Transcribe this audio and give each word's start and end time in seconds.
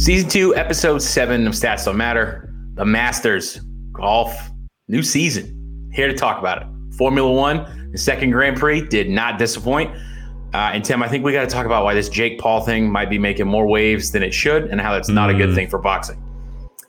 Season 0.00 0.30
two, 0.30 0.56
episode 0.56 1.02
seven 1.02 1.46
of 1.46 1.52
Stats 1.52 1.84
Don't 1.84 1.94
Matter. 1.98 2.50
The 2.72 2.86
Masters 2.86 3.60
Golf, 3.92 4.34
new 4.88 5.02
season. 5.02 5.90
Here 5.92 6.08
to 6.08 6.14
talk 6.14 6.38
about 6.38 6.62
it. 6.62 6.68
Formula 6.96 7.30
One, 7.30 7.90
the 7.92 7.98
second 7.98 8.30
Grand 8.30 8.56
Prix 8.56 8.88
did 8.88 9.10
not 9.10 9.38
disappoint. 9.38 9.94
Uh, 10.54 10.70
and 10.72 10.82
Tim, 10.82 11.02
I 11.02 11.08
think 11.08 11.22
we 11.22 11.34
got 11.34 11.42
to 11.42 11.54
talk 11.54 11.66
about 11.66 11.84
why 11.84 11.92
this 11.92 12.08
Jake 12.08 12.38
Paul 12.38 12.62
thing 12.62 12.90
might 12.90 13.10
be 13.10 13.18
making 13.18 13.46
more 13.46 13.66
waves 13.66 14.10
than 14.10 14.22
it 14.22 14.32
should, 14.32 14.68
and 14.70 14.80
how 14.80 14.94
that's 14.94 15.10
not 15.10 15.28
a 15.28 15.34
good 15.34 15.54
thing 15.54 15.68
for 15.68 15.78
boxing. 15.78 16.18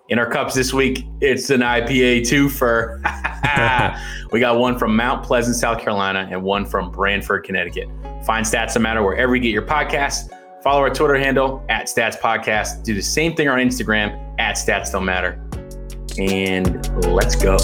In 0.07 0.17
our 0.17 0.29
cups 0.29 0.53
this 0.53 0.73
week, 0.73 1.03
it's 1.19 1.49
an 1.49 1.59
IPA 1.59 2.25
two 2.25 2.47
for. 2.47 3.01
we 4.31 4.39
got 4.39 4.57
one 4.57 4.79
from 4.79 4.95
Mount 4.95 5.25
Pleasant, 5.25 5.57
South 5.57 5.81
Carolina, 5.81 6.29
and 6.31 6.41
one 6.41 6.65
from 6.65 6.89
Branford, 6.89 7.43
Connecticut. 7.43 7.89
Find 8.25 8.45
Stats 8.45 8.75
Don't 8.75 8.83
Matter 8.83 9.03
wherever 9.03 9.35
you 9.35 9.41
get 9.41 9.51
your 9.51 9.65
podcasts. 9.65 10.29
Follow 10.63 10.81
our 10.81 10.91
Twitter 10.93 11.15
handle 11.17 11.65
at 11.69 11.87
Stats 11.87 12.19
Podcast. 12.19 12.83
Do 12.83 12.93
the 12.93 13.01
same 13.01 13.35
thing 13.35 13.47
on 13.47 13.57
Instagram 13.57 14.35
at 14.39 14.55
Stats 14.55 14.91
Don't 14.91 15.05
Matter. 15.05 15.41
And 16.19 16.85
let's 17.07 17.35
go. 17.35 17.57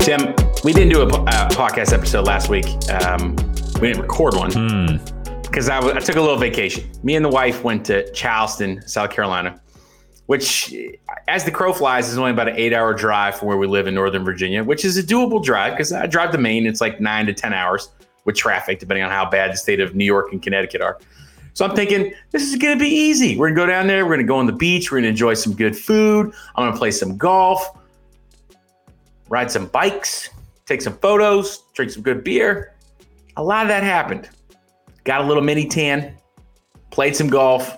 Tim, 0.00 0.34
we 0.62 0.74
didn't 0.74 0.90
do 0.90 1.00
a 1.00 1.06
uh, 1.06 1.48
podcast 1.50 1.94
episode 1.94 2.26
last 2.26 2.50
week. 2.50 2.66
Um, 2.90 3.34
we 3.80 3.88
didn't 3.88 4.02
record 4.02 4.34
one 4.34 5.00
because 5.42 5.70
I, 5.70 5.76
w- 5.76 5.96
I 5.96 6.00
took 6.00 6.16
a 6.16 6.20
little 6.20 6.36
vacation. 6.36 6.84
Me 7.02 7.16
and 7.16 7.24
the 7.24 7.30
wife 7.30 7.64
went 7.64 7.86
to 7.86 8.10
Charleston, 8.12 8.86
South 8.86 9.08
Carolina, 9.10 9.58
which, 10.26 10.74
as 11.28 11.44
the 11.44 11.50
crow 11.50 11.72
flies, 11.72 12.08
is 12.08 12.16
only 12.16 12.30
about 12.30 12.48
an 12.48 12.56
eight-hour 12.56 12.94
drive 12.94 13.36
from 13.36 13.48
where 13.48 13.58
we 13.58 13.66
live 13.66 13.86
in 13.86 13.94
Northern 13.94 14.24
Virginia, 14.24 14.64
which 14.64 14.84
is 14.84 14.96
a 14.96 15.02
doable 15.02 15.42
drive 15.42 15.74
because 15.74 15.92
I 15.92 16.06
drive 16.06 16.30
to 16.32 16.38
Maine. 16.38 16.66
It's 16.66 16.80
like 16.80 17.00
nine 17.00 17.26
to 17.26 17.34
ten 17.34 17.52
hours 17.52 17.90
with 18.24 18.34
traffic, 18.34 18.78
depending 18.78 19.04
on 19.04 19.10
how 19.10 19.28
bad 19.28 19.52
the 19.52 19.56
state 19.56 19.80
of 19.80 19.94
New 19.94 20.04
York 20.04 20.32
and 20.32 20.42
Connecticut 20.42 20.80
are. 20.80 20.98
So 21.52 21.64
I'm 21.64 21.76
thinking 21.76 22.12
this 22.30 22.42
is 22.42 22.56
going 22.56 22.76
to 22.76 22.82
be 22.82 22.90
easy. 22.90 23.36
We're 23.36 23.48
going 23.48 23.54
to 23.54 23.62
go 23.62 23.66
down 23.66 23.86
there. 23.86 24.04
We're 24.04 24.16
going 24.16 24.26
to 24.26 24.30
go 24.30 24.38
on 24.38 24.46
the 24.46 24.52
beach. 24.52 24.90
We're 24.90 24.96
going 24.96 25.04
to 25.04 25.10
enjoy 25.10 25.34
some 25.34 25.54
good 25.54 25.76
food. 25.76 26.32
I'm 26.56 26.64
going 26.64 26.72
to 26.72 26.78
play 26.78 26.90
some 26.90 27.16
golf, 27.16 27.78
ride 29.28 29.50
some 29.50 29.66
bikes, 29.66 30.30
take 30.66 30.80
some 30.80 30.96
photos, 30.98 31.62
drink 31.74 31.92
some 31.92 32.02
good 32.02 32.24
beer. 32.24 32.74
A 33.36 33.42
lot 33.42 33.62
of 33.62 33.68
that 33.68 33.82
happened. 33.82 34.30
Got 35.04 35.20
a 35.20 35.24
little 35.24 35.42
mini 35.42 35.68
tan, 35.68 36.16
played 36.90 37.14
some 37.14 37.28
golf, 37.28 37.76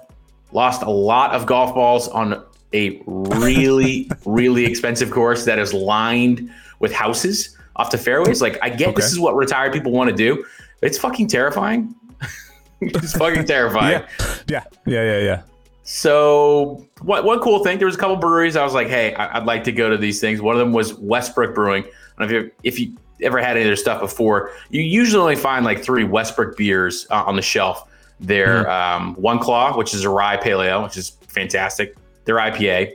lost 0.56 0.82
a 0.82 0.90
lot 0.90 1.32
of 1.32 1.44
golf 1.44 1.74
balls 1.74 2.08
on 2.08 2.42
a 2.72 3.00
really, 3.06 4.10
really 4.24 4.64
expensive 4.64 5.10
course 5.10 5.44
that 5.44 5.58
is 5.58 5.72
lined 5.74 6.50
with 6.80 6.92
houses 6.92 7.56
off 7.76 7.90
the 7.90 7.98
fairways. 7.98 8.40
Like, 8.40 8.58
I 8.62 8.70
get 8.70 8.88
Okay. 8.88 9.02
this 9.02 9.12
is 9.12 9.20
what 9.20 9.36
retired 9.36 9.74
people 9.74 9.92
want 9.92 10.08
to 10.08 10.16
do. 10.16 10.44
It's 10.80 10.96
fucking 10.96 11.28
terrifying. 11.28 11.94
it's 12.80 13.12
fucking 13.16 13.44
terrifying. 13.54 14.02
Yeah. 14.18 14.34
Yeah. 14.48 14.64
Yeah. 14.86 15.02
Yeah. 15.02 15.18
Yeah. 15.18 15.42
So 15.82 16.88
one, 17.02 17.24
one 17.24 17.38
cool 17.40 17.62
thing, 17.62 17.76
there 17.78 17.86
was 17.86 17.94
a 17.94 17.98
couple 17.98 18.16
breweries. 18.16 18.56
I 18.56 18.64
was 18.64 18.72
like, 18.72 18.88
hey, 18.88 19.14
I, 19.14 19.38
would 19.38 19.46
like 19.46 19.62
to 19.64 19.72
go 19.72 19.90
to 19.90 19.98
these 19.98 20.20
things. 20.20 20.40
One 20.40 20.56
of 20.56 20.58
them 20.58 20.72
was 20.72 20.94
Westbrook 20.94 21.54
Brewing. 21.54 21.84
I 21.84 22.24
don't 22.24 22.32
know 22.32 22.38
if 22.38 22.44
you 22.44 22.50
if 22.64 22.80
you 22.80 22.96
ever 23.22 23.38
had 23.38 23.52
any 23.52 23.62
of 23.62 23.66
their 23.66 23.76
stuff 23.76 24.00
before. 24.00 24.50
You 24.70 24.82
usually 24.82 25.20
only 25.20 25.36
find 25.36 25.64
like 25.64 25.84
three 25.84 26.04
Westbrook 26.04 26.56
beers 26.56 27.06
uh, 27.10 27.22
on 27.24 27.36
the 27.36 27.42
shelf. 27.42 27.88
Their 28.20 28.70
um, 28.70 29.14
One 29.14 29.38
Claw, 29.38 29.76
which 29.76 29.94
is 29.94 30.04
a 30.04 30.10
rye 30.10 30.36
pale 30.36 30.62
ale, 30.62 30.82
which 30.82 30.96
is 30.96 31.10
fantastic. 31.28 31.96
Their 32.24 32.36
IPA, 32.36 32.94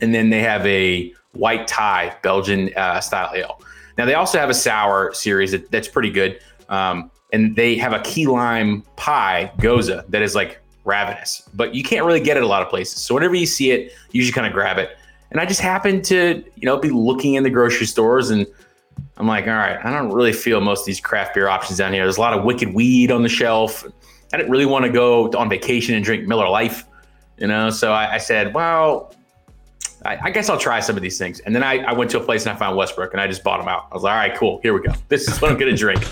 and 0.00 0.14
then 0.14 0.30
they 0.30 0.40
have 0.40 0.64
a 0.66 1.12
white 1.32 1.66
tie 1.66 2.16
Belgian 2.22 2.72
uh, 2.74 3.00
style 3.00 3.32
ale. 3.34 3.60
Now 3.98 4.04
they 4.06 4.14
also 4.14 4.38
have 4.38 4.50
a 4.50 4.54
sour 4.54 5.12
series 5.12 5.52
that, 5.52 5.70
that's 5.70 5.88
pretty 5.88 6.10
good, 6.10 6.40
um, 6.68 7.10
and 7.32 7.56
they 7.56 7.76
have 7.76 7.92
a 7.92 8.00
key 8.00 8.26
lime 8.26 8.82
pie 8.96 9.52
gose 9.58 10.08
that 10.08 10.22
is 10.22 10.34
like 10.34 10.60
ravenous, 10.84 11.48
but 11.54 11.74
you 11.74 11.82
can't 11.82 12.04
really 12.04 12.20
get 12.20 12.36
it 12.36 12.42
a 12.42 12.46
lot 12.46 12.62
of 12.62 12.68
places. 12.68 13.00
So 13.02 13.14
whenever 13.14 13.34
you 13.34 13.46
see 13.46 13.70
it, 13.70 13.92
you 14.12 14.18
usually 14.20 14.32
kind 14.32 14.46
of 14.46 14.52
grab 14.52 14.78
it. 14.78 14.96
And 15.30 15.40
I 15.40 15.46
just 15.46 15.60
happened 15.60 16.04
to, 16.06 16.44
you 16.54 16.66
know, 16.66 16.78
be 16.78 16.90
looking 16.90 17.34
in 17.34 17.42
the 17.42 17.50
grocery 17.50 17.86
stores 17.86 18.30
and 18.30 18.46
I'm 19.16 19.26
like, 19.26 19.46
all 19.46 19.54
right, 19.54 19.84
I 19.84 19.90
don't 19.90 20.12
really 20.12 20.32
feel 20.32 20.60
most 20.60 20.80
of 20.80 20.86
these 20.86 21.00
craft 21.00 21.34
beer 21.34 21.48
options 21.48 21.78
down 21.78 21.92
here. 21.92 22.04
There's 22.04 22.18
a 22.18 22.20
lot 22.20 22.36
of 22.38 22.44
wicked 22.44 22.74
weed 22.74 23.10
on 23.10 23.22
the 23.22 23.28
shelf. 23.28 23.84
I 24.34 24.36
didn't 24.36 24.50
really 24.50 24.66
want 24.66 24.84
to 24.84 24.90
go 24.90 25.30
on 25.30 25.48
vacation 25.48 25.94
and 25.94 26.04
drink 26.04 26.26
Miller 26.26 26.48
Lite, 26.48 26.82
you 27.38 27.46
know. 27.46 27.70
So 27.70 27.92
I, 27.92 28.14
I 28.14 28.18
said, 28.18 28.52
well, 28.52 29.14
I, 30.04 30.18
I 30.24 30.30
guess 30.30 30.48
I'll 30.48 30.58
try 30.58 30.80
some 30.80 30.96
of 30.96 31.02
these 31.02 31.18
things. 31.18 31.38
And 31.38 31.54
then 31.54 31.62
I, 31.62 31.84
I 31.84 31.92
went 31.92 32.10
to 32.10 32.20
a 32.20 32.20
place 32.20 32.44
and 32.44 32.52
I 32.52 32.58
found 32.58 32.76
Westbrook 32.76 33.12
and 33.12 33.20
I 33.20 33.28
just 33.28 33.44
bought 33.44 33.58
them 33.58 33.68
out. 33.68 33.86
I 33.92 33.94
was 33.94 34.02
like, 34.02 34.10
all 34.10 34.18
right, 34.18 34.36
cool, 34.36 34.58
here 34.64 34.74
we 34.74 34.80
go. 34.80 34.92
This 35.08 35.28
is 35.28 35.40
what 35.40 35.52
I'm 35.52 35.56
gonna 35.56 35.76
drink. 35.76 36.04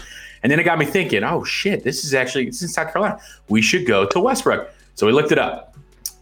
And 0.45 0.53
then 0.53 0.61
it 0.61 0.63
got 0.63 0.79
me 0.79 0.87
thinking, 0.87 1.25
oh 1.25 1.43
shit, 1.43 1.83
this 1.83 2.05
is 2.05 2.15
actually 2.15 2.47
it's 2.47 2.63
in 2.63 2.69
South 2.69 2.93
Carolina. 2.93 3.19
We 3.49 3.61
should 3.61 3.89
go 3.89 4.07
to 4.07 4.21
Westbrook. 4.21 4.73
So 4.95 5.05
we 5.05 5.13
looked 5.13 5.33
it 5.33 5.39
up 5.39 5.77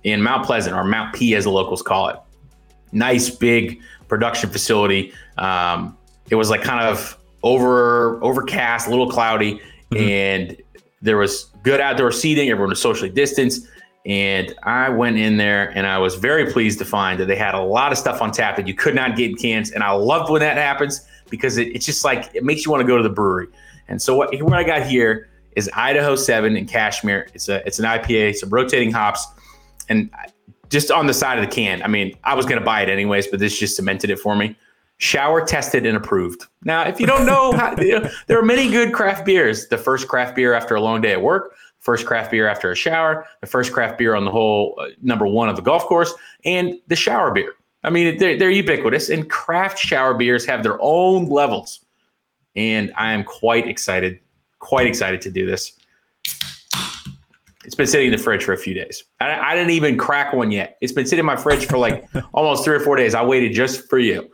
in 0.05 0.23
Mount 0.23 0.47
Pleasant 0.47 0.75
or 0.75 0.85
Mount 0.85 1.15
P 1.15 1.35
as 1.35 1.45
the 1.45 1.51
locals 1.51 1.83
call 1.83 2.09
it. 2.09 2.17
Nice 2.93 3.29
big 3.29 3.83
production 4.09 4.49
facility. 4.49 5.13
Um, 5.37 5.99
it 6.31 6.37
was 6.37 6.49
like 6.49 6.63
kind 6.63 6.81
of 6.83 7.19
over 7.43 8.25
overcast, 8.25 8.87
a 8.87 8.91
little 8.91 9.11
cloudy, 9.11 9.61
and 9.95 10.57
there 11.03 11.19
was 11.19 11.50
good 11.63 11.81
outdoor 11.81 12.13
seating. 12.13 12.51
Everyone 12.51 12.71
was 12.71 12.81
socially 12.81 13.11
distanced. 13.11 13.67
And 14.07 14.55
I 14.63 14.89
went 14.89 15.19
in 15.19 15.37
there 15.37 15.71
and 15.77 15.87
I 15.87 15.99
was 15.99 16.15
very 16.15 16.51
pleased 16.51 16.79
to 16.79 16.85
find 16.87 17.21
that 17.21 17.27
they 17.27 17.37
had 17.37 17.55
a 17.55 17.61
lot 17.61 17.93
of 17.93 17.99
stuff 17.99 18.23
on 18.23 18.33
tap 18.33 18.57
that 18.57 18.67
you 18.67 18.75
could 18.75 18.95
not 18.95 19.15
get 19.15 19.33
in 19.33 19.37
cans. 19.37 19.73
And 19.73 19.85
I 19.85 19.93
loved 19.93 20.31
when 20.31 20.41
that 20.41 20.57
happens 20.57 21.07
because 21.29 21.59
it, 21.59 21.69
it's 21.69 21.85
just 21.85 22.05
like 22.05 22.31
it 22.35 22.43
makes 22.43 22.65
you 22.65 22.71
want 22.71 22.81
to 22.81 22.87
go 22.87 22.97
to 22.97 23.03
the 23.03 23.11
brewery. 23.11 23.49
And 23.89 24.01
so 24.01 24.17
what, 24.17 24.35
what 24.43 24.55
I 24.55 24.65
got 24.65 24.87
here 24.87 25.29
is 25.55 25.69
Idaho 25.75 26.17
7 26.17 26.57
in 26.57 26.67
Cashmere. 26.67 27.29
It's 27.35 27.49
a 27.49 27.67
it's 27.67 27.79
an 27.79 27.85
IPA, 27.85 28.37
some 28.37 28.49
rotating 28.49 28.91
hops. 28.91 29.27
And 29.89 30.11
just 30.71 30.91
on 30.91 31.07
the 31.07 31.15
side 31.15 31.39
of 31.39 31.45
the 31.45 31.51
can, 31.51 31.83
I 31.83 31.89
mean, 31.89 32.17
I 32.25 32.35
was 32.35 32.47
going 32.47 32.59
to 32.59 32.65
buy 32.65 32.83
it 32.83 32.89
anyways, 32.89 33.27
but 33.27 33.41
this 33.41 33.59
just 33.59 33.77
cemented 33.77 34.09
it 34.09 34.19
for 34.19 34.37
me. 34.37 34.57
Shower 35.01 35.43
tested 35.45 35.87
and 35.87 35.97
approved. 35.97 36.45
Now, 36.63 36.87
if 36.87 37.01
you 37.01 37.07
don't 37.07 37.25
know, 37.25 37.53
how, 37.53 37.75
you 37.79 37.99
know, 37.99 38.11
there 38.27 38.39
are 38.39 38.45
many 38.45 38.71
good 38.71 38.93
craft 38.93 39.25
beers. 39.25 39.67
The 39.69 39.79
first 39.79 40.09
craft 40.09 40.37
beer 40.37 40.53
after 40.53 40.75
a 40.75 40.81
long 40.81 41.01
day 41.01 41.13
at 41.13 41.23
work, 41.23 41.57
first 41.79 42.07
craft 42.07 42.31
beer 42.31 42.47
after 42.47 42.71
a 42.71 42.77
shower, 42.77 43.27
the 43.41 43.47
first 43.47 43.73
craft 43.73 43.97
beer 43.97 44.15
on 44.15 44.27
the 44.27 44.31
whole 44.31 44.79
uh, 44.79 44.89
number 45.01 45.27
one 45.27 45.49
of 45.49 45.57
the 45.57 45.63
golf 45.63 45.85
course, 45.85 46.13
and 46.45 46.79
the 46.89 46.97
shower 46.97 47.33
beer. 47.33 47.55
I 47.83 47.89
mean, 47.89 48.19
they're, 48.19 48.39
they're 48.39 48.51
ubiquitous, 48.51 49.09
and 49.09 49.29
craft 49.31 49.79
shower 49.79 50.13
beers 50.13 50.45
have 50.45 50.63
their 50.63 50.77
own 50.83 51.31
levels. 51.31 51.81
And 52.55 52.93
I 52.95 53.13
am 53.13 53.25
quite 53.25 53.67
excited, 53.67 54.21
quite 54.59 54.87
excited 54.87 55.23
to 55.23 55.31
do 55.31 55.47
this. 55.47 55.73
It's 57.65 57.75
been 57.75 57.87
sitting 57.87 58.09
in 58.09 58.13
the 58.13 58.19
fridge 58.19 58.45
for 58.45 58.53
a 58.53 58.59
few 58.59 58.75
days. 58.75 59.05
I, 59.21 59.33
I 59.33 59.55
didn't 59.55 59.71
even 59.71 59.97
crack 59.97 60.35
one 60.35 60.51
yet. 60.51 60.77
It's 60.83 60.93
been 60.93 61.07
sitting 61.07 61.21
in 61.21 61.27
my 61.27 61.37
fridge 61.37 61.67
for 61.67 61.79
like 61.79 62.07
almost 62.35 62.65
three 62.65 62.75
or 62.77 62.81
four 62.81 62.97
days. 62.97 63.15
I 63.15 63.25
waited 63.25 63.55
just 63.55 63.89
for 63.89 63.99
you. 63.99 64.31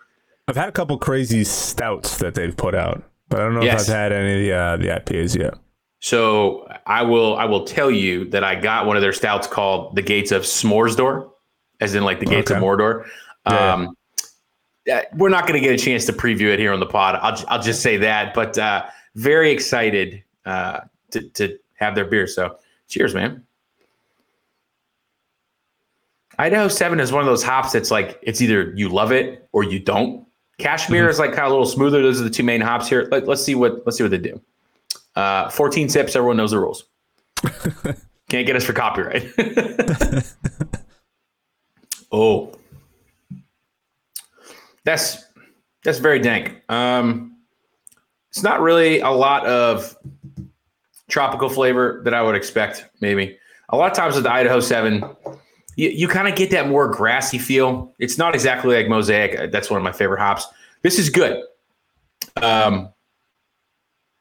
I've 0.49 0.57
had 0.57 0.69
a 0.69 0.73
couple 0.73 0.97
crazy 0.99 1.43
stouts 1.45 2.19
that 2.19 2.35
they've 2.35 2.57
put 2.57 2.75
out, 2.75 3.03
but 3.29 3.41
I 3.41 3.45
don't 3.45 3.55
know 3.55 3.63
Yes. 3.63 3.85
if 3.85 3.89
I've 3.91 3.97
had 3.97 4.13
any 4.13 4.35
of 4.35 4.41
the 4.41 4.53
uh, 4.53 4.77
the 4.77 5.01
IPAs 5.01 5.37
yet. 5.37 5.55
So 6.01 6.69
I 6.87 7.03
will 7.03 7.37
I 7.37 7.45
will 7.47 7.65
tell 7.65 7.91
you 7.91 8.27
that 8.31 8.45
I 8.45 8.55
got 8.55 8.87
one 8.87 8.97
of 8.97 9.03
their 9.03 9.13
stouts 9.13 9.47
called 9.47 9.97
the 9.97 10.03
Gates 10.03 10.31
of 10.31 10.43
S'mores 10.43 10.97
Door, 10.97 11.33
as 11.81 11.95
in 11.95 12.05
like 12.05 12.21
the 12.21 12.27
Gates 12.27 12.51
of 12.51 12.59
Okay. 12.59 12.67
Mordor. 12.67 13.07
Yeah. 13.47 13.73
Um, 13.75 13.97
uh, 14.93 15.01
we're 15.17 15.31
not 15.31 15.49
going 15.49 15.61
to 15.61 15.67
get 15.69 15.75
a 15.75 15.83
chance 15.83 16.05
to 16.07 16.13
preview 16.13 16.53
it 16.53 16.61
here 16.61 16.73
on 16.73 16.79
the 16.79 16.87
pod. 16.87 17.17
I'll 17.21 17.43
I'll 17.49 17.63
just 17.63 17.83
say 17.83 17.97
that, 17.97 18.35
but 18.35 18.57
uh, 18.57 18.85
very 19.17 19.51
excited 19.51 20.23
uh, 20.45 20.81
to 21.11 21.29
to 21.31 21.59
have 21.75 21.97
their 21.97 22.05
beer. 22.05 22.29
So 22.29 22.57
cheers, 22.89 23.13
man. 23.15 23.43
Idaho 26.39 26.69
Seven 26.69 27.01
is 27.01 27.11
one 27.11 27.23
of 27.23 27.27
those 27.27 27.43
hops 27.43 27.73
that's 27.73 27.91
like 27.91 28.19
it's 28.23 28.41
either 28.41 28.73
you 28.77 28.89
love 28.91 29.11
it 29.11 29.49
or 29.53 29.65
you 29.65 29.81
don't. 29.81 30.26
Cashmere 30.59 31.09
is 31.09 31.19
like 31.19 31.31
kind 31.31 31.43
of 31.43 31.49
a 31.49 31.51
little 31.51 31.67
smoother. 31.67 32.03
Those 32.03 32.21
are 32.21 32.25
the 32.25 32.31
two 32.31 32.43
main 32.43 32.61
hops 32.61 32.89
here. 32.89 33.09
Let, 33.11 33.29
let's 33.29 33.43
see 33.43 33.55
what 33.55 33.85
let's 33.85 33.99
see 33.99 34.05
what 34.05 34.11
they 34.11 34.19
do. 34.19 34.41
Uh, 35.15 35.49
14 35.51 35.89
sips. 35.89 36.17
Everyone 36.17 36.37
knows 36.37 36.51
the 36.51 36.59
rules. 36.59 36.85
Can't 38.29 38.47
get 38.47 38.57
us 38.57 38.65
for 38.65 38.73
copyright. 38.73 39.31
oh, 42.13 42.53
that's 44.85 45.25
that's 45.85 45.99
very 45.99 46.19
dank. 46.19 46.63
Um, 46.69 47.37
it's 48.31 48.43
not 48.43 48.61
really 48.61 49.01
a 49.01 49.11
lot 49.11 49.47
of 49.47 49.97
tropical 51.09 51.49
flavor 51.49 52.01
that 52.05 52.15
I 52.15 52.23
would 52.23 52.35
expect. 52.35 52.87
Maybe 53.01 53.39
a 53.69 53.77
lot 53.77 53.91
of 53.91 53.97
times 53.97 54.15
with 54.15 54.25
the 54.25 54.33
Idaho 54.33 54.61
Seven, 54.61 55.05
you, 55.77 55.91
you 55.91 56.09
kind 56.09 56.27
of 56.27 56.35
get 56.35 56.51
that 56.51 56.69
more 56.69 56.89
grassy 56.89 57.39
feel. 57.39 57.95
It's 57.99 58.19
not 58.19 58.35
exactly 58.35 58.75
like 58.75 58.89
Mosaic. 58.89 59.53
That's 59.53 59.71
one 59.71 59.79
of 59.79 59.85
my 59.85 59.93
favorite 59.93 60.21
hops. 60.21 60.47
This 60.83 60.99
is 60.99 61.11
good. 61.11 61.43
Um, 62.43 62.91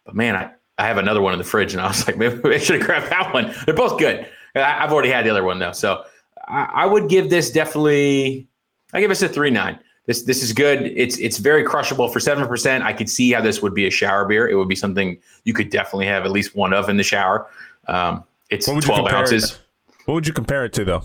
but 0.05 0.15
man, 0.15 0.35
I, 0.35 0.51
I 0.77 0.87
have 0.87 0.97
another 0.97 1.21
one 1.21 1.33
in 1.33 1.39
the 1.39 1.45
fridge, 1.45 1.73
and 1.73 1.81
I 1.81 1.87
was 1.87 2.05
like, 2.05 2.17
maybe 2.17 2.41
I 2.43 2.57
should 2.59 2.77
have 2.77 2.85
grabbed 2.85 3.09
that 3.09 3.33
one. 3.33 3.53
They're 3.65 3.75
both 3.75 3.97
good. 3.97 4.27
I, 4.55 4.83
I've 4.83 4.91
already 4.91 5.09
had 5.09 5.25
the 5.25 5.29
other 5.29 5.43
one 5.43 5.59
though, 5.59 5.71
so 5.71 6.03
I, 6.47 6.69
I 6.73 6.85
would 6.85 7.09
give 7.09 7.29
this 7.29 7.51
definitely. 7.51 8.47
I 8.93 9.01
give 9.01 9.09
this 9.09 9.21
a 9.21 9.27
three 9.27 9.49
nine. 9.49 9.79
this 10.05 10.23
this 10.23 10.43
is 10.43 10.53
good. 10.53 10.83
It's 10.83 11.17
it's 11.17 11.37
very 11.37 11.63
crushable 11.63 12.09
for 12.09 12.19
seven 12.19 12.47
percent. 12.47 12.83
I 12.83 12.93
could 12.93 13.09
see 13.09 13.31
how 13.31 13.41
this 13.41 13.61
would 13.61 13.73
be 13.73 13.87
a 13.87 13.91
shower 13.91 14.25
beer. 14.25 14.47
It 14.47 14.55
would 14.55 14.69
be 14.69 14.75
something 14.75 15.17
you 15.43 15.53
could 15.53 15.69
definitely 15.69 16.05
have 16.07 16.25
at 16.25 16.31
least 16.31 16.55
one 16.55 16.73
of 16.73 16.89
in 16.89 16.97
the 16.97 17.03
shower. 17.03 17.47
Um, 17.87 18.23
it's 18.49 18.65
twelve 18.65 19.11
ounces. 19.11 19.51
It, 19.51 19.61
what 20.05 20.13
would 20.13 20.27
you 20.27 20.33
compare 20.33 20.65
it 20.65 20.73
to 20.73 20.85
though? 20.85 21.03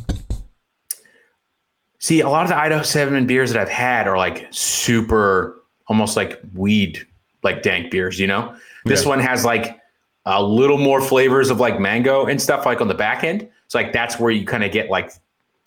See, 2.00 2.22
a 2.22 2.28
lot 2.28 2.44
of 2.44 2.48
the 2.48 2.56
Idaho 2.56 2.82
Seven 2.82 3.26
beers 3.26 3.52
that 3.52 3.60
I've 3.60 3.68
had 3.68 4.08
are 4.08 4.16
like 4.16 4.48
super, 4.50 5.62
almost 5.86 6.16
like 6.16 6.40
weed, 6.54 7.06
like 7.42 7.62
dank 7.62 7.90
beers. 7.90 8.18
You 8.18 8.26
know, 8.26 8.56
this 8.86 9.04
one 9.04 9.20
has 9.20 9.44
like 9.44 9.78
a 10.24 10.42
little 10.42 10.78
more 10.78 11.02
flavors 11.02 11.50
of 11.50 11.60
like 11.60 11.78
mango 11.78 12.24
and 12.24 12.40
stuff 12.40 12.64
like 12.64 12.80
on 12.80 12.88
the 12.88 12.94
back 12.94 13.22
end. 13.22 13.46
So 13.68 13.78
like 13.78 13.92
that's 13.92 14.18
where 14.18 14.30
you 14.30 14.46
kind 14.46 14.64
of 14.64 14.72
get 14.72 14.88
like 14.88 15.12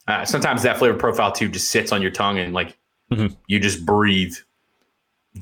uh, 0.08 0.26
sometimes 0.26 0.64
that 0.64 0.78
flavor 0.78 0.98
profile 0.98 1.32
too 1.32 1.48
just 1.48 1.70
sits 1.70 1.92
on 1.92 2.02
your 2.02 2.12
tongue 2.12 2.40
and 2.40 2.52
like 2.52 2.78
mm-hmm. 3.12 3.34
you 3.48 3.60
just 3.60 3.86
breathe 3.86 4.36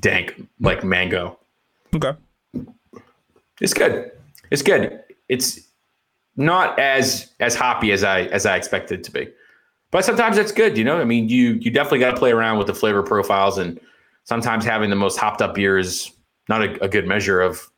dank 0.02 0.46
like 0.60 0.84
mango. 0.84 1.40
Okay, 1.96 2.18
it's 3.62 3.74
good. 3.74 4.12
It's 4.52 4.62
good. 4.62 5.04
It's 5.30 5.62
not 6.36 6.78
as 6.80 7.32
as 7.40 7.56
hoppy 7.56 7.94
as 7.94 8.04
I 8.04 8.24
as 8.24 8.46
I 8.46 8.58
expected 8.58 9.00
it 9.00 9.04
to 9.06 9.12
be. 9.12 9.30
But 9.92 10.06
sometimes 10.06 10.38
that's 10.38 10.54
good, 10.54 10.78
you 10.78 10.84
know. 10.84 11.00
I 11.00 11.04
mean, 11.04 11.30
you 11.30 11.54
you 11.62 11.70
definitely 11.70 12.00
got 12.00 12.12
to 12.12 12.18
play 12.18 12.32
around 12.32 12.58
with 12.58 12.68
the 12.68 12.74
flavor 12.74 13.04
profiles, 13.04 13.58
and 13.58 13.80
sometimes 14.24 14.64
having 14.64 14.90
the 14.90 14.96
most 14.96 15.18
hopped 15.18 15.42
up 15.42 15.56
beer 15.56 15.78
is 15.78 16.12
not 16.48 16.64
a, 16.64 16.84
a 16.84 16.88
good 16.88 17.06
measure 17.06 17.42
of 17.42 17.70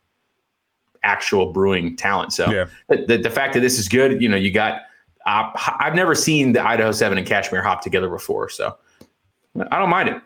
actual 1.04 1.52
brewing 1.52 1.96
talent. 1.96 2.32
So 2.32 2.50
yeah. 2.50 2.66
the, 2.88 3.18
the 3.18 3.30
fact 3.30 3.54
that 3.56 3.60
this 3.60 3.78
is 3.78 3.88
good, 3.90 4.22
you 4.22 4.30
know, 4.30 4.38
you 4.38 4.52
got. 4.52 4.82
Uh, 5.26 5.50
I've 5.80 5.96
never 5.96 6.16
seen 6.16 6.52
the 6.52 6.66
Idaho 6.66 6.92
Seven 6.92 7.18
and 7.18 7.26
Cashmere 7.26 7.64
hop 7.64 7.82
together 7.82 8.10
before, 8.10 8.50
so 8.50 8.78
I 9.72 9.80
don't 9.80 9.90
mind 9.90 10.10
it. 10.10 10.22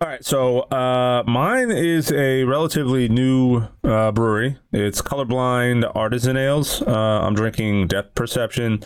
All 0.00 0.08
right, 0.08 0.22
so 0.24 0.60
uh, 0.70 1.24
mine 1.26 1.70
is 1.70 2.12
a 2.12 2.44
relatively 2.44 3.08
new 3.08 3.66
uh, 3.82 4.12
brewery. 4.12 4.58
It's 4.70 5.00
Colorblind 5.00 5.90
Artisan 5.94 6.36
Ales. 6.36 6.82
Uh, 6.82 6.92
I'm 6.92 7.34
drinking 7.34 7.88
Depth 7.88 8.14
Perception 8.14 8.84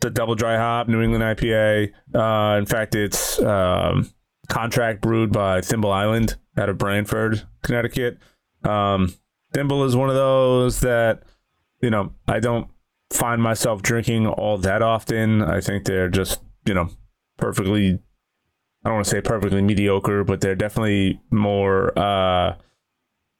the 0.00 0.10
double 0.10 0.34
dry 0.34 0.56
hop 0.56 0.88
New 0.88 1.02
England 1.02 1.22
IPA. 1.22 1.92
Uh, 2.14 2.58
in 2.58 2.66
fact, 2.66 2.94
it's 2.94 3.40
um, 3.40 4.10
contract 4.48 5.00
brewed 5.00 5.32
by 5.32 5.60
Thimble 5.60 5.92
Island 5.92 6.36
out 6.56 6.68
of 6.68 6.78
Branford, 6.78 7.42
Connecticut. 7.62 8.18
Um, 8.64 9.14
Thimble 9.52 9.84
is 9.84 9.96
one 9.96 10.08
of 10.08 10.14
those 10.14 10.80
that 10.80 11.22
you 11.82 11.90
know 11.90 12.12
I 12.28 12.40
don't 12.40 12.68
find 13.10 13.42
myself 13.42 13.82
drinking 13.82 14.26
all 14.26 14.58
that 14.58 14.82
often. 14.82 15.42
I 15.42 15.60
think 15.60 15.84
they're 15.84 16.08
just 16.08 16.40
you 16.64 16.74
know 16.74 16.90
perfectly. 17.36 17.98
I 18.84 18.88
don't 18.88 18.94
want 18.94 19.04
to 19.06 19.10
say 19.10 19.20
perfectly 19.20 19.60
mediocre, 19.60 20.24
but 20.24 20.40
they're 20.40 20.54
definitely 20.54 21.20
more 21.30 21.98
uh, 21.98 22.54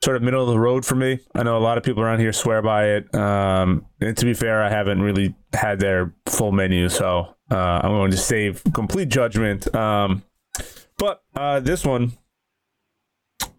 sort 0.03 0.17
of 0.17 0.23
middle 0.23 0.43
of 0.43 0.49
the 0.49 0.59
road 0.59 0.85
for 0.85 0.95
me. 0.95 1.19
I 1.35 1.43
know 1.43 1.59
a 1.59 1.61
lot 1.61 1.77
of 1.77 1.85
people 1.85 2.03
around 2.03 2.21
here 2.21 2.33
swear 2.33 2.63
by 2.63 2.87
it. 2.87 3.15
Um, 3.15 3.87
and 4.01 4.17
to 4.17 4.25
be 4.25 4.35
fair, 4.35 4.63
I 4.63 4.71
haven't 4.71 5.03
really 5.03 5.35
had 5.53 5.79
their 5.79 6.15
full 6.27 6.53
menu, 6.53 6.89
so 6.89 7.35
uh, 7.51 7.81
I'm 7.83 7.91
going 7.91 8.11
to 8.11 8.17
save 8.17 8.63
complete 8.73 9.09
judgment. 9.09 9.73
Um, 9.75 10.23
but 10.97 11.23
uh, 11.35 11.61
this 11.61 11.85
one, 11.85 12.13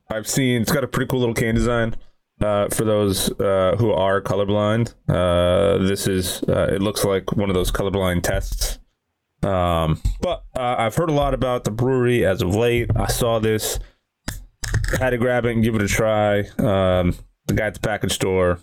I've 0.10 0.28
seen. 0.28 0.62
It's 0.62 0.72
got 0.72 0.84
a 0.84 0.88
pretty 0.88 1.08
cool 1.08 1.20
little 1.20 1.36
can 1.36 1.56
design. 1.56 1.96
Uh, 2.40 2.68
for 2.70 2.86
those 2.86 3.30
uh, 3.40 3.76
who 3.78 3.92
are 3.92 4.20
colorblind, 4.20 4.96
uh, 5.08 5.78
this 5.86 6.08
is 6.08 6.42
uh, 6.44 6.70
it 6.72 6.82
looks 6.82 7.06
like 7.06 7.32
one 7.34 7.50
of 7.50 7.54
those 7.54 7.72
colorblind 7.72 8.24
tests. 8.24 8.80
Um, 9.44 10.02
but 10.22 10.44
I've 10.56 10.96
heard 10.96 11.10
a 11.10 11.14
lot 11.14 11.34
about 11.34 11.64
the 11.64 11.72
brewery 11.72 12.26
as 12.26 12.42
of 12.42 12.56
late. 12.56 12.90
I 12.96 13.08
saw 13.08 13.40
this 13.40 13.80
had 15.00 15.12
to 15.12 15.18
grab 15.18 15.46
it 15.46 15.52
and 15.52 15.64
give 15.64 15.76
it 15.76 15.82
a 15.82 15.88
try. 15.88 16.40
Um, 16.58 17.16
the 17.46 17.54
guy 17.54 17.68
at 17.68 17.74
the 17.74 17.80
package 17.80 18.14
store 18.14 18.60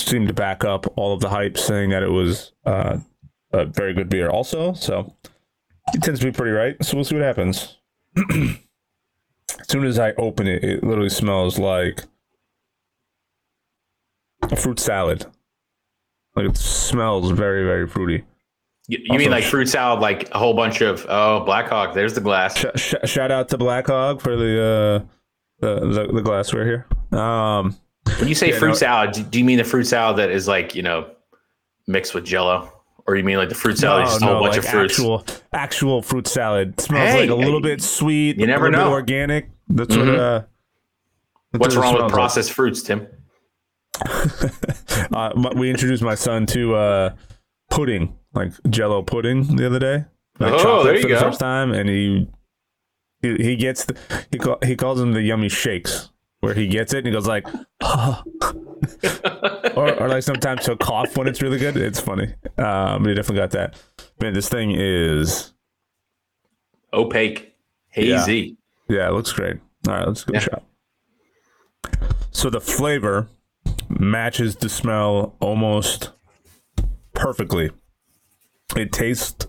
seemed 0.00 0.28
to 0.28 0.34
back 0.34 0.64
up 0.64 0.86
all 0.96 1.12
of 1.12 1.20
the 1.20 1.28
hype, 1.28 1.56
saying 1.58 1.90
that 1.90 2.02
it 2.02 2.10
was 2.10 2.52
uh, 2.64 2.98
a 3.52 3.64
very 3.64 3.94
good 3.94 4.08
beer, 4.08 4.28
also. 4.28 4.72
So 4.74 5.14
he 5.92 5.98
tends 5.98 6.20
to 6.20 6.26
be 6.26 6.32
pretty 6.32 6.52
right. 6.52 6.82
So 6.84 6.96
we'll 6.96 7.04
see 7.04 7.14
what 7.14 7.24
happens. 7.24 7.78
as 8.16 9.68
soon 9.68 9.84
as 9.84 9.98
I 9.98 10.12
open 10.12 10.46
it, 10.46 10.64
it 10.64 10.84
literally 10.84 11.10
smells 11.10 11.58
like 11.58 12.04
a 14.42 14.56
fruit 14.56 14.80
salad. 14.80 15.26
Like 16.36 16.50
it 16.50 16.56
smells 16.56 17.30
very, 17.30 17.64
very 17.64 17.86
fruity. 17.86 18.24
You, 18.86 18.98
you 19.02 19.18
mean 19.18 19.30
like 19.30 19.44
fruit 19.44 19.66
salad, 19.66 20.00
like 20.00 20.30
a 20.32 20.38
whole 20.38 20.52
bunch 20.52 20.82
of 20.82 21.06
oh 21.08 21.42
Blackhawk? 21.44 21.94
There's 21.94 22.14
the 22.14 22.20
glass. 22.20 22.58
Sh- 22.58 22.64
sh- 22.76 22.94
shout 23.04 23.30
out 23.30 23.48
to 23.48 23.58
Blackhawk 23.58 24.20
for 24.20 24.36
the 24.36 24.60
uh, 24.62 25.14
the, 25.60 25.80
the, 25.80 26.12
the 26.12 26.22
glassware 26.22 26.66
here. 26.66 27.18
Um, 27.18 27.76
when 28.18 28.28
you 28.28 28.34
say 28.34 28.50
yeah, 28.50 28.58
fruit 28.58 28.68
no, 28.68 28.74
salad, 28.74 29.30
do 29.30 29.38
you 29.38 29.44
mean 29.44 29.56
the 29.56 29.64
fruit 29.64 29.84
salad 29.84 30.18
that 30.18 30.30
is 30.30 30.46
like 30.46 30.74
you 30.74 30.82
know 30.82 31.10
mixed 31.86 32.14
with 32.14 32.26
Jello, 32.26 32.70
or 33.06 33.16
you 33.16 33.24
mean 33.24 33.38
like 33.38 33.48
the 33.48 33.54
fruit 33.54 33.78
salad 33.78 34.04
no, 34.04 34.10
just 34.10 34.22
a 34.22 34.26
whole 34.26 34.40
bunch 34.40 34.56
like 34.56 34.64
of 34.64 34.70
fruits? 34.70 34.94
Actual 34.94 35.24
actual 35.54 36.02
fruit 36.02 36.26
salad 36.26 36.74
it 36.74 36.80
smells 36.80 37.10
hey, 37.10 37.20
like 37.20 37.30
a 37.30 37.34
little 37.34 37.62
bit 37.62 37.80
sweet. 37.80 38.38
You 38.38 38.46
never 38.46 38.70
know. 38.70 38.90
organic. 38.90 39.48
That's 39.68 39.96
mm-hmm. 39.96 40.10
what. 40.10 40.20
Uh, 40.20 40.42
that's 41.52 41.60
What's 41.60 41.76
what 41.76 41.82
wrong 41.82 42.02
with 42.02 42.12
processed 42.12 42.50
like. 42.50 42.56
fruits, 42.56 42.82
Tim? 42.82 43.06
uh, 45.14 45.50
we 45.54 45.70
introduced 45.70 46.02
my 46.02 46.16
son 46.16 46.46
to 46.46 46.74
uh, 46.74 47.14
pudding 47.70 48.18
like 48.34 48.52
Jello 48.68 49.02
pudding 49.02 49.56
the 49.56 49.66
other 49.66 49.78
day. 49.78 50.04
Like 50.38 50.52
oh, 50.54 50.84
there 50.84 50.96
you 50.96 51.02
for 51.02 51.08
go. 51.08 51.14
the 51.14 51.20
first 51.20 51.40
time, 51.40 51.72
and 51.72 51.88
he 51.88 52.28
he, 53.22 53.36
he 53.36 53.56
gets 53.56 53.84
the, 53.84 53.96
he 54.30 54.38
call, 54.38 54.58
he 54.62 54.76
calls 54.76 54.98
them 54.98 55.12
the 55.12 55.22
yummy 55.22 55.48
shakes, 55.48 56.10
where 56.40 56.54
he 56.54 56.66
gets 56.66 56.92
it 56.92 56.98
and 56.98 57.06
he 57.06 57.12
goes 57.12 57.26
like, 57.26 57.46
oh. 57.80 58.22
or, 59.76 59.94
or 59.94 60.08
like 60.08 60.22
sometimes 60.22 60.66
he'll 60.66 60.76
cough 60.76 61.16
when 61.16 61.26
it's 61.26 61.40
really 61.40 61.58
good. 61.58 61.76
It's 61.76 62.00
funny. 62.00 62.34
Um, 62.58 63.06
he 63.06 63.14
definitely 63.14 63.36
got 63.36 63.50
that. 63.52 63.80
Man, 64.20 64.34
this 64.34 64.48
thing 64.48 64.72
is 64.72 65.52
opaque, 66.92 67.54
hazy. 67.90 68.56
Yeah, 68.88 68.96
yeah 68.96 69.08
it 69.08 69.12
looks 69.12 69.32
great. 69.32 69.56
All 69.88 69.94
right, 69.94 70.06
let's 70.06 70.24
give 70.24 70.34
yeah. 70.34 70.40
a 70.40 70.42
shot. 70.42 70.62
So 72.30 72.50
the 72.50 72.60
flavor 72.60 73.28
matches 73.88 74.56
the 74.56 74.68
smell 74.68 75.36
almost 75.40 76.10
perfectly 77.14 77.70
it 78.76 78.92
tastes. 78.92 79.46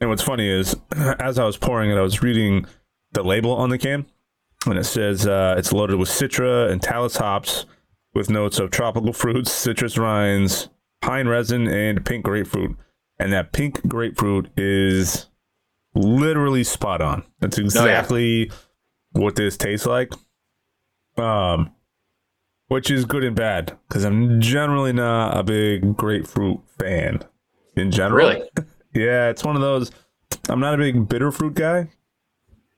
And 0.00 0.10
what's 0.10 0.22
funny 0.22 0.48
is, 0.48 0.76
as 1.18 1.38
I 1.38 1.44
was 1.44 1.56
pouring 1.56 1.90
it, 1.90 1.96
I 1.96 2.02
was 2.02 2.22
reading 2.22 2.66
the 3.12 3.22
label 3.22 3.52
on 3.52 3.70
the 3.70 3.78
can, 3.78 4.06
and 4.66 4.78
it 4.78 4.84
says 4.84 5.26
uh, 5.26 5.54
it's 5.58 5.72
loaded 5.72 5.96
with 5.98 6.08
Citra 6.08 6.70
and 6.70 6.82
Talus 6.82 7.16
hops, 7.16 7.66
with 8.14 8.30
notes 8.30 8.58
of 8.58 8.70
tropical 8.70 9.12
fruits, 9.12 9.52
citrus 9.52 9.98
rinds, 9.98 10.68
pine 11.00 11.28
resin, 11.28 11.68
and 11.68 12.04
pink 12.04 12.24
grapefruit. 12.24 12.76
And 13.18 13.32
that 13.32 13.52
pink 13.52 13.86
grapefruit 13.86 14.50
is 14.56 15.26
literally 15.94 16.64
spot 16.64 17.00
on. 17.00 17.24
That's 17.40 17.58
exactly 17.58 18.50
oh, 18.50 18.54
yeah. 19.14 19.20
what 19.20 19.36
this 19.36 19.56
tastes 19.56 19.86
like. 19.86 20.12
Um, 21.16 21.72
which 22.68 22.90
is 22.90 23.04
good 23.04 23.24
and 23.24 23.34
bad 23.34 23.76
because 23.88 24.04
I'm 24.04 24.40
generally 24.40 24.92
not 24.92 25.36
a 25.36 25.42
big 25.42 25.96
grapefruit 25.96 26.60
fan 26.78 27.24
in 27.78 27.90
general. 27.90 28.28
Really? 28.28 28.48
yeah, 28.94 29.28
it's 29.28 29.44
one 29.44 29.56
of 29.56 29.62
those. 29.62 29.90
I'm 30.48 30.60
not 30.60 30.74
a 30.74 30.76
big 30.76 31.08
bitter 31.08 31.30
fruit 31.32 31.54
guy. 31.54 31.88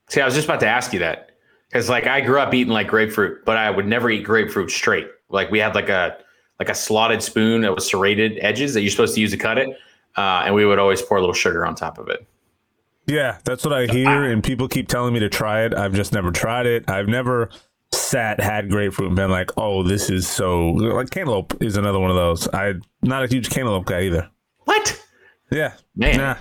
See, 0.09 0.21
I 0.21 0.25
was 0.25 0.35
just 0.35 0.47
about 0.47 0.61
to 0.61 0.66
ask 0.66 0.92
you 0.92 0.99
that 1.00 1.30
because, 1.69 1.88
like, 1.88 2.07
I 2.07 2.21
grew 2.21 2.40
up 2.40 2.52
eating 2.52 2.73
like 2.73 2.88
grapefruit, 2.88 3.45
but 3.45 3.57
I 3.57 3.71
would 3.71 3.87
never 3.87 4.11
eat 4.11 4.25
grapefruit 4.25 4.71
straight. 4.71 5.09
Like, 5.28 5.50
we 5.50 5.59
had 5.59 5.75
like 5.75 5.88
a 5.88 6.19
like 6.59 6.69
a 6.69 6.75
slotted 6.75 7.23
spoon 7.23 7.62
that 7.62 7.75
was 7.75 7.88
serrated 7.88 8.38
edges 8.40 8.75
that 8.75 8.83
you're 8.83 8.90
supposed 8.90 9.14
to 9.14 9.21
use 9.21 9.30
to 9.30 9.37
cut 9.37 9.57
it, 9.59 9.71
uh, 10.16 10.42
and 10.45 10.54
we 10.54 10.66
would 10.66 10.78
always 10.78 11.00
pour 11.00 11.16
a 11.16 11.21
little 11.21 11.35
sugar 11.35 11.64
on 11.64 11.75
top 11.75 11.99
of 11.99 12.09
it. 12.09 12.26
Yeah, 13.07 13.38
that's 13.45 13.64
what 13.64 13.73
I 13.73 13.87
hear, 13.87 14.25
and 14.25 14.45
people 14.45 14.69
keep 14.69 14.87
telling 14.87 15.14
me 15.14 15.21
to 15.21 15.28
try 15.28 15.64
it. 15.64 15.75
I've 15.75 15.95
just 15.95 16.12
never 16.12 16.30
tried 16.30 16.66
it. 16.66 16.88
I've 16.88 17.09
never 17.09 17.50
sat 17.92 18.40
had 18.40 18.71
grapefruit 18.71 19.09
and 19.09 19.16
been 19.16 19.30
like, 19.30 19.50
"Oh, 19.57 19.83
this 19.83 20.11
is 20.11 20.28
so." 20.28 20.69
Like 20.69 21.11
cantaloupe 21.11 21.61
is 21.62 21.76
another 21.76 21.99
one 21.99 22.11
of 22.11 22.16
those. 22.16 22.49
I'm 22.52 22.83
not 23.02 23.25
a 23.25 23.26
huge 23.26 23.49
cantaloupe 23.50 23.87
guy 23.87 24.02
either. 24.02 24.30
Yeah, 25.50 25.75
man. 25.97 26.16
Nah. 26.16 26.37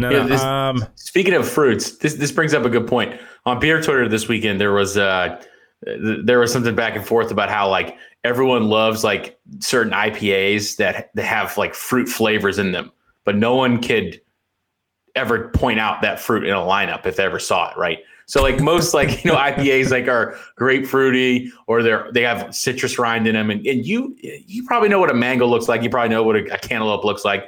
No, 0.00 0.10
yeah, 0.10 0.26
this, 0.26 0.40
um, 0.40 0.84
speaking 0.94 1.34
of 1.34 1.48
fruits, 1.48 1.98
this 1.98 2.14
this 2.14 2.30
brings 2.30 2.54
up 2.54 2.64
a 2.64 2.70
good 2.70 2.86
point. 2.86 3.20
On 3.46 3.58
beer 3.58 3.82
Twitter 3.82 4.08
this 4.08 4.28
weekend, 4.28 4.60
there 4.60 4.72
was 4.72 4.96
uh, 4.96 5.42
there 5.82 6.38
was 6.38 6.52
something 6.52 6.74
back 6.74 6.94
and 6.94 7.04
forth 7.04 7.30
about 7.32 7.48
how 7.48 7.68
like 7.68 7.96
everyone 8.24 8.68
loves 8.68 9.02
like 9.02 9.38
certain 9.60 9.92
IPAs 9.92 10.76
that, 10.76 11.10
that 11.14 11.24
have 11.24 11.56
like 11.56 11.74
fruit 11.74 12.08
flavors 12.08 12.58
in 12.58 12.72
them, 12.72 12.92
but 13.24 13.36
no 13.36 13.54
one 13.54 13.80
could 13.80 14.20
ever 15.14 15.48
point 15.48 15.80
out 15.80 16.02
that 16.02 16.20
fruit 16.20 16.44
in 16.44 16.52
a 16.52 16.58
lineup 16.58 17.06
if 17.06 17.16
they 17.16 17.24
ever 17.24 17.38
saw 17.38 17.70
it, 17.70 17.76
right? 17.76 17.98
So 18.26 18.42
like 18.42 18.60
most 18.60 18.94
like 18.94 19.24
you 19.24 19.32
know 19.32 19.36
IPAs 19.36 19.90
like 19.90 20.06
are 20.06 20.36
grapefruity 20.58 21.50
or 21.66 21.82
they're 21.82 22.10
they 22.12 22.22
have 22.22 22.54
citrus 22.54 22.98
rind 22.98 23.26
in 23.26 23.34
them, 23.34 23.50
and, 23.50 23.66
and 23.66 23.84
you 23.86 24.14
you 24.20 24.64
probably 24.64 24.88
know 24.88 25.00
what 25.00 25.10
a 25.10 25.14
mango 25.14 25.46
looks 25.46 25.66
like. 25.66 25.82
You 25.82 25.90
probably 25.90 26.10
know 26.10 26.22
what 26.22 26.36
a, 26.36 26.54
a 26.54 26.58
cantaloupe 26.58 27.04
looks 27.04 27.24
like. 27.24 27.46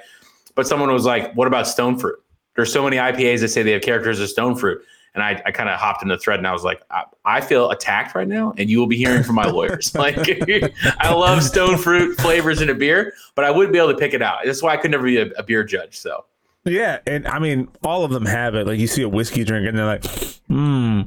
But 0.60 0.66
someone 0.66 0.92
was 0.92 1.06
like, 1.06 1.32
"What 1.32 1.48
about 1.48 1.66
stone 1.66 1.96
fruit?" 1.96 2.18
There's 2.54 2.70
so 2.70 2.84
many 2.84 2.98
IPAs 2.98 3.40
that 3.40 3.48
say 3.48 3.62
they 3.62 3.70
have 3.70 3.80
characters 3.80 4.20
of 4.20 4.28
stone 4.28 4.54
fruit, 4.54 4.82
and 5.14 5.24
I, 5.24 5.40
I 5.46 5.52
kind 5.52 5.70
of 5.70 5.80
hopped 5.80 6.02
in 6.02 6.08
the 6.08 6.18
thread 6.18 6.38
and 6.38 6.46
I 6.46 6.52
was 6.52 6.64
like, 6.64 6.82
I, 6.90 7.04
I, 7.24 7.40
feel 7.40 7.70
attacked 7.70 8.14
right 8.14 8.28
now, 8.28 8.52
and 8.58 8.68
you 8.68 8.78
will 8.78 8.86
be 8.86 8.98
hearing 8.98 9.22
from 9.22 9.36
my 9.36 9.46
lawyers. 9.46 9.94
like, 9.94 10.18
I 10.98 11.14
love 11.14 11.42
stone 11.42 11.78
fruit 11.78 12.20
flavors 12.20 12.60
in 12.60 12.68
a 12.68 12.74
beer, 12.74 13.14
but 13.34 13.46
I 13.46 13.50
wouldn't 13.50 13.72
be 13.72 13.78
able 13.78 13.92
to 13.92 13.96
pick 13.96 14.12
it 14.12 14.20
out. 14.20 14.40
That's 14.44 14.62
why 14.62 14.74
I 14.74 14.76
could 14.76 14.90
never 14.90 15.04
be 15.04 15.16
a, 15.16 15.30
a 15.38 15.42
beer 15.42 15.64
judge. 15.64 15.96
So. 15.98 16.26
Yeah, 16.66 16.98
and 17.06 17.26
I 17.26 17.38
mean, 17.38 17.68
all 17.82 18.04
of 18.04 18.10
them 18.10 18.26
have 18.26 18.54
it. 18.54 18.66
Like 18.66 18.78
you 18.78 18.86
see 18.86 19.00
a 19.00 19.08
whiskey 19.08 19.44
drink, 19.44 19.66
and 19.66 19.78
they're 19.78 19.86
like, 19.86 20.04
"Hmm, 20.48 21.04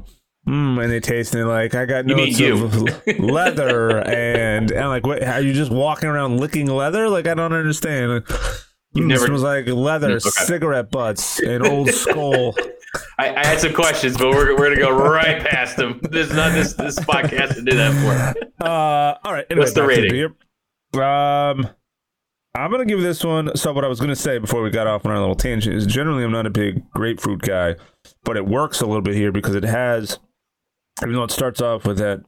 mm, 0.48 0.82
and 0.82 0.90
they 0.90 0.98
taste 0.98 1.32
and 1.36 1.48
like, 1.48 1.76
I 1.76 1.84
got 1.84 2.06
notes 2.06 2.40
of 2.40 2.82
leather 3.20 4.00
and 4.00 4.72
and 4.72 4.88
like, 4.88 5.06
what? 5.06 5.22
Are 5.22 5.40
you 5.40 5.52
just 5.52 5.70
walking 5.70 6.08
around 6.08 6.40
licking 6.40 6.66
leather? 6.66 7.08
Like, 7.08 7.28
I 7.28 7.34
don't 7.34 7.52
understand. 7.52 8.24
You 8.94 9.06
never 9.06 9.30
was 9.30 9.42
like 9.42 9.66
leather, 9.66 10.12
okay. 10.12 10.30
cigarette 10.30 10.90
butts, 10.90 11.40
and 11.40 11.66
old 11.66 11.90
skull. 11.90 12.54
I, 13.18 13.34
I, 13.34 13.44
had 13.44 13.58
some 13.58 13.72
questions, 13.72 14.16
but 14.16 14.30
we're, 14.30 14.56
we're 14.56 14.72
gonna 14.72 14.76
go 14.76 14.92
right 14.96 15.42
past 15.44 15.76
them. 15.76 15.98
This 16.10 16.28
is 16.28 16.36
not 16.36 16.52
this 16.52 16.74
this 16.74 16.98
podcast 17.00 17.54
to 17.56 17.62
do 17.62 17.76
that 17.76 17.92
for. 17.92 18.64
Uh, 18.64 19.18
all 19.24 19.32
right. 19.32 19.46
Anyway, 19.50 19.64
What's 19.64 19.74
the 19.74 19.84
rating? 19.84 20.24
Um, 20.94 21.68
I'm 22.54 22.70
gonna 22.70 22.84
give 22.84 23.00
this 23.00 23.24
one. 23.24 23.56
So 23.56 23.72
what 23.72 23.84
I 23.84 23.88
was 23.88 23.98
gonna 23.98 24.14
say 24.14 24.38
before 24.38 24.62
we 24.62 24.70
got 24.70 24.86
off 24.86 25.04
on 25.04 25.10
our 25.10 25.18
little 25.18 25.34
tangent 25.34 25.74
is 25.74 25.86
generally 25.86 26.22
I'm 26.22 26.30
not 26.30 26.46
a 26.46 26.50
big 26.50 26.88
grapefruit 26.92 27.42
guy, 27.42 27.74
but 28.22 28.36
it 28.36 28.46
works 28.46 28.80
a 28.80 28.86
little 28.86 29.02
bit 29.02 29.16
here 29.16 29.32
because 29.32 29.56
it 29.56 29.64
has 29.64 30.20
even 31.02 31.14
though 31.14 31.24
it 31.24 31.32
starts 31.32 31.60
off 31.60 31.84
with 31.84 31.98
that 31.98 32.22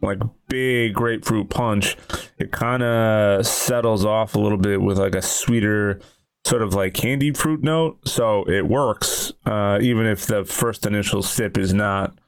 like 0.00 0.18
big 0.48 0.94
grapefruit 0.94 1.50
punch, 1.50 1.96
it 2.38 2.52
kind 2.52 2.82
of 2.82 3.46
settles 3.46 4.04
off 4.04 4.34
a 4.34 4.38
little 4.38 4.58
bit 4.58 4.80
with 4.80 4.98
like 4.98 5.14
a 5.14 5.22
sweeter 5.22 6.00
sort 6.44 6.62
of 6.62 6.74
like 6.74 6.94
candy 6.94 7.32
fruit 7.32 7.62
note. 7.62 7.98
So 8.08 8.48
it 8.48 8.66
works, 8.66 9.32
uh, 9.44 9.78
even 9.80 10.06
if 10.06 10.26
the 10.26 10.44
first 10.44 10.86
initial 10.86 11.22
sip 11.22 11.58
is 11.58 11.74
not 11.74 12.18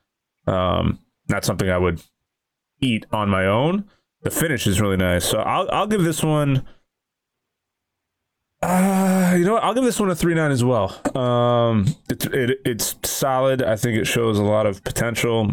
um, 0.47 0.99
not 1.29 1.45
something 1.45 1.71
I 1.71 1.79
would 1.79 2.03
eat 2.81 3.07
on 3.13 3.29
my 3.29 3.47
own. 3.47 3.85
The 4.23 4.31
finish 4.31 4.67
is 4.67 4.81
really 4.81 4.97
nice. 4.97 5.25
So 5.25 5.39
I'll 5.39 5.69
I'll 5.73 5.87
give 5.87 6.05
this 6.05 6.23
one. 6.23 6.67
Uh, 8.63 9.35
you 9.39 9.47
know 9.47 9.55
what? 9.55 9.65
I'll 9.65 9.73
give 9.73 9.85
this 9.85 9.99
one 9.99 10.11
a 10.11 10.15
three 10.15 10.35
nine 10.35 10.51
as 10.51 10.63
well. 10.63 10.95
Um, 11.17 11.87
it's 12.11 12.27
it, 12.27 12.61
it's 12.65 12.97
solid. 13.05 13.63
I 13.63 13.77
think 13.77 13.99
it 13.99 14.07
shows 14.07 14.39
a 14.39 14.45
lot 14.45 14.67
of 14.67 14.85
potential. 14.85 15.53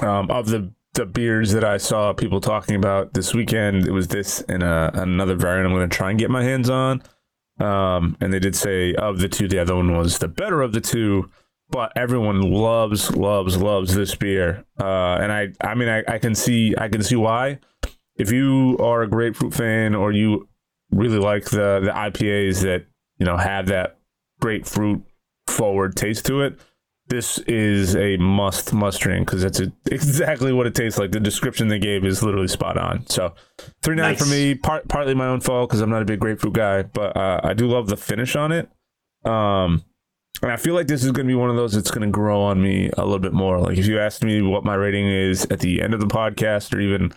Um, 0.00 0.30
of 0.30 0.46
the 0.46 0.72
the 0.94 1.06
beers 1.06 1.52
that 1.52 1.64
I 1.64 1.76
saw 1.76 2.12
people 2.12 2.40
talking 2.40 2.76
about 2.76 3.14
this 3.14 3.32
weekend, 3.32 3.86
it 3.86 3.92
was 3.92 4.08
this 4.08 4.40
and 4.42 4.62
uh, 4.62 4.90
another 4.94 5.34
variant 5.34 5.66
I'm 5.66 5.72
going 5.72 5.88
to 5.88 5.96
try 5.96 6.10
and 6.10 6.18
get 6.18 6.30
my 6.30 6.42
hands 6.42 6.68
on. 6.68 7.02
Um, 7.58 8.16
and 8.20 8.32
they 8.32 8.38
did 8.38 8.56
say 8.56 8.94
of 8.94 9.18
the 9.18 9.28
two, 9.28 9.46
the 9.46 9.58
other 9.58 9.76
one 9.76 9.96
was 9.96 10.18
the 10.18 10.28
better 10.28 10.62
of 10.62 10.72
the 10.72 10.80
two. 10.80 11.30
But 11.68 11.92
everyone 11.94 12.40
loves, 12.40 13.14
loves, 13.14 13.56
loves 13.56 13.94
this 13.94 14.16
beer. 14.16 14.64
Uh, 14.80 15.18
and 15.20 15.30
I, 15.30 15.48
I 15.60 15.76
mean, 15.76 15.88
I, 15.88 16.02
I 16.08 16.18
can 16.18 16.34
see, 16.34 16.74
I 16.76 16.88
can 16.88 17.02
see 17.02 17.14
why. 17.14 17.60
If 18.16 18.32
you 18.32 18.76
are 18.80 19.02
a 19.02 19.08
grapefruit 19.08 19.54
fan 19.54 19.94
or 19.94 20.10
you 20.10 20.48
really 20.90 21.18
like 21.18 21.44
the 21.44 21.80
the 21.82 21.90
IPAs 21.90 22.62
that 22.62 22.86
you 23.18 23.26
know 23.26 23.36
have 23.36 23.66
that 23.66 23.98
grapefruit 24.40 25.02
forward 25.46 25.96
taste 25.96 26.26
to 26.26 26.42
it, 26.42 26.58
this 27.10 27.38
is 27.40 27.94
a 27.96 28.16
must 28.16 28.72
must 28.72 29.00
drink 29.00 29.26
because 29.26 29.42
that's 29.42 29.60
a, 29.60 29.70
exactly 29.90 30.52
what 30.52 30.66
it 30.66 30.74
tastes 30.74 30.98
like. 30.98 31.10
The 31.12 31.20
description 31.20 31.68
they 31.68 31.78
gave 31.78 32.04
is 32.04 32.22
literally 32.22 32.48
spot 32.48 32.78
on. 32.78 33.06
So 33.08 33.34
three 33.82 33.96
nine 33.96 34.12
nice. 34.12 34.22
for 34.22 34.30
me. 34.30 34.54
Part, 34.54 34.88
partly 34.88 35.14
my 35.14 35.26
own 35.26 35.40
fault 35.40 35.68
because 35.68 35.82
I'm 35.82 35.90
not 35.90 36.00
a 36.00 36.06
big 36.06 36.20
grapefruit 36.20 36.54
guy, 36.54 36.82
but 36.82 37.16
uh, 37.16 37.40
I 37.44 37.52
do 37.52 37.66
love 37.66 37.88
the 37.88 37.96
finish 37.96 38.36
on 38.36 38.52
it. 38.52 38.70
Um, 39.24 39.84
and 40.42 40.50
I 40.50 40.56
feel 40.56 40.74
like 40.74 40.86
this 40.86 41.04
is 41.04 41.12
going 41.12 41.26
to 41.26 41.30
be 41.30 41.34
one 41.34 41.50
of 41.50 41.56
those 41.56 41.74
that's 41.74 41.90
going 41.90 42.08
to 42.08 42.12
grow 42.12 42.40
on 42.40 42.62
me 42.62 42.90
a 42.96 43.04
little 43.04 43.18
bit 43.18 43.34
more. 43.34 43.60
Like 43.60 43.76
if 43.76 43.86
you 43.86 43.98
asked 43.98 44.24
me 44.24 44.40
what 44.40 44.64
my 44.64 44.74
rating 44.74 45.06
is 45.06 45.46
at 45.50 45.60
the 45.60 45.82
end 45.82 45.92
of 45.92 46.00
the 46.00 46.06
podcast, 46.06 46.74
or 46.74 46.80
even 46.80 47.12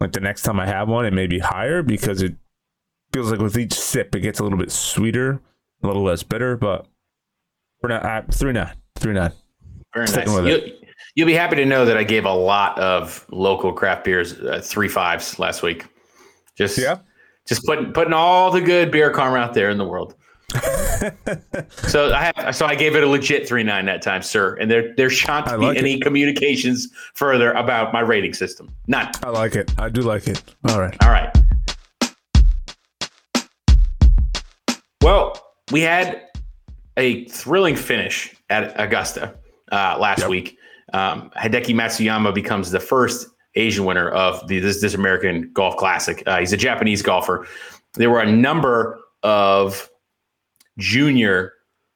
like 0.00 0.12
the 0.12 0.20
next 0.20 0.42
time 0.42 0.58
I 0.58 0.66
have 0.66 0.88
one, 0.88 1.06
it 1.06 1.12
may 1.12 1.28
be 1.28 1.38
higher 1.38 1.82
because 1.82 2.20
it 2.20 2.34
feels 3.12 3.30
like 3.30 3.40
with 3.40 3.56
each 3.56 3.74
sip, 3.74 4.14
it 4.16 4.20
gets 4.20 4.40
a 4.40 4.42
little 4.42 4.58
bit 4.58 4.72
sweeter, 4.72 5.40
a 5.82 5.86
little 5.86 6.02
less 6.02 6.24
bitter. 6.24 6.56
But 6.56 6.86
we're 7.80 7.90
not 7.90 8.04
at 8.04 8.34
three 8.34 8.52
nine, 8.52 8.74
three 9.02 9.12
nine. 9.12 9.32
Very 9.92 10.08
Sticking 10.08 10.32
nice. 10.32 10.62
You, 10.62 10.72
you'll 11.14 11.26
be 11.26 11.34
happy 11.34 11.56
to 11.56 11.66
know 11.66 11.84
that 11.84 11.96
I 11.96 12.04
gave 12.04 12.24
a 12.24 12.32
lot 12.32 12.78
of 12.78 13.26
local 13.30 13.72
craft 13.72 14.04
beers 14.04 14.38
uh, 14.40 14.60
three 14.62 14.88
fives 14.88 15.38
last 15.38 15.62
week. 15.62 15.86
Just 16.56 16.78
yeah, 16.78 16.98
just 17.46 17.64
putting 17.64 17.92
putting 17.92 18.12
all 18.12 18.50
the 18.50 18.60
good 18.60 18.90
beer 18.90 19.10
karma 19.10 19.38
out 19.38 19.54
there 19.54 19.70
in 19.70 19.78
the 19.78 19.84
world. 19.84 20.14
so 21.88 22.12
I 22.12 22.30
have, 22.36 22.54
so 22.54 22.66
I 22.66 22.74
gave 22.74 22.94
it 22.94 23.02
a 23.02 23.06
legit 23.06 23.48
three 23.48 23.62
nine 23.62 23.86
that 23.86 24.02
time, 24.02 24.22
sir. 24.22 24.54
And 24.56 24.70
there 24.70 24.94
there 24.96 25.10
shan't 25.10 25.46
be 25.46 25.52
like 25.56 25.78
any 25.78 25.94
it. 25.94 26.02
communications 26.02 26.88
further 27.14 27.52
about 27.52 27.92
my 27.92 28.00
rating 28.00 28.34
system. 28.34 28.68
None. 28.86 29.10
I 29.22 29.30
like 29.30 29.56
it. 29.56 29.72
I 29.78 29.88
do 29.88 30.02
like 30.02 30.28
it. 30.28 30.42
All 30.68 30.80
right. 30.80 30.96
All 31.02 31.10
right. 31.10 31.34
Well, 35.02 35.54
we 35.72 35.80
had 35.80 36.28
a 36.96 37.24
thrilling 37.24 37.74
finish 37.74 38.34
at 38.52 38.78
Augusta 38.80 39.34
uh, 39.72 39.96
last 39.98 40.20
yep. 40.20 40.30
week. 40.30 40.58
Um, 40.92 41.30
Hideki 41.36 41.74
Matsuyama 41.74 42.34
becomes 42.34 42.70
the 42.70 42.80
first 42.80 43.26
Asian 43.54 43.84
winner 43.84 44.10
of 44.10 44.46
the, 44.46 44.58
this, 44.58 44.80
this 44.80 44.94
American 44.94 45.50
Golf 45.52 45.76
Classic. 45.76 46.22
Uh, 46.26 46.38
he's 46.38 46.52
a 46.52 46.56
Japanese 46.56 47.02
golfer. 47.02 47.46
There 47.94 48.10
were 48.10 48.20
a 48.20 48.30
number 48.30 49.00
of 49.22 49.90
junior 50.78 51.52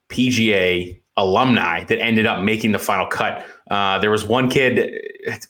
PGA 0.08 1.00
alumni 1.16 1.84
that 1.84 1.98
ended 2.00 2.26
up 2.26 2.42
making 2.42 2.72
the 2.72 2.78
final 2.78 3.06
cut. 3.06 3.44
Uh, 3.70 3.98
there 3.98 4.10
was 4.10 4.24
one 4.24 4.48
kid, 4.50 5.00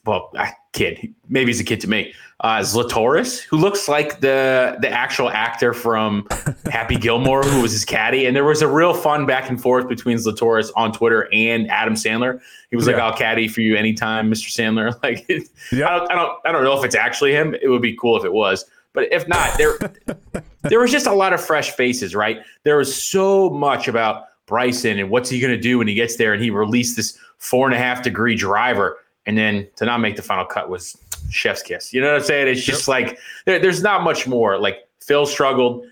well, 0.05 0.33
kid, 0.73 1.15
maybe 1.29 1.49
he's 1.49 1.61
a 1.61 1.65
kid 1.65 1.81
to 1.81 1.89
me, 1.89 2.15
uh, 2.41 2.59
Zalatoris, 2.59 3.43
who 3.43 3.57
looks 3.57 3.89
like 3.89 4.21
the 4.21 4.77
the 4.81 4.91
actual 4.91 5.31
actor 5.31 5.73
from 5.73 6.27
Happy 6.71 6.97
Gilmore, 6.97 7.43
who 7.43 7.63
was 7.63 7.73
his 7.73 7.85
caddy. 7.85 8.27
And 8.27 8.37
there 8.37 8.45
was 8.45 8.61
a 8.61 8.69
real 8.69 8.93
fun 8.93 9.25
back 9.25 9.49
and 9.49 9.61
forth 9.61 9.89
between 9.89 10.19
Zalatoris 10.19 10.71
on 10.77 10.93
Twitter 10.93 11.29
and 11.33 11.71
Adam 11.71 11.95
Sandler. 11.95 12.41
He 12.71 12.77
was 12.77 12.87
yeah. 12.87 12.95
like, 12.95 13.03
"I'll 13.03 13.17
caddy 13.17 13.49
for 13.49 13.63
you 13.63 13.75
anytime, 13.77 14.31
Mr. 14.31 14.51
Sandler." 14.51 14.95
Like, 15.03 15.29
yeah. 15.71 15.89
I 15.89 15.99
don't, 15.99 16.11
I 16.11 16.15
don't, 16.15 16.39
I 16.47 16.53
don't 16.53 16.65
know 16.65 16.77
if 16.77 16.85
it's 16.85 16.95
actually 16.95 17.33
him. 17.33 17.55
It 17.55 17.69
would 17.69 17.83
be 17.83 17.95
cool 17.95 18.17
if 18.17 18.25
it 18.25 18.33
was. 18.33 18.65
But 18.93 19.13
if 19.13 19.29
not, 19.29 19.57
there 19.57 19.79
there 20.63 20.81
was 20.81 20.91
just 20.91 21.07
a 21.07 21.13
lot 21.13 21.33
of 21.33 21.41
fresh 21.41 21.71
faces, 21.71 22.15
right? 22.15 22.41
There 22.65 22.77
was 22.79 23.03
so 23.03 23.51
much 23.51 23.89
about 23.89 24.25
Bryson 24.47 24.99
and 24.99 25.11
what's 25.11 25.31
he 25.31 25.39
going 25.39 25.53
to 25.53 25.61
do 25.61 25.79
when 25.79 25.87
he 25.87 25.95
gets 25.95 26.17
there, 26.17 26.33
and 26.33 26.43
he 26.43 26.51
released 26.51 26.97
this 26.97 27.19
four 27.39 27.67
and 27.67 27.75
a 27.75 27.79
half 27.79 28.03
degree 28.03 28.35
driver, 28.35 28.99
and 29.27 29.39
then 29.39 29.69
to 29.77 29.85
not 29.85 29.99
make 29.99 30.17
the 30.17 30.23
final 30.23 30.45
cut 30.45 30.69
was 30.69 30.97
chef's 31.31 31.63
kiss. 31.63 31.93
You 31.93 32.01
know 32.01 32.13
what 32.13 32.21
I'm 32.21 32.27
saying? 32.27 32.49
It's 32.49 32.65
just 32.65 32.89
like 32.89 33.19
there, 33.45 33.59
there's 33.59 33.83
not 33.83 34.03
much 34.03 34.27
more. 34.27 34.59
Like 34.59 34.89
Phil 35.01 35.27
struggled, 35.27 35.85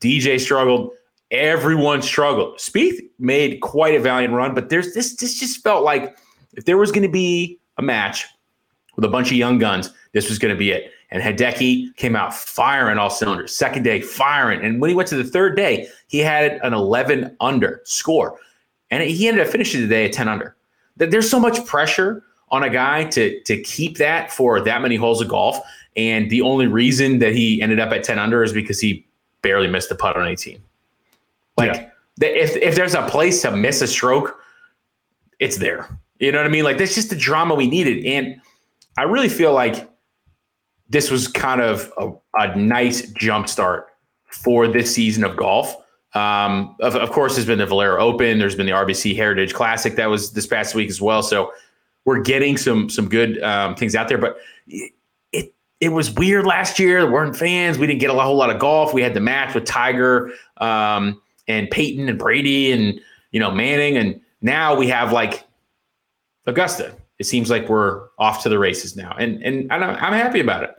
DJ 0.00 0.40
struggled, 0.40 0.92
everyone 1.30 2.02
struggled. 2.02 2.58
Spieth 2.58 3.00
made 3.18 3.60
quite 3.60 3.94
a 3.94 4.00
valiant 4.00 4.34
run, 4.34 4.54
but 4.54 4.68
there's 4.68 4.94
this. 4.94 5.16
This 5.16 5.38
just 5.38 5.62
felt 5.62 5.84
like 5.84 6.16
if 6.54 6.64
there 6.64 6.78
was 6.78 6.90
going 6.90 7.02
to 7.02 7.08
be 7.08 7.58
a 7.78 7.82
match 7.82 8.26
with 8.96 9.04
a 9.04 9.08
bunch 9.08 9.30
of 9.30 9.36
young 9.36 9.58
guns, 9.58 9.90
this 10.12 10.28
was 10.28 10.38
going 10.38 10.54
to 10.54 10.58
be 10.58 10.70
it. 10.70 10.92
And 11.10 11.22
Hideki 11.22 11.94
came 11.96 12.16
out 12.16 12.34
firing 12.34 12.98
all 12.98 13.10
cylinders. 13.10 13.54
Second 13.54 13.84
day, 13.84 14.00
firing. 14.00 14.64
And 14.64 14.80
when 14.80 14.90
he 14.90 14.96
went 14.96 15.08
to 15.10 15.16
the 15.16 15.24
third 15.24 15.56
day, 15.56 15.88
he 16.08 16.18
had 16.18 16.58
an 16.62 16.74
11 16.74 17.36
under 17.40 17.80
score. 17.84 18.38
And 18.90 19.02
he 19.02 19.28
ended 19.28 19.46
up 19.46 19.52
finishing 19.52 19.82
the 19.82 19.86
day 19.86 20.06
at 20.06 20.12
10 20.12 20.28
under. 20.28 20.56
There's 20.96 21.30
so 21.30 21.38
much 21.38 21.64
pressure 21.66 22.24
on 22.48 22.62
a 22.62 22.70
guy 22.70 23.04
to 23.04 23.40
to 23.42 23.60
keep 23.62 23.98
that 23.98 24.32
for 24.32 24.60
that 24.60 24.82
many 24.82 24.96
holes 24.96 25.20
of 25.20 25.28
golf. 25.28 25.58
And 25.96 26.30
the 26.30 26.42
only 26.42 26.66
reason 26.66 27.18
that 27.20 27.34
he 27.34 27.62
ended 27.62 27.80
up 27.80 27.90
at 27.92 28.04
10 28.04 28.18
under 28.18 28.42
is 28.42 28.52
because 28.52 28.78
he 28.78 29.06
barely 29.40 29.66
missed 29.66 29.88
the 29.88 29.94
putt 29.94 30.16
on 30.16 30.26
18. 30.26 30.60
Like 31.56 31.74
yeah. 31.74 31.90
if 32.20 32.56
if 32.56 32.74
there's 32.74 32.94
a 32.94 33.08
place 33.08 33.42
to 33.42 33.56
miss 33.56 33.80
a 33.80 33.86
stroke, 33.86 34.38
it's 35.38 35.56
there. 35.56 35.88
You 36.18 36.32
know 36.32 36.38
what 36.38 36.46
I 36.46 36.50
mean? 36.50 36.64
Like 36.64 36.78
that's 36.78 36.94
just 36.94 37.10
the 37.10 37.16
drama 37.16 37.54
we 37.54 37.68
needed. 37.68 38.04
And 38.04 38.40
I 38.98 39.02
really 39.02 39.28
feel 39.28 39.52
like 39.52 39.88
this 40.88 41.10
was 41.10 41.28
kind 41.28 41.60
of 41.60 41.92
a, 41.98 42.12
a 42.34 42.56
nice 42.56 43.10
jump 43.12 43.48
start 43.48 43.88
for 44.28 44.68
this 44.68 44.94
season 44.94 45.24
of 45.24 45.36
golf. 45.36 45.76
Um, 46.14 46.76
of, 46.80 46.96
of 46.96 47.10
course, 47.10 47.34
there's 47.34 47.46
been 47.46 47.58
the 47.58 47.66
Valero 47.66 48.00
Open. 48.00 48.38
There's 48.38 48.54
been 48.54 48.66
the 48.66 48.72
RBC 48.72 49.16
Heritage 49.16 49.52
Classic 49.52 49.96
that 49.96 50.06
was 50.06 50.32
this 50.32 50.46
past 50.46 50.74
week 50.74 50.88
as 50.88 51.00
well. 51.00 51.22
So 51.22 51.52
we're 52.06 52.20
getting 52.20 52.56
some 52.56 52.88
some 52.88 53.08
good 53.08 53.42
um, 53.42 53.74
things 53.74 53.94
out 53.94 54.08
there. 54.08 54.16
But 54.16 54.38
it 54.70 54.94
it 55.80 55.90
was 55.90 56.10
weird 56.12 56.46
last 56.46 56.78
year. 56.78 57.02
There 57.02 57.10
weren't 57.10 57.36
fans. 57.36 57.78
We 57.78 57.86
didn't 57.86 58.00
get 58.00 58.08
a 58.08 58.14
whole 58.14 58.36
lot 58.36 58.48
of 58.48 58.58
golf. 58.58 58.94
We 58.94 59.02
had 59.02 59.12
the 59.12 59.20
match 59.20 59.54
with 59.54 59.66
Tiger 59.66 60.32
um, 60.56 61.20
and 61.48 61.70
Peyton 61.70 62.08
and 62.08 62.18
Brady 62.18 62.72
and 62.72 62.98
you 63.32 63.40
know 63.40 63.50
Manning, 63.50 63.98
and 63.98 64.18
now 64.40 64.74
we 64.74 64.88
have 64.88 65.12
like 65.12 65.44
Augusta. 66.46 66.94
It 67.18 67.24
seems 67.24 67.50
like 67.50 67.68
we're 67.68 68.08
off 68.18 68.42
to 68.44 68.48
the 68.48 68.58
races 68.58 68.96
now, 68.96 69.14
and 69.18 69.42
and 69.42 69.70
I'm, 69.70 69.82
I'm 69.82 70.12
happy 70.12 70.40
about 70.40 70.62
it. 70.62 70.74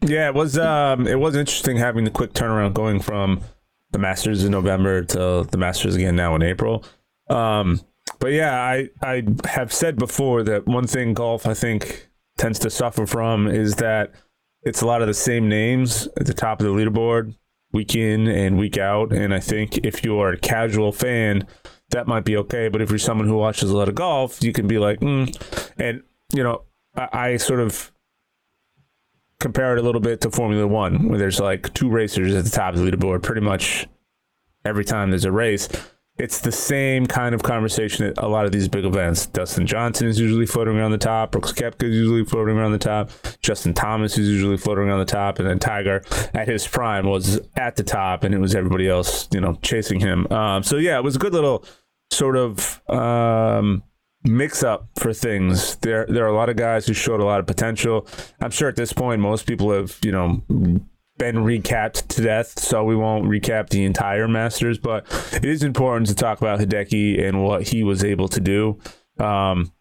Yeah, 0.00 0.28
it 0.28 0.34
was 0.34 0.58
um, 0.58 1.06
it 1.06 1.18
was 1.18 1.36
interesting 1.36 1.76
having 1.76 2.04
the 2.04 2.10
quick 2.10 2.32
turnaround 2.32 2.72
going 2.72 3.00
from 3.00 3.42
the 3.90 3.98
Masters 3.98 4.44
in 4.44 4.52
November 4.52 5.02
to 5.02 5.46
the 5.50 5.58
Masters 5.58 5.94
again 5.94 6.16
now 6.16 6.34
in 6.34 6.42
April. 6.42 6.84
Um, 7.28 7.80
but 8.18 8.32
yeah, 8.32 8.60
I 8.60 8.88
I 9.02 9.22
have 9.48 9.72
said 9.72 9.96
before 9.96 10.42
that 10.44 10.66
one 10.66 10.86
thing 10.86 11.14
golf 11.14 11.46
I 11.46 11.54
think 11.54 12.08
tends 12.36 12.58
to 12.60 12.70
suffer 12.70 13.06
from 13.06 13.48
is 13.48 13.76
that 13.76 14.12
it's 14.62 14.82
a 14.82 14.86
lot 14.86 15.02
of 15.02 15.08
the 15.08 15.14
same 15.14 15.48
names 15.48 16.08
at 16.16 16.26
the 16.26 16.34
top 16.34 16.60
of 16.60 16.66
the 16.66 16.72
leaderboard 16.72 17.34
week 17.72 17.94
in 17.94 18.26
and 18.26 18.58
week 18.58 18.78
out. 18.78 19.12
And 19.12 19.34
I 19.34 19.40
think 19.40 19.78
if 19.78 20.04
you're 20.04 20.32
a 20.32 20.38
casual 20.38 20.92
fan, 20.92 21.46
that 21.90 22.06
might 22.06 22.24
be 22.24 22.36
okay. 22.38 22.68
But 22.68 22.82
if 22.82 22.90
you're 22.90 22.98
someone 22.98 23.28
who 23.28 23.36
watches 23.36 23.70
a 23.70 23.76
lot 23.76 23.88
of 23.88 23.94
golf, 23.94 24.42
you 24.42 24.52
can 24.52 24.66
be 24.66 24.78
like, 24.78 25.00
mm. 25.00 25.70
and 25.78 26.02
you 26.32 26.42
know, 26.42 26.62
I, 26.96 27.08
I 27.12 27.36
sort 27.36 27.60
of 27.60 27.92
compare 29.40 29.76
it 29.76 29.78
a 29.78 29.82
little 29.82 30.00
bit 30.00 30.20
to 30.22 30.30
Formula 30.30 30.66
One, 30.66 31.08
where 31.08 31.18
there's 31.18 31.40
like 31.40 31.72
two 31.74 31.88
racers 31.88 32.34
at 32.34 32.44
the 32.44 32.50
top 32.50 32.74
of 32.74 32.80
the 32.80 32.90
leaderboard 32.90 33.22
pretty 33.22 33.40
much 33.40 33.86
every 34.64 34.84
time 34.84 35.10
there's 35.10 35.24
a 35.24 35.32
race 35.32 35.68
it's 36.18 36.40
the 36.40 36.50
same 36.50 37.06
kind 37.06 37.34
of 37.34 37.42
conversation 37.42 38.06
at 38.06 38.18
a 38.18 38.26
lot 38.26 38.44
of 38.44 38.52
these 38.52 38.66
big 38.68 38.84
events. 38.84 39.26
Dustin 39.26 39.66
Johnson 39.66 40.08
is 40.08 40.18
usually 40.18 40.46
floating 40.46 40.76
around 40.76 40.90
the 40.90 40.98
top. 40.98 41.32
Brooks 41.32 41.52
Koepka 41.52 41.84
is 41.84 41.94
usually 41.94 42.24
floating 42.24 42.56
around 42.56 42.72
the 42.72 42.78
top. 42.78 43.10
Justin 43.40 43.72
Thomas 43.72 44.18
is 44.18 44.28
usually 44.28 44.56
floating 44.56 44.84
around 44.84 44.98
the 44.98 45.04
top. 45.04 45.38
And 45.38 45.48
then 45.48 45.58
Tiger 45.58 46.02
at 46.34 46.48
his 46.48 46.66
prime 46.66 47.06
was 47.06 47.40
at 47.56 47.76
the 47.76 47.84
top 47.84 48.24
and 48.24 48.34
it 48.34 48.38
was 48.38 48.54
everybody 48.54 48.88
else, 48.88 49.28
you 49.32 49.40
know, 49.40 49.54
chasing 49.62 50.00
him. 50.00 50.26
Um, 50.32 50.62
so 50.64 50.76
yeah, 50.76 50.98
it 50.98 51.04
was 51.04 51.16
a 51.16 51.20
good 51.20 51.32
little 51.32 51.64
sort 52.10 52.36
of 52.36 52.82
um, 52.90 53.84
mix 54.24 54.64
up 54.64 54.88
for 54.96 55.12
things. 55.12 55.76
There, 55.76 56.04
there 56.08 56.24
are 56.24 56.28
a 56.28 56.36
lot 56.36 56.48
of 56.48 56.56
guys 56.56 56.86
who 56.86 56.94
showed 56.94 57.20
a 57.20 57.24
lot 57.24 57.38
of 57.38 57.46
potential. 57.46 58.08
I'm 58.40 58.50
sure 58.50 58.68
at 58.68 58.76
this 58.76 58.92
point, 58.92 59.20
most 59.20 59.46
people 59.46 59.70
have, 59.72 59.96
you 60.02 60.10
know, 60.10 60.42
been 61.18 61.36
recapped 61.36 62.08
to 62.08 62.22
death, 62.22 62.58
so 62.58 62.84
we 62.84 62.96
won't 62.96 63.24
recap 63.26 63.68
the 63.68 63.84
entire 63.84 64.28
Masters. 64.28 64.78
But 64.78 65.06
it 65.32 65.44
is 65.44 65.62
important 65.62 66.06
to 66.08 66.14
talk 66.14 66.38
about 66.38 66.60
Hideki 66.60 67.22
and 67.22 67.42
what 67.42 67.68
he 67.68 67.82
was 67.82 68.04
able 68.04 68.28
to 68.28 68.40
do. 68.40 68.78
Um, 69.18 69.72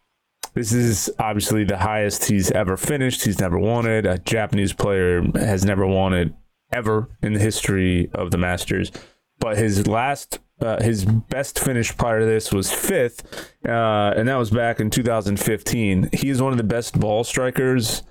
this 0.53 0.73
is 0.73 1.11
obviously 1.19 1.63
the 1.63 1.77
highest 1.77 2.25
he's 2.25 2.49
ever 2.51 2.77
finished. 2.77 3.23
He's 3.23 3.39
never 3.39 3.59
won 3.59 3.85
it. 3.85 4.05
A 4.05 4.17
Japanese 4.17 4.73
player 4.73 5.21
has 5.35 5.63
never 5.63 5.85
won 5.85 6.13
it 6.13 6.33
ever 6.71 7.09
in 7.21 7.33
the 7.33 7.39
history 7.39 8.09
of 8.13 8.31
the 8.31 8.37
Masters. 8.37 8.91
But 9.39 9.57
his 9.57 9.85
last, 9.85 10.39
uh, 10.59 10.81
his 10.81 11.05
best 11.05 11.59
finish 11.59 11.95
prior 11.95 12.21
to 12.21 12.25
this 12.25 12.51
was 12.51 12.71
fifth, 12.71 13.53
uh, 13.67 14.13
and 14.17 14.27
that 14.27 14.35
was 14.35 14.49
back 14.49 14.79
in 14.79 14.89
2015. 14.89 16.09
He 16.11 16.29
is 16.29 16.41
one 16.41 16.53
of 16.53 16.57
the 16.57 16.63
best 16.63 16.99
ball 16.99 17.23
strikers 17.23 18.01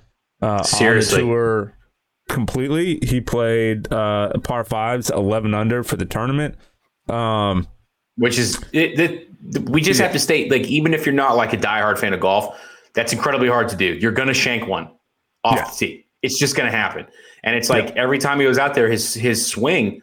uh, 0.41 0.63
Seriously. 0.63 1.21
on 1.21 1.27
the 1.27 1.33
tour 1.33 1.77
completely. 2.27 2.99
He 3.01 3.21
played 3.21 3.91
uh, 3.91 4.33
par 4.43 4.63
fives, 4.63 5.09
eleven 5.09 5.53
under 5.53 5.83
for 5.83 5.95
the 5.95 6.05
tournament. 6.05 6.55
Um, 7.09 7.67
Which 8.15 8.37
is 8.37 8.63
it, 8.73 8.99
it, 8.99 9.69
we 9.69 9.81
just 9.81 9.99
yeah. 9.99 10.05
have 10.05 10.13
to 10.13 10.19
state 10.19 10.51
like 10.51 10.63
even 10.63 10.93
if 10.93 11.05
you're 11.05 11.15
not 11.15 11.35
like 11.35 11.53
a 11.53 11.57
diehard 11.57 11.97
fan 11.97 12.13
of 12.13 12.19
golf, 12.19 12.59
that's 12.93 13.13
incredibly 13.13 13.47
hard 13.47 13.69
to 13.69 13.75
do. 13.75 13.85
You're 13.85 14.11
gonna 14.11 14.33
shank 14.33 14.67
one 14.67 14.89
off 15.43 15.55
yeah. 15.55 15.65
the 15.65 15.75
tee. 15.77 16.05
It's 16.21 16.37
just 16.37 16.55
gonna 16.55 16.71
happen. 16.71 17.05
And 17.43 17.55
it's 17.55 17.69
like 17.69 17.89
yeah. 17.89 18.01
every 18.03 18.17
time 18.17 18.39
he 18.39 18.45
was 18.45 18.57
out 18.57 18.73
there, 18.73 18.89
his 18.89 19.13
his 19.13 19.45
swing, 19.45 20.01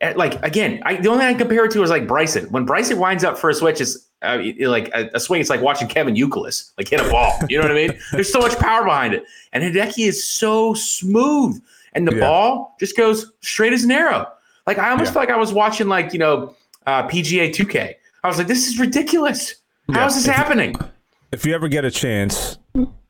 eh, 0.00 0.14
like 0.16 0.42
again, 0.44 0.82
I, 0.84 0.96
the 0.96 1.08
only 1.08 1.24
thing 1.24 1.34
I 1.34 1.38
compare 1.38 1.64
it 1.66 1.70
to 1.72 1.82
is 1.82 1.90
like 1.90 2.08
Bryson. 2.08 2.46
When 2.46 2.64
Bryson 2.64 2.98
winds 2.98 3.22
up 3.22 3.38
for 3.38 3.50
a 3.50 3.54
switch, 3.54 3.80
it's 4.24 4.64
uh, 4.64 4.70
like 4.70 4.88
a, 4.94 5.10
a, 5.14 5.20
swing. 5.20 5.40
It's 5.40 5.50
like 5.50 5.60
watching 5.60 5.88
Kevin 5.88 6.14
Youkilis 6.14 6.72
like 6.78 6.88
hit 6.88 7.00
a 7.00 7.08
ball. 7.08 7.38
You 7.48 7.58
know 7.58 7.64
what 7.64 7.72
I 7.72 7.74
mean? 7.74 7.98
There's 8.12 8.32
so 8.32 8.40
much 8.40 8.56
power 8.58 8.84
behind 8.84 9.14
it, 9.14 9.24
and 9.52 9.62
Hideki 9.62 10.06
is 10.06 10.26
so 10.26 10.74
smooth, 10.74 11.60
and 11.92 12.06
the 12.06 12.14
yeah. 12.14 12.20
ball 12.20 12.76
just 12.80 12.96
goes 12.96 13.32
straight 13.40 13.72
as 13.72 13.84
an 13.84 13.90
arrow. 13.90 14.26
Like 14.66 14.78
I 14.78 14.90
almost 14.90 15.10
yeah. 15.10 15.14
felt 15.14 15.28
like 15.28 15.34
I 15.34 15.38
was 15.38 15.52
watching 15.52 15.88
like 15.88 16.12
you 16.12 16.18
know 16.18 16.54
uh, 16.86 17.06
PGA 17.08 17.50
2K. 17.50 17.94
I 18.22 18.28
was 18.28 18.38
like, 18.38 18.46
this 18.46 18.66
is 18.66 18.78
ridiculous. 18.78 19.56
How 19.90 20.00
yeah. 20.00 20.06
is 20.06 20.14
this 20.14 20.28
if 20.28 20.34
happening? 20.34 20.72
You, 20.72 20.90
if 21.32 21.44
you 21.44 21.54
ever 21.54 21.68
get 21.68 21.84
a 21.84 21.90
chance, 21.90 22.58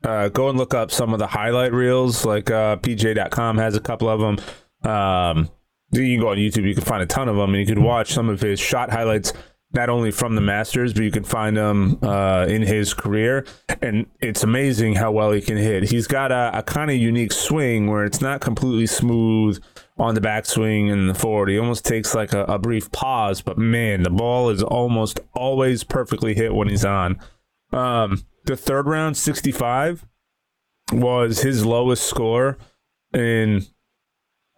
uh, 0.02 0.28
go 0.28 0.48
and 0.48 0.58
look 0.58 0.74
up 0.74 0.90
some 0.90 1.12
of 1.12 1.18
the 1.18 1.26
highlight 1.26 1.72
reels. 1.72 2.24
Like 2.24 2.50
uh, 2.50 2.76
PGA.com 2.76 3.58
has 3.58 3.76
a 3.76 3.80
couple 3.80 4.08
of 4.08 4.20
them. 4.20 4.90
Um, 4.90 5.50
you 5.92 6.16
can 6.16 6.20
go 6.20 6.30
on 6.30 6.36
YouTube. 6.36 6.66
You 6.66 6.74
can 6.74 6.84
find 6.84 7.02
a 7.02 7.06
ton 7.06 7.28
of 7.28 7.36
them, 7.36 7.54
and 7.54 7.60
you 7.60 7.66
can 7.72 7.84
watch 7.84 8.12
some 8.12 8.28
of 8.28 8.40
his 8.40 8.58
shot 8.58 8.90
highlights 8.90 9.32
not 9.74 9.88
only 9.88 10.10
from 10.10 10.34
the 10.34 10.40
Masters, 10.40 10.92
but 10.92 11.02
you 11.02 11.10
can 11.10 11.24
find 11.24 11.56
him 11.56 11.98
uh, 12.02 12.46
in 12.48 12.62
his 12.62 12.94
career. 12.94 13.44
And 13.82 14.06
it's 14.20 14.42
amazing 14.42 14.94
how 14.94 15.12
well 15.12 15.32
he 15.32 15.40
can 15.40 15.56
hit. 15.56 15.84
He's 15.84 16.06
got 16.06 16.32
a, 16.32 16.58
a 16.58 16.62
kind 16.62 16.90
of 16.90 16.96
unique 16.96 17.32
swing 17.32 17.88
where 17.88 18.04
it's 18.04 18.20
not 18.20 18.40
completely 18.40 18.86
smooth 18.86 19.62
on 19.98 20.14
the 20.14 20.20
backswing 20.20 20.92
and 20.92 21.08
the 21.08 21.14
forward. 21.14 21.48
He 21.48 21.58
almost 21.58 21.84
takes 21.84 22.14
like 22.14 22.32
a, 22.32 22.44
a, 22.44 22.58
brief 22.58 22.90
pause, 22.90 23.42
but 23.42 23.58
man, 23.58 24.02
the 24.02 24.10
ball 24.10 24.50
is 24.50 24.62
almost 24.62 25.20
always 25.34 25.84
perfectly 25.84 26.34
hit 26.34 26.54
when 26.54 26.68
he's 26.68 26.84
on. 26.84 27.20
Um, 27.72 28.24
the 28.44 28.56
third 28.56 28.86
round, 28.86 29.16
65, 29.16 30.04
was 30.92 31.42
his 31.42 31.64
lowest 31.64 32.04
score 32.04 32.58
in 33.12 33.66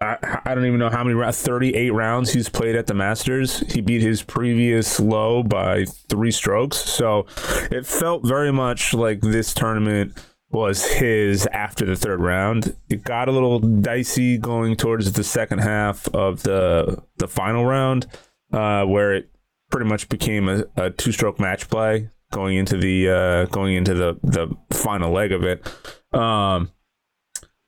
I, 0.00 0.40
I 0.44 0.54
don't 0.54 0.66
even 0.66 0.78
know 0.78 0.90
how 0.90 1.02
many 1.02 1.14
rounds, 1.14 1.40
38 1.40 1.90
rounds 1.90 2.32
he's 2.32 2.48
played 2.48 2.76
at 2.76 2.86
the 2.86 2.94
Masters. 2.94 3.60
He 3.72 3.80
beat 3.80 4.02
his 4.02 4.22
previous 4.22 5.00
low 5.00 5.42
by 5.42 5.84
three 5.84 6.30
strokes. 6.30 6.76
So 6.76 7.26
it 7.70 7.86
felt 7.86 8.26
very 8.26 8.52
much 8.52 8.92
like 8.92 9.20
this 9.20 9.54
tournament 9.54 10.12
was 10.50 10.84
his 10.84 11.46
after 11.46 11.86
the 11.86 11.96
third 11.96 12.20
round. 12.20 12.76
It 12.88 13.04
got 13.04 13.28
a 13.28 13.32
little 13.32 13.58
dicey 13.58 14.38
going 14.38 14.76
towards 14.76 15.12
the 15.12 15.24
second 15.24 15.58
half 15.58 16.06
of 16.14 16.42
the 16.42 17.02
the 17.16 17.26
final 17.26 17.64
round, 17.64 18.06
uh, 18.52 18.84
where 18.84 19.14
it 19.14 19.30
pretty 19.70 19.88
much 19.88 20.08
became 20.08 20.48
a, 20.48 20.64
a 20.76 20.90
two 20.90 21.12
stroke 21.12 21.40
match 21.40 21.68
play 21.68 22.10
going 22.32 22.56
into 22.56 22.76
the 22.76 23.08
uh, 23.08 23.46
going 23.46 23.74
into 23.74 23.94
the 23.94 24.18
the 24.22 24.54
final 24.72 25.10
leg 25.10 25.32
of 25.32 25.42
it. 25.42 25.66
Um, 26.12 26.70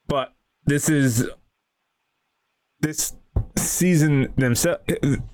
but 0.06 0.34
this 0.64 0.88
is 0.88 1.28
this 2.80 3.14
season 3.56 4.32
themselves, 4.36 4.82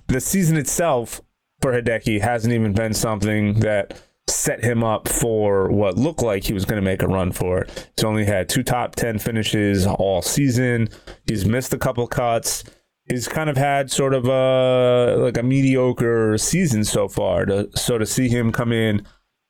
the 0.07 0.21
season 0.21 0.57
itself 0.57 1.21
for 1.61 1.71
Hideki 1.71 2.21
hasn't 2.21 2.53
even 2.53 2.73
been 2.73 2.93
something 2.93 3.59
that 3.61 4.01
set 4.27 4.63
him 4.63 4.83
up 4.83 5.07
for 5.07 5.69
what 5.69 5.97
looked 5.97 6.21
like 6.21 6.43
he 6.43 6.53
was 6.53 6.65
going 6.65 6.81
to 6.81 6.85
make 6.85 7.01
a 7.01 7.07
run 7.07 7.31
for 7.31 7.59
it. 7.59 7.89
He's 7.95 8.03
only 8.03 8.25
had 8.25 8.49
two 8.49 8.63
top 8.63 8.95
10 8.95 9.19
finishes 9.19 9.85
all 9.85 10.21
season. 10.21 10.89
He's 11.27 11.45
missed 11.45 11.73
a 11.73 11.77
couple 11.77 12.07
cuts. 12.07 12.63
He's 13.07 13.27
kind 13.27 13.51
of 13.51 13.57
had 13.57 13.91
sort 13.91 14.15
of 14.15 14.25
a 14.25 15.17
like 15.17 15.37
a 15.37 15.43
mediocre 15.43 16.39
season 16.39 16.83
so 16.83 17.07
far. 17.07 17.45
To, 17.45 17.69
so 17.75 17.99
to 17.99 18.05
see 18.05 18.27
him 18.27 18.51
come 18.51 18.71
in, 18.71 19.05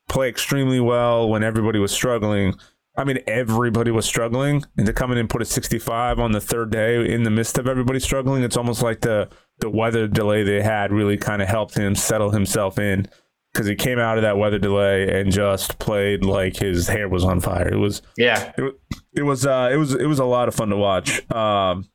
play 0.09 0.27
extremely 0.27 0.81
well 0.81 1.29
when 1.29 1.41
everybody 1.41 1.79
was 1.79 1.93
struggling, 1.93 2.55
I 2.97 3.03
mean, 3.03 3.19
everybody 3.27 3.91
was 3.91 4.05
struggling, 4.05 4.63
and 4.77 4.85
to 4.85 4.93
come 4.93 5.11
in 5.11 5.17
and 5.17 5.29
put 5.29 5.41
a 5.41 5.45
65 5.45 6.19
on 6.19 6.31
the 6.31 6.39
third 6.39 6.71
day 6.71 7.11
in 7.11 7.23
the 7.23 7.29
midst 7.29 7.57
of 7.57 7.67
everybody 7.67 7.99
struggling, 7.99 8.43
it's 8.43 8.57
almost 8.57 8.81
like 8.81 9.01
the 9.01 9.29
the 9.59 9.69
weather 9.69 10.07
delay 10.07 10.43
they 10.43 10.61
had 10.61 10.91
really 10.91 11.17
kind 11.17 11.41
of 11.41 11.47
helped 11.47 11.75
him 11.75 11.95
settle 11.95 12.31
himself 12.31 12.77
in 12.77 13.07
because 13.53 13.67
he 13.67 13.75
came 13.75 13.99
out 13.99 14.17
of 14.17 14.21
that 14.21 14.37
weather 14.37 14.59
delay 14.59 15.19
and 15.19 15.31
just 15.31 15.79
played 15.79 16.25
like 16.25 16.57
his 16.57 16.87
hair 16.87 17.07
was 17.07 17.23
on 17.23 17.39
fire. 17.39 17.67
It 17.67 17.77
was 17.77 18.01
yeah, 18.17 18.53
it, 18.57 18.79
it 19.13 19.23
was 19.23 19.45
uh, 19.45 19.69
it 19.71 19.77
was 19.77 19.93
it 19.93 20.07
was 20.07 20.19
a 20.19 20.25
lot 20.25 20.47
of 20.47 20.55
fun 20.55 20.69
to 20.69 20.77
watch. 20.77 21.29
Um, 21.31 21.89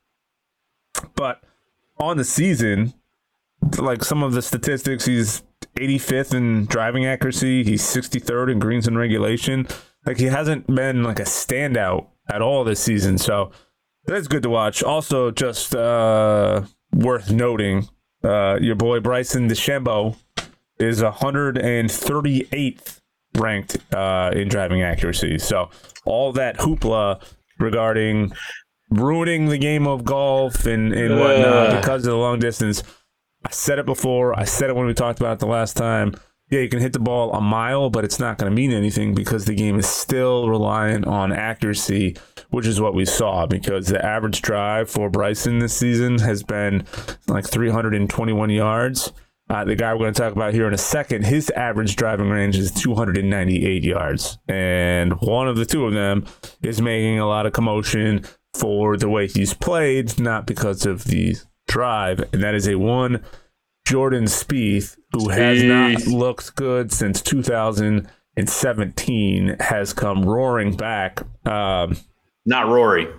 but 1.15 1.43
on 1.97 2.17
the 2.17 2.23
season, 2.23 2.93
like 3.79 4.03
some 4.03 4.21
of 4.21 4.33
the 4.33 4.41
statistics, 4.41 5.05
he's 5.05 5.43
85th 5.75 6.33
in 6.35 6.65
driving 6.65 7.05
accuracy, 7.05 7.63
he's 7.63 7.81
63rd 7.81 8.51
in 8.51 8.59
greens 8.59 8.87
and 8.87 8.97
regulation 8.97 9.67
like 10.05 10.17
he 10.17 10.25
hasn't 10.25 10.67
been 10.67 11.03
like 11.03 11.19
a 11.19 11.23
standout 11.23 12.07
at 12.29 12.41
all 12.41 12.63
this 12.63 12.79
season. 12.79 13.17
So 13.17 13.51
that's 14.05 14.27
good 14.27 14.43
to 14.43 14.49
watch. 14.49 14.83
Also, 14.83 15.31
just 15.31 15.75
uh, 15.75 16.63
worth 16.93 17.31
noting, 17.31 17.87
uh, 18.23 18.57
your 18.61 18.75
boy 18.75 18.99
Bryson 18.99 19.49
DeChambeau 19.49 20.15
is 20.79 21.01
138th 21.01 22.99
ranked 23.37 23.77
uh, 23.93 24.31
in 24.33 24.47
driving 24.47 24.81
accuracy. 24.81 25.37
So 25.37 25.69
all 26.05 26.31
that 26.33 26.57
hoopla 26.57 27.23
regarding 27.59 28.33
ruining 28.89 29.47
the 29.47 29.57
game 29.57 29.87
of 29.87 30.03
golf 30.03 30.65
and, 30.65 30.93
and 30.93 31.19
whatnot 31.19 31.81
because 31.81 32.05
of 32.05 32.11
the 32.11 32.17
long 32.17 32.39
distance. 32.39 32.83
I 33.45 33.51
said 33.51 33.79
it 33.79 33.85
before. 33.85 34.37
I 34.37 34.43
said 34.43 34.69
it 34.69 34.75
when 34.75 34.85
we 34.85 34.93
talked 34.93 35.19
about 35.19 35.33
it 35.33 35.39
the 35.39 35.47
last 35.47 35.77
time 35.77 36.13
yeah, 36.51 36.59
you 36.59 36.67
can 36.67 36.81
hit 36.81 36.91
the 36.91 36.99
ball 36.99 37.33
a 37.33 37.39
mile, 37.39 37.89
but 37.89 38.03
it's 38.03 38.19
not 38.19 38.37
going 38.37 38.51
to 38.51 38.55
mean 38.55 38.73
anything 38.73 39.15
because 39.15 39.45
the 39.45 39.55
game 39.55 39.79
is 39.79 39.87
still 39.87 40.49
reliant 40.49 41.07
on 41.07 41.31
accuracy, 41.31 42.17
which 42.49 42.67
is 42.67 42.81
what 42.81 42.93
we 42.93 43.05
saw 43.05 43.45
because 43.45 43.87
the 43.87 44.05
average 44.05 44.41
drive 44.41 44.89
for 44.89 45.09
Bryson 45.09 45.59
this 45.59 45.73
season 45.73 46.19
has 46.19 46.43
been 46.43 46.85
like 47.29 47.47
321 47.47 48.49
yards. 48.49 49.13
Uh, 49.49 49.63
the 49.63 49.75
guy 49.75 49.93
we're 49.93 49.99
going 49.99 50.13
to 50.13 50.21
talk 50.21 50.33
about 50.33 50.53
here 50.53 50.67
in 50.67 50.73
a 50.73 50.77
second, 50.77 51.25
his 51.25 51.49
average 51.51 51.95
driving 51.95 52.29
range 52.29 52.57
is 52.57 52.71
298 52.71 53.83
yards. 53.85 54.37
And 54.49 55.13
one 55.21 55.47
of 55.47 55.55
the 55.55 55.65
two 55.65 55.85
of 55.85 55.93
them 55.93 56.25
is 56.61 56.81
making 56.81 57.19
a 57.19 57.27
lot 57.27 57.45
of 57.45 57.53
commotion 57.53 58.25
for 58.53 58.97
the 58.97 59.07
way 59.07 59.27
he's 59.27 59.53
played, 59.53 60.19
not 60.19 60.45
because 60.45 60.85
of 60.85 61.05
the 61.05 61.37
drive. 61.69 62.25
And 62.33 62.43
that 62.43 62.55
is 62.55 62.67
a 62.67 62.75
one 62.75 63.23
Jordan 63.91 64.23
Spieth, 64.23 64.95
who 65.11 65.27
has 65.27 65.61
not 65.61 66.07
looked 66.07 66.55
good 66.55 66.93
since 66.93 67.21
2017, 67.21 69.57
has 69.59 69.91
come 69.91 70.23
roaring 70.23 70.77
back. 70.77 71.21
Um, 71.45 71.97
not 72.45 72.69
Rory 72.69 73.09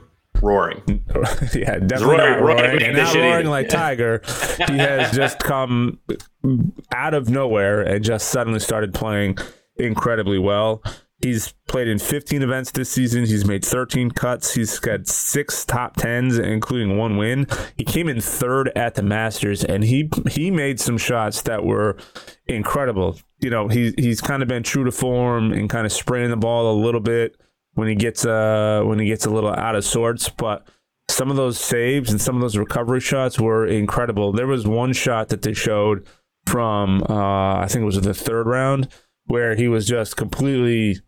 roaring. 0.41 0.81
yeah, 1.55 1.79
definitely 1.79 2.17
Rory, 2.17 2.31
not 2.31 2.41
roaring, 2.41 2.83
and 2.83 2.97
not 2.97 3.15
roaring 3.15 3.49
like 3.49 3.69
Tiger. 3.69 4.23
he 4.67 4.79
has 4.79 5.15
just 5.15 5.39
come 5.41 6.01
out 6.91 7.13
of 7.13 7.29
nowhere 7.29 7.83
and 7.83 8.03
just 8.03 8.31
suddenly 8.31 8.59
started 8.59 8.95
playing 8.95 9.37
incredibly 9.77 10.39
well. 10.39 10.83
He's 11.23 11.55
played 11.69 11.87
in 11.87 12.01
15 12.01 12.43
events 12.43 12.73
this 12.73 12.91
season. 12.91 13.25
He's 13.27 13.47
made 13.47 13.65
13 13.65 14.11
cuts. 14.11 14.55
He's 14.55 14.81
got 14.81 15.07
six 15.07 15.65
top 15.65 15.95
tens, 15.95 16.37
including 16.37 16.99
one 16.99 17.17
win. 17.17 17.47
He 17.77 17.85
came 17.85 18.09
in 18.09 18.21
third 18.21 18.73
at 18.75 18.97
the 18.97 19.05
Masters, 19.05 19.63
and 19.63 19.85
he 19.85 20.11
he 20.29 20.51
made 20.51 20.81
some 20.81 20.99
shots 20.99 21.43
that 21.43 21.65
were 21.65 21.97
incredible. 22.47 23.19
You 23.39 23.51
know, 23.51 23.69
he 23.69 23.95
he's 23.97 24.21
kind 24.21 24.43
of 24.43 24.49
been 24.49 24.65
true 24.65 24.85
to 24.85 24.91
form 24.91 25.53
and 25.53 25.71
kind 25.71 25.87
of 25.87 25.93
spraying 25.93 26.31
the 26.31 26.37
ball 26.37 26.73
a 26.73 26.77
little 26.83 27.01
bit 27.01 27.41
when 27.75 27.87
he 27.87 27.95
gets 27.95 28.27
uh 28.27 28.83
when 28.85 28.99
he 28.99 29.07
gets 29.07 29.25
a 29.25 29.31
little 29.31 29.55
out 29.55 29.77
of 29.77 29.85
sorts, 29.85 30.29
but 30.29 30.67
some 31.09 31.31
of 31.31 31.37
those 31.37 31.59
saves 31.59 32.11
and 32.11 32.21
some 32.21 32.35
of 32.35 32.43
those 32.43 32.57
recovery 32.57 33.01
shots 33.01 33.39
were 33.39 33.65
incredible. 33.65 34.33
There 34.33 34.49
was 34.49 34.67
one 34.67 34.93
shot 34.93 35.29
that 35.29 35.43
they 35.43 35.53
showed 35.53 36.05
from 36.47 37.05
uh 37.09 37.61
I 37.61 37.67
think 37.69 37.83
it 37.83 37.87
was 37.87 38.01
the 38.01 38.13
third 38.13 38.49
round 38.49 38.89
where 39.27 39.55
he 39.55 39.69
was 39.69 39.87
just 39.87 40.17
completely 40.17 41.01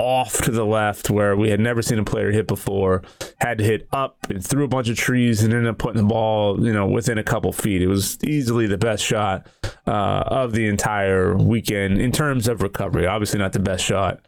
off 0.00 0.40
to 0.42 0.50
the 0.50 0.64
left 0.64 1.10
where 1.10 1.36
we 1.36 1.50
had 1.50 1.60
never 1.60 1.82
seen 1.82 1.98
a 1.98 2.04
player 2.04 2.32
hit 2.32 2.46
before. 2.46 3.02
Had 3.38 3.58
to 3.58 3.64
hit 3.64 3.86
up 3.92 4.16
and 4.30 4.44
through 4.44 4.64
a 4.64 4.68
bunch 4.68 4.88
of 4.88 4.96
trees 4.96 5.42
and 5.42 5.52
ended 5.52 5.68
up 5.68 5.78
putting 5.78 6.00
the 6.00 6.08
ball, 6.08 6.64
you 6.64 6.72
know, 6.72 6.86
within 6.86 7.18
a 7.18 7.22
couple 7.22 7.52
feet. 7.52 7.82
It 7.82 7.86
was 7.86 8.22
easily 8.24 8.66
the 8.66 8.78
best 8.78 9.04
shot 9.04 9.46
uh, 9.86 10.24
of 10.26 10.52
the 10.52 10.66
entire 10.66 11.36
weekend 11.36 12.00
in 12.00 12.12
terms 12.12 12.48
of 12.48 12.62
recovery. 12.62 13.06
Obviously, 13.06 13.38
not 13.38 13.52
the 13.52 13.60
best 13.60 13.84
shot 13.84 14.20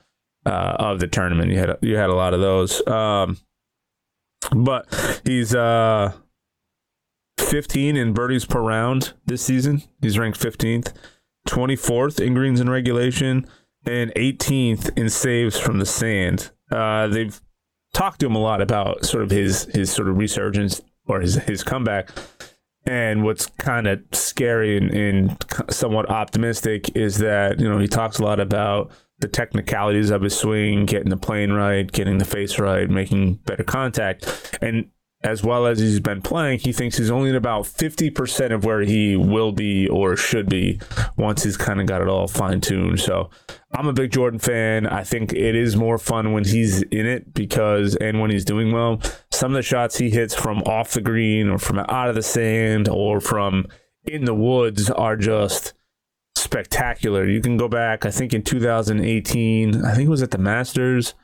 uh, 0.44 0.76
of 0.78 1.00
the 1.00 1.08
tournament. 1.08 1.50
You 1.50 1.58
had 1.58 1.78
you 1.80 1.96
had 1.96 2.10
a 2.10 2.14
lot 2.14 2.34
of 2.34 2.40
those, 2.40 2.86
um, 2.86 3.38
but 4.54 5.22
he's 5.24 5.54
uh, 5.54 6.12
15 7.38 7.96
in 7.96 8.12
birdies 8.12 8.44
per 8.44 8.60
round 8.60 9.14
this 9.24 9.42
season. 9.42 9.82
He's 10.02 10.18
ranked 10.18 10.38
15th, 10.38 10.92
24th 11.48 12.20
in 12.20 12.34
greens 12.34 12.60
in 12.60 12.68
regulation, 12.68 13.48
and 13.86 14.12
18th 14.14 14.96
in 14.96 15.10
saves 15.10 15.58
from 15.58 15.78
the 15.78 15.86
sand. 15.86 16.50
Uh, 16.70 17.08
they've 17.08 17.40
talked 17.92 18.20
to 18.20 18.26
him 18.26 18.34
a 18.34 18.40
lot 18.40 18.60
about 18.60 19.04
sort 19.04 19.22
of 19.22 19.30
his 19.30 19.64
his 19.64 19.90
sort 19.90 20.08
of 20.08 20.16
resurgence 20.16 20.80
or 21.06 21.20
his 21.20 21.36
his 21.36 21.62
comeback. 21.62 22.10
And 22.84 23.22
what's 23.22 23.46
kind 23.46 23.86
of 23.86 24.00
scary 24.12 24.76
and, 24.76 24.90
and 24.90 25.44
somewhat 25.70 26.10
optimistic 26.10 26.96
is 26.96 27.18
that 27.18 27.60
you 27.60 27.68
know 27.68 27.78
he 27.78 27.88
talks 27.88 28.18
a 28.18 28.24
lot 28.24 28.40
about 28.40 28.90
the 29.20 29.28
technicalities 29.28 30.10
of 30.10 30.22
his 30.22 30.36
swing, 30.36 30.84
getting 30.84 31.10
the 31.10 31.16
plane 31.16 31.52
right, 31.52 31.90
getting 31.90 32.18
the 32.18 32.24
face 32.24 32.58
right, 32.58 32.90
making 32.90 33.34
better 33.34 33.62
contact. 33.62 34.58
And 34.60 34.90
as 35.24 35.44
well 35.44 35.66
as 35.66 35.78
he's 35.78 36.00
been 36.00 36.20
playing, 36.20 36.58
he 36.58 36.72
thinks 36.72 36.98
he's 36.98 37.10
only 37.10 37.30
at 37.30 37.36
about 37.36 37.64
50% 37.64 38.52
of 38.52 38.64
where 38.64 38.80
he 38.80 39.16
will 39.16 39.52
be 39.52 39.88
or 39.88 40.16
should 40.16 40.48
be 40.48 40.80
once 41.16 41.44
he's 41.44 41.56
kind 41.56 41.80
of 41.80 41.86
got 41.86 42.02
it 42.02 42.08
all 42.08 42.26
fine 42.26 42.60
tuned. 42.60 43.00
So 43.00 43.30
I'm 43.72 43.86
a 43.86 43.92
big 43.92 44.10
Jordan 44.10 44.40
fan. 44.40 44.86
I 44.86 45.04
think 45.04 45.32
it 45.32 45.54
is 45.54 45.76
more 45.76 45.98
fun 45.98 46.32
when 46.32 46.44
he's 46.44 46.82
in 46.82 47.06
it 47.06 47.32
because, 47.34 47.94
and 47.96 48.20
when 48.20 48.30
he's 48.30 48.44
doing 48.44 48.72
well, 48.72 49.00
some 49.30 49.52
of 49.52 49.56
the 49.56 49.62
shots 49.62 49.98
he 49.98 50.10
hits 50.10 50.34
from 50.34 50.58
off 50.62 50.92
the 50.92 51.00
green 51.00 51.48
or 51.48 51.58
from 51.58 51.78
out 51.78 52.08
of 52.08 52.14
the 52.14 52.22
sand 52.22 52.88
or 52.88 53.20
from 53.20 53.66
in 54.04 54.24
the 54.24 54.34
woods 54.34 54.90
are 54.90 55.16
just 55.16 55.72
spectacular. 56.34 57.26
You 57.28 57.40
can 57.40 57.56
go 57.56 57.68
back, 57.68 58.04
I 58.04 58.10
think 58.10 58.34
in 58.34 58.42
2018, 58.42 59.84
I 59.84 59.94
think 59.94 60.06
it 60.06 60.10
was 60.10 60.22
at 60.22 60.32
the 60.32 60.38
Masters. 60.38 61.14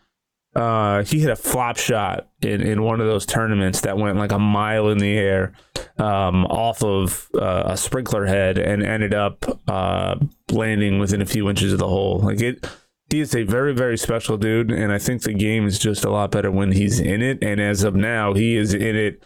Uh, 0.59 1.05
he 1.05 1.21
hit 1.21 1.31
a 1.31 1.37
flop 1.37 1.77
shot 1.77 2.27
in, 2.43 2.61
in 2.61 2.83
one 2.83 3.01
of 3.01 3.07
those 3.07 3.25
tournaments 3.25 3.83
that 3.83 3.97
went 3.97 4.19
like 4.19 4.33
a 4.33 4.41
mile 4.41 4.89
in 4.89 4.99
the 4.99 5.17
air 5.17 5.53
um, 5.99 6.45
off 6.47 6.83
of 6.83 7.29
uh, 7.41 7.63
a 7.67 7.77
sprinkler 7.77 8.27
head 8.27 8.59
and 8.59 8.83
ended 8.83 9.15
up 9.15 9.45
uh, 9.69 10.17
landing 10.51 10.99
within 10.99 11.23
a 11.23 11.27
few 11.27 11.49
inches 11.49 11.73
of 11.73 11.79
the 11.79 11.87
hole. 11.87 12.19
Like 12.19 12.41
it, 12.41 12.69
he 13.09 13.21
is 13.21 13.37
a 13.37 13.45
very 13.45 13.73
very 13.73 13.97
special 13.97 14.37
dude, 14.37 14.73
and 14.73 14.93
I 14.93 14.99
think 14.99 15.23
the 15.23 15.33
game 15.33 15.65
is 15.65 15.79
just 15.79 16.05
a 16.05 16.11
lot 16.11 16.33
better 16.33 16.51
when 16.51 16.73
he's 16.73 16.99
in 16.99 17.23
it. 17.23 17.39
And 17.41 17.61
as 17.61 17.85
of 17.85 17.95
now, 17.95 18.35
he 18.35 18.57
is 18.57 18.75
in 18.75 18.97
it 18.97 19.23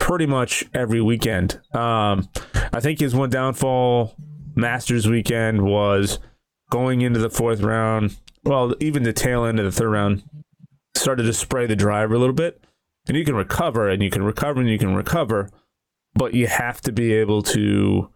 pretty 0.00 0.26
much 0.26 0.64
every 0.74 1.00
weekend. 1.00 1.60
Um, 1.72 2.28
I 2.72 2.80
think 2.80 2.98
his 2.98 3.14
one 3.14 3.30
downfall 3.30 4.16
Masters 4.56 5.08
weekend 5.08 5.62
was 5.62 6.18
going 6.68 7.02
into 7.02 7.20
the 7.20 7.30
fourth 7.30 7.60
round. 7.60 8.16
Well, 8.42 8.74
even 8.80 9.04
the 9.04 9.12
tail 9.12 9.44
end 9.44 9.60
of 9.60 9.64
the 9.66 9.72
third 9.72 9.90
round 9.90 10.24
started 10.94 11.24
to 11.24 11.32
spray 11.32 11.66
the 11.66 11.76
driver 11.76 12.14
a 12.14 12.18
little 12.18 12.34
bit. 12.34 12.64
And 13.06 13.16
you 13.16 13.24
can 13.24 13.34
recover 13.34 13.88
and 13.88 14.02
you 14.02 14.10
can 14.10 14.22
recover 14.22 14.60
and 14.60 14.70
you 14.70 14.78
can 14.78 14.94
recover, 14.94 15.50
but 16.14 16.32
you 16.34 16.46
have 16.46 16.80
to 16.82 16.92
be 16.92 17.12
able 17.12 17.42
to 17.42 18.10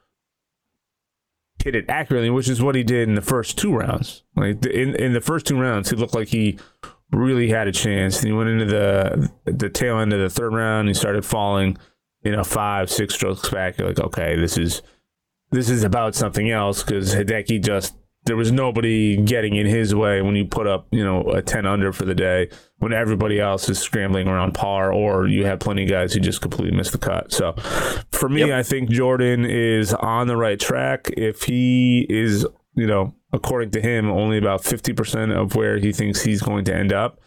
hit 1.63 1.75
it 1.75 1.91
accurately, 1.91 2.31
which 2.31 2.49
is 2.49 2.63
what 2.63 2.75
he 2.75 2.83
did 2.83 3.09
in 3.09 3.15
the 3.15 3.21
first 3.21 3.59
two 3.59 3.77
rounds. 3.77 4.23
Like 4.35 4.65
in 4.65 4.95
in 4.95 5.13
the 5.13 5.21
first 5.21 5.47
two 5.47 5.61
rounds, 5.61 5.91
he 5.91 5.97
looked 5.97 6.15
like 6.15 6.29
he 6.29 6.59
really 7.11 7.51
had 7.51 7.69
a 7.69 7.73
chance. 7.73 8.19
And 8.19 8.29
he 8.29 8.33
went 8.33 8.49
into 8.49 8.65
the 8.65 9.31
the 9.45 9.69
tail 9.69 9.99
end 9.99 10.13
of 10.13 10.21
the 10.21 10.31
third 10.31 10.55
round. 10.55 10.89
He 10.89 10.95
started 10.95 11.25
falling, 11.25 11.77
you 12.23 12.33
know, 12.33 12.45
five, 12.45 12.91
six 12.91 13.15
strokes 13.15 13.49
back. 13.51 13.79
You're 13.79 13.89
like, 13.89 14.01
okay, 14.01 14.37
this 14.37 14.57
is 14.57 14.81
this 15.51 15.69
is 15.69 15.85
about 15.85 16.15
something 16.15 16.51
else 16.51 16.83
because 16.83 17.15
Hideki 17.15 17.63
just 17.63 17.95
there 18.29 18.37
was 18.37 18.53
nobody 18.53 19.17
getting 19.17 19.57
in 19.57 19.67
his 19.67 19.95
way 19.95 20.21
when 20.23 20.37
you 20.37 20.45
put 20.45 20.67
up 20.67 20.87
you 20.91 21.03
know 21.03 21.23
a 21.31 21.43
10 21.43 21.67
under 21.67 21.93
for 21.93 22.05
the 22.05 22.15
day 22.15 22.49
when 22.79 22.93
everybody 22.93 23.41
else 23.41 23.69
is 23.69 23.79
scrambling 23.79 24.29
around 24.29 24.53
par 24.53 24.93
or 24.93 25.27
you 25.27 25.45
have 25.45 25.59
plenty 25.59 25.85
of 25.85 25.91
guys 25.91 26.13
who 26.13 26.21
just 26.21 26.41
completely 26.41 26.77
miss 26.77 26.91
the 26.91 26.99
cut 26.99 27.33
so 27.33 27.53
for 28.13 28.29
me 28.29 28.41
yep. 28.41 28.51
i 28.59 28.63
think 28.63 28.91
jordan 28.91 29.45
is 29.45 29.95
on 29.95 30.27
the 30.27 30.37
right 30.37 30.61
track 30.61 31.11
if 31.17 31.45
he 31.45 32.07
is 32.09 32.47
you 32.75 32.87
know 32.87 33.15
according 33.33 33.71
to 33.71 33.81
him 33.81 34.11
only 34.11 34.39
about 34.39 34.63
50% 34.63 35.37
of 35.37 35.55
where 35.55 35.79
he 35.79 35.93
thinks 35.93 36.23
he's 36.23 36.43
going 36.43 36.65
to 36.65 36.75
end 36.75 36.93
up 36.93 37.21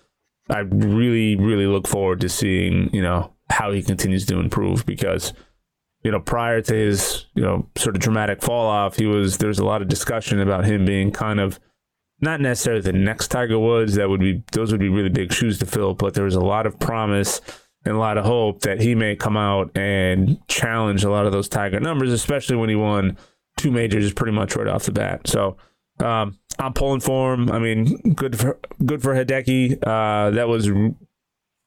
i 0.50 0.60
really 0.60 1.36
really 1.36 1.66
look 1.66 1.88
forward 1.88 2.22
to 2.22 2.30
seeing 2.30 2.94
you 2.94 3.02
know 3.02 3.34
how 3.50 3.72
he 3.72 3.82
continues 3.82 4.26
to 4.26 4.40
improve 4.40 4.86
because 4.86 5.34
you 6.04 6.12
know, 6.12 6.20
prior 6.20 6.62
to 6.62 6.74
his, 6.74 7.26
you 7.36 7.44
know, 7.44 7.68
sort 7.78 7.96
of 7.96 8.02
dramatic 8.02 8.42
fall 8.42 8.68
off, 8.68 8.98
he 8.98 9.06
was 9.06 9.38
there's 9.38 9.60
a 9.60 9.66
lot 9.66 9.82
of 9.82 9.88
discussion 9.88 10.40
about 10.40 10.66
him 10.66 10.86
being 10.86 11.12
kind 11.12 11.40
of 11.40 11.60
not 12.20 12.40
necessarily 12.40 12.82
the 12.82 12.94
next 12.94 13.30
Tiger 13.30 13.60
Woods. 13.60 13.96
That 13.96 14.10
would 14.10 14.20
be 14.20 14.44
those 14.52 14.72
would 14.72 14.80
be 14.80 14.90
really 14.90 15.10
big 15.10 15.34
shoes 15.34 15.60
to 15.60 15.66
fill, 15.66 15.94
but 15.94 16.14
there 16.14 16.26
was 16.26 16.36
a 16.36 16.42
lot 16.42 16.66
of 16.66 16.80
promise 16.80 17.42
and 17.84 17.96
a 17.96 18.00
lot 18.00 18.18
of 18.18 18.26
hope 18.26 18.62
that 18.62 18.80
he 18.80 18.94
may 18.94 19.16
come 19.16 19.36
out 19.36 19.76
and 19.76 20.40
challenge 20.48 21.04
a 21.04 21.10
lot 21.10 21.26
of 21.26 21.32
those 21.32 21.50
Tiger 21.50 21.80
numbers, 21.80 22.12
especially 22.12 22.56
when 22.56 22.70
he 22.70 22.76
won 22.76 23.18
two 23.58 23.72
majors 23.72 24.14
pretty 24.14 24.32
much 24.32 24.56
right 24.56 24.68
off 24.68 24.84
the 24.84 24.92
bat. 24.92 25.28
So 25.28 25.58
um, 26.00 26.38
I'm 26.60 26.74
pulling 26.74 27.00
for 27.00 27.34
him. 27.34 27.52
I 27.52 27.60
mean, 27.60 28.14
good 28.14 28.38
for 28.38 28.60
good 28.86 29.02
for 29.02 29.14
Hideki. 29.14 29.80
Uh, 29.86 30.32
that 30.32 30.48
was 30.48 30.70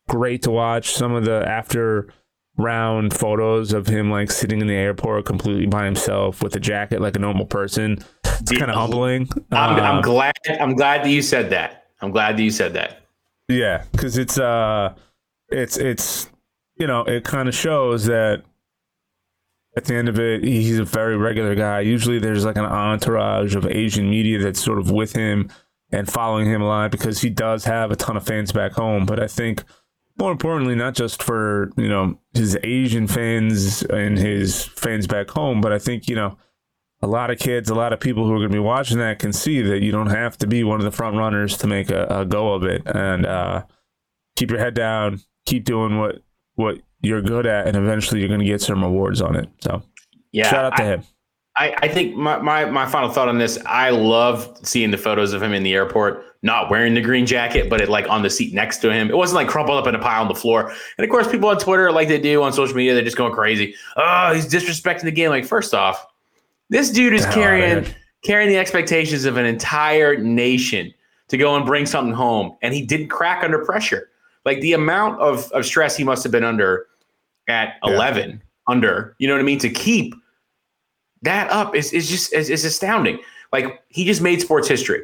great 0.09 0.43
to 0.43 0.51
watch. 0.51 0.93
Some 0.93 1.13
of 1.13 1.25
the 1.25 1.45
after 1.49 2.09
round 2.57 3.13
photos 3.13 3.73
of 3.73 3.87
him 3.87 4.11
like 4.11 4.31
sitting 4.31 4.61
in 4.61 4.67
the 4.67 4.75
airport 4.75 5.25
completely 5.25 5.67
by 5.67 5.85
himself 5.85 6.43
with 6.43 6.55
a 6.55 6.61
jacket 6.61 7.01
like 7.01 7.17
a 7.17 7.19
normal 7.19 7.47
person. 7.47 7.99
It's 8.41 8.53
kind 8.53 8.71
of 8.71 8.77
humbling. 8.77 9.29
I'm, 9.53 9.77
I'm, 9.77 9.99
uh, 9.99 10.03
glad. 10.03 10.35
I'm 10.61 10.75
glad 10.75 11.05
that 11.05 11.11
you 11.11 11.23
said 11.23 11.51
that. 11.51 11.87
I'm 12.01 12.11
glad 12.11 12.37
that 12.37 12.43
you 12.43 12.51
said 12.51 12.75
that. 12.75 13.03
Yeah, 13.49 13.85
because 13.93 14.19
it's 14.19 14.39
uh, 14.39 14.95
it's 15.49 15.77
it's 15.77 16.29
you 16.77 16.87
know 16.87 17.03
it 17.05 17.25
kind 17.25 17.49
of 17.49 17.55
shows 17.55 18.07
that 18.07 18.43
at 19.77 19.85
the 19.85 19.95
end 19.95 20.09
of 20.09 20.19
it 20.19 20.43
he's 20.45 20.79
a 20.79 20.85
very 20.85 21.17
regular 21.17 21.55
guy. 21.55 21.81
Usually 21.81 22.19
there's 22.19 22.45
like 22.45 22.57
an 22.57 22.65
entourage 22.65 23.55
of 23.55 23.67
Asian 23.67 24.09
media 24.09 24.39
that's 24.39 24.63
sort 24.63 24.79
of 24.79 24.91
with 24.91 25.15
him 25.15 25.51
and 25.93 26.11
following 26.11 26.47
him 26.47 26.63
a 26.63 26.67
lot 26.67 26.91
because 26.91 27.21
he 27.21 27.31
does 27.31 27.65
have 27.65 27.91
a 27.91 27.97
ton 27.97 28.17
of 28.17 28.27
fans 28.27 28.53
back 28.53 28.73
home. 28.73 29.07
But 29.07 29.21
I 29.21 29.27
think 29.27 29.65
more 30.19 30.31
importantly, 30.31 30.75
not 30.75 30.95
just 30.95 31.23
for 31.23 31.71
you 31.77 31.89
know 31.89 32.19
his 32.35 32.57
Asian 32.63 33.07
fans 33.07 33.83
and 33.83 34.19
his 34.19 34.65
fans 34.65 35.07
back 35.07 35.31
home, 35.31 35.61
but 35.61 35.73
I 35.73 35.79
think 35.79 36.09
you 36.09 36.17
know 36.17 36.39
a 37.03 37.07
lot 37.07 37.31
of 37.31 37.39
kids, 37.39 37.69
a 37.69 37.75
lot 37.75 37.93
of 37.93 38.01
people 38.01 38.25
who 38.25 38.33
are 38.33 38.39
going 38.39 38.51
to 38.51 38.55
be 38.55 38.59
watching 38.59 38.99
that 38.99 39.19
can 39.19 39.33
see 39.33 39.61
that 39.61 39.83
you 39.83 39.93
don't 39.93 40.11
have 40.11 40.39
to 40.39 40.47
be 40.47 40.65
one 40.65 40.81
of 40.81 40.85
the 40.85 40.91
front 40.91 41.17
runners 41.17 41.57
to 41.59 41.67
make 41.67 41.91
a, 41.91 42.07
a 42.07 42.25
go 42.25 42.55
of 42.55 42.65
it, 42.65 42.83
and 42.87 43.27
uh, 43.27 43.65
keep 44.37 44.51
your 44.51 44.61
head 44.61 44.75
down, 44.75 45.21
keep 45.47 45.65
doing 45.65 45.99
what 45.99 46.23
what 46.55 46.79
you're 47.01 47.23
good 47.23 47.47
at, 47.47 47.67
and 47.67 47.77
eventually 47.77 48.21
you're 48.21 48.29
going 48.29 48.41
to 48.41 48.47
get 48.47 48.63
some 48.63 48.83
rewards 48.83 49.21
on 49.21 49.37
it. 49.37 49.49
So, 49.61 49.83
yeah, 50.33 50.49
shout 50.49 50.65
out 50.65 50.77
to 50.77 50.83
I, 50.83 50.87
him. 50.87 51.05
I, 51.57 51.75
I 51.83 51.89
think 51.89 52.17
my, 52.17 52.39
my 52.39 52.65
my 52.65 52.87
final 52.87 53.11
thought 53.11 53.29
on 53.29 53.39
this, 53.39 53.59
I 53.67 53.91
love 53.91 54.59
seeing 54.63 54.91
the 54.91 54.99
photos 54.99 55.33
of 55.33 55.43
him 55.43 55.53
in 55.53 55.63
the 55.63 55.75
airport 55.75 56.25
not 56.45 56.69
wearing 56.69 56.93
the 56.93 57.01
green 57.01 57.25
jacket, 57.25 57.71
but 57.71 57.81
it 57.81 57.89
like 57.89 58.07
on 58.11 58.23
the 58.23 58.29
seat 58.29 58.53
next 58.53 58.79
to 58.79 58.93
him. 58.93 59.09
It 59.09 59.17
wasn't 59.17 59.37
like 59.37 59.49
crumpled 59.49 59.79
up 59.79 59.87
in 59.87 59.95
a 59.95 59.99
pile 59.99 60.21
on 60.21 60.29
the 60.29 60.35
floor. 60.35 60.71
And 60.99 61.05
of 61.05 61.11
course, 61.11 61.27
people 61.27 61.49
on 61.49 61.59
Twitter, 61.59 61.91
like 61.91 62.07
they 62.07 62.21
do 62.21 62.43
on 62.43 62.53
social 62.53 62.77
media, 62.77 62.93
they're 62.93 63.03
just 63.03 63.17
going 63.17 63.33
crazy. 63.33 63.75
Oh, 63.97 64.35
he's 64.35 64.47
disrespecting 64.47 65.05
the 65.05 65.11
game. 65.11 65.31
Like, 65.31 65.47
first 65.47 65.73
off, 65.73 66.07
This 66.69 66.91
dude 66.91 67.15
is 67.15 67.25
oh, 67.25 67.33
carrying 67.33 67.87
carrying 68.25 68.51
the 68.51 68.59
expectations 68.59 69.25
of 69.25 69.39
an 69.39 69.47
entire 69.47 70.19
nation 70.19 70.93
to 71.29 71.39
go 71.39 71.57
and 71.57 71.65
bring 71.65 71.87
something 71.87 72.15
home, 72.15 72.57
and 72.61 72.75
he 72.75 72.83
didn't 72.83 73.09
crack 73.09 73.43
under 73.43 73.65
pressure. 73.65 74.11
Like 74.45 74.61
the 74.61 74.75
amount 74.75 75.21
of, 75.21 75.51
of 75.53 75.65
stress 75.65 75.97
he 75.97 76.05
must 76.05 76.23
have 76.25 76.33
been 76.33 76.45
under 76.45 76.87
at 77.49 77.77
yeah. 77.83 77.95
11 77.95 78.43
under, 78.69 79.17
you 79.19 79.27
know 79.27 79.33
what 79.33 79.41
I 79.41 79.45
mean, 79.45 79.59
to 79.61 79.71
keep 79.71 80.15
that 81.25 81.51
up 81.51 81.75
is, 81.75 81.93
is 81.93 82.09
just 82.09 82.33
is, 82.33 82.51
is 82.51 82.65
astounding. 82.65 83.19
Like 83.53 83.83
he 83.89 84.05
just 84.05 84.23
made 84.23 84.41
sports 84.41 84.69
history. 84.69 85.03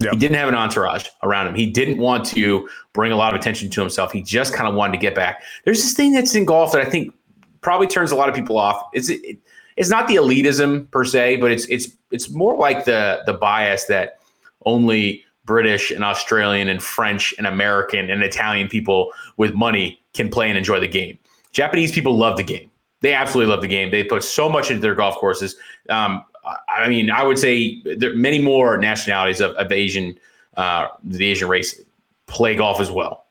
Yep. 0.00 0.12
He 0.12 0.18
didn't 0.18 0.36
have 0.36 0.48
an 0.48 0.54
entourage 0.54 1.08
around 1.24 1.48
him. 1.48 1.54
He 1.56 1.66
didn't 1.66 1.98
want 1.98 2.24
to 2.26 2.68
bring 2.92 3.10
a 3.10 3.16
lot 3.16 3.34
of 3.34 3.40
attention 3.40 3.68
to 3.70 3.80
himself. 3.80 4.12
He 4.12 4.22
just 4.22 4.54
kind 4.54 4.68
of 4.68 4.74
wanted 4.74 4.92
to 4.92 4.98
get 4.98 5.14
back. 5.14 5.42
There's 5.64 5.82
this 5.82 5.92
thing 5.92 6.12
that's 6.12 6.34
in 6.34 6.44
golf 6.44 6.70
that 6.72 6.86
I 6.86 6.88
think 6.88 7.12
probably 7.60 7.88
turns 7.88 8.12
a 8.12 8.16
lot 8.16 8.28
of 8.28 8.34
people 8.34 8.58
off. 8.58 8.88
It's 8.92 9.08
it, 9.08 9.38
it's 9.76 9.90
not 9.90 10.06
the 10.06 10.16
elitism 10.16 10.90
per 10.90 11.04
se, 11.04 11.36
but 11.36 11.50
it's 11.50 11.66
it's 11.66 11.88
it's 12.10 12.30
more 12.30 12.56
like 12.56 12.84
the 12.84 13.22
the 13.26 13.32
bias 13.32 13.86
that 13.86 14.18
only 14.66 15.24
British 15.44 15.90
and 15.90 16.04
Australian 16.04 16.68
and 16.68 16.82
French 16.82 17.34
and 17.38 17.46
American 17.46 18.10
and 18.10 18.22
Italian 18.22 18.68
people 18.68 19.10
with 19.36 19.54
money 19.54 20.00
can 20.12 20.28
play 20.28 20.48
and 20.48 20.58
enjoy 20.58 20.78
the 20.78 20.88
game. 20.88 21.18
Japanese 21.52 21.90
people 21.90 22.16
love 22.16 22.36
the 22.36 22.42
game. 22.42 22.70
They 23.00 23.14
absolutely 23.14 23.50
love 23.50 23.60
the 23.60 23.68
game. 23.68 23.90
They 23.90 24.04
put 24.04 24.24
so 24.24 24.48
much 24.48 24.70
into 24.70 24.80
their 24.80 24.94
golf 24.94 25.16
courses. 25.16 25.56
Um, 25.88 26.24
I 26.68 26.88
mean, 26.88 27.10
I 27.10 27.22
would 27.22 27.38
say 27.38 27.82
there 27.84 28.10
are 28.10 28.16
many 28.16 28.40
more 28.40 28.78
nationalities 28.78 29.40
of, 29.40 29.52
of 29.52 29.70
Asian, 29.70 30.18
uh, 30.56 30.88
the 31.04 31.26
Asian 31.26 31.48
race 31.48 31.80
play 32.26 32.56
golf 32.56 32.80
as 32.80 32.90
well. 32.90 33.26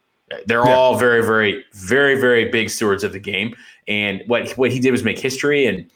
They're 0.46 0.66
yeah. 0.66 0.76
all 0.76 0.98
very, 0.98 1.24
very, 1.24 1.64
very, 1.74 2.20
very 2.20 2.50
big 2.50 2.70
stewards 2.70 3.04
of 3.04 3.14
the 3.14 3.20
game. 3.20 3.56
And 3.88 4.22
what 4.28 4.52
what 4.52 4.72
he 4.72 4.80
did 4.80 4.92
was 4.92 5.04
make 5.04 5.18
history, 5.18 5.66
and 5.66 5.90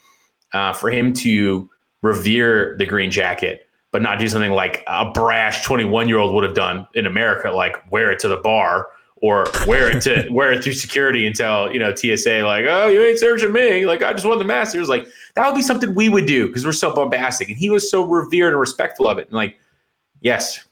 uh, 0.54 0.72
for 0.72 0.90
him 0.90 1.12
to 1.14 1.68
revere 2.00 2.74
the 2.78 2.86
green 2.86 3.10
jacket, 3.10 3.68
but 3.90 4.00
not 4.00 4.18
do 4.18 4.26
something 4.28 4.52
like 4.52 4.82
a 4.86 5.10
brash 5.10 5.62
twenty 5.64 5.84
one 5.84 6.08
year 6.08 6.18
old 6.18 6.34
would 6.34 6.44
have 6.44 6.54
done 6.54 6.88
in 6.94 7.04
America, 7.04 7.50
like 7.50 7.76
wear 7.92 8.10
it 8.10 8.18
to 8.20 8.28
the 8.28 8.38
bar 8.38 8.88
or 9.22 9.46
wear 9.66 9.88
it 9.88 10.02
to 10.02 10.28
wear 10.30 10.52
it 10.52 10.62
through 10.62 10.74
security 10.74 11.26
until 11.26 11.72
you 11.72 11.78
know 11.78 11.94
TSA 11.94 12.42
like, 12.42 12.66
oh, 12.68 12.88
you 12.88 13.02
ain't 13.02 13.18
searching 13.18 13.52
me. 13.52 13.86
Like 13.86 14.02
I 14.02 14.12
just 14.12 14.26
won 14.26 14.38
the 14.38 14.44
Masters. 14.44 14.88
Like 14.88 15.06
that 15.34 15.46
would 15.46 15.56
be 15.56 15.62
something 15.62 15.94
we 15.94 16.10
would 16.10 16.26
do 16.26 16.48
because 16.48 16.66
we're 16.66 16.72
so 16.72 16.94
bombastic. 16.94 17.48
And 17.48 17.56
he 17.56 17.70
was 17.70 17.90
so 17.90 18.04
revered 18.04 18.52
and 18.52 18.60
respectful 18.60 19.08
of 19.08 19.16
it. 19.16 19.28
And 19.28 19.34
like, 19.34 19.58
yes, 20.20 20.66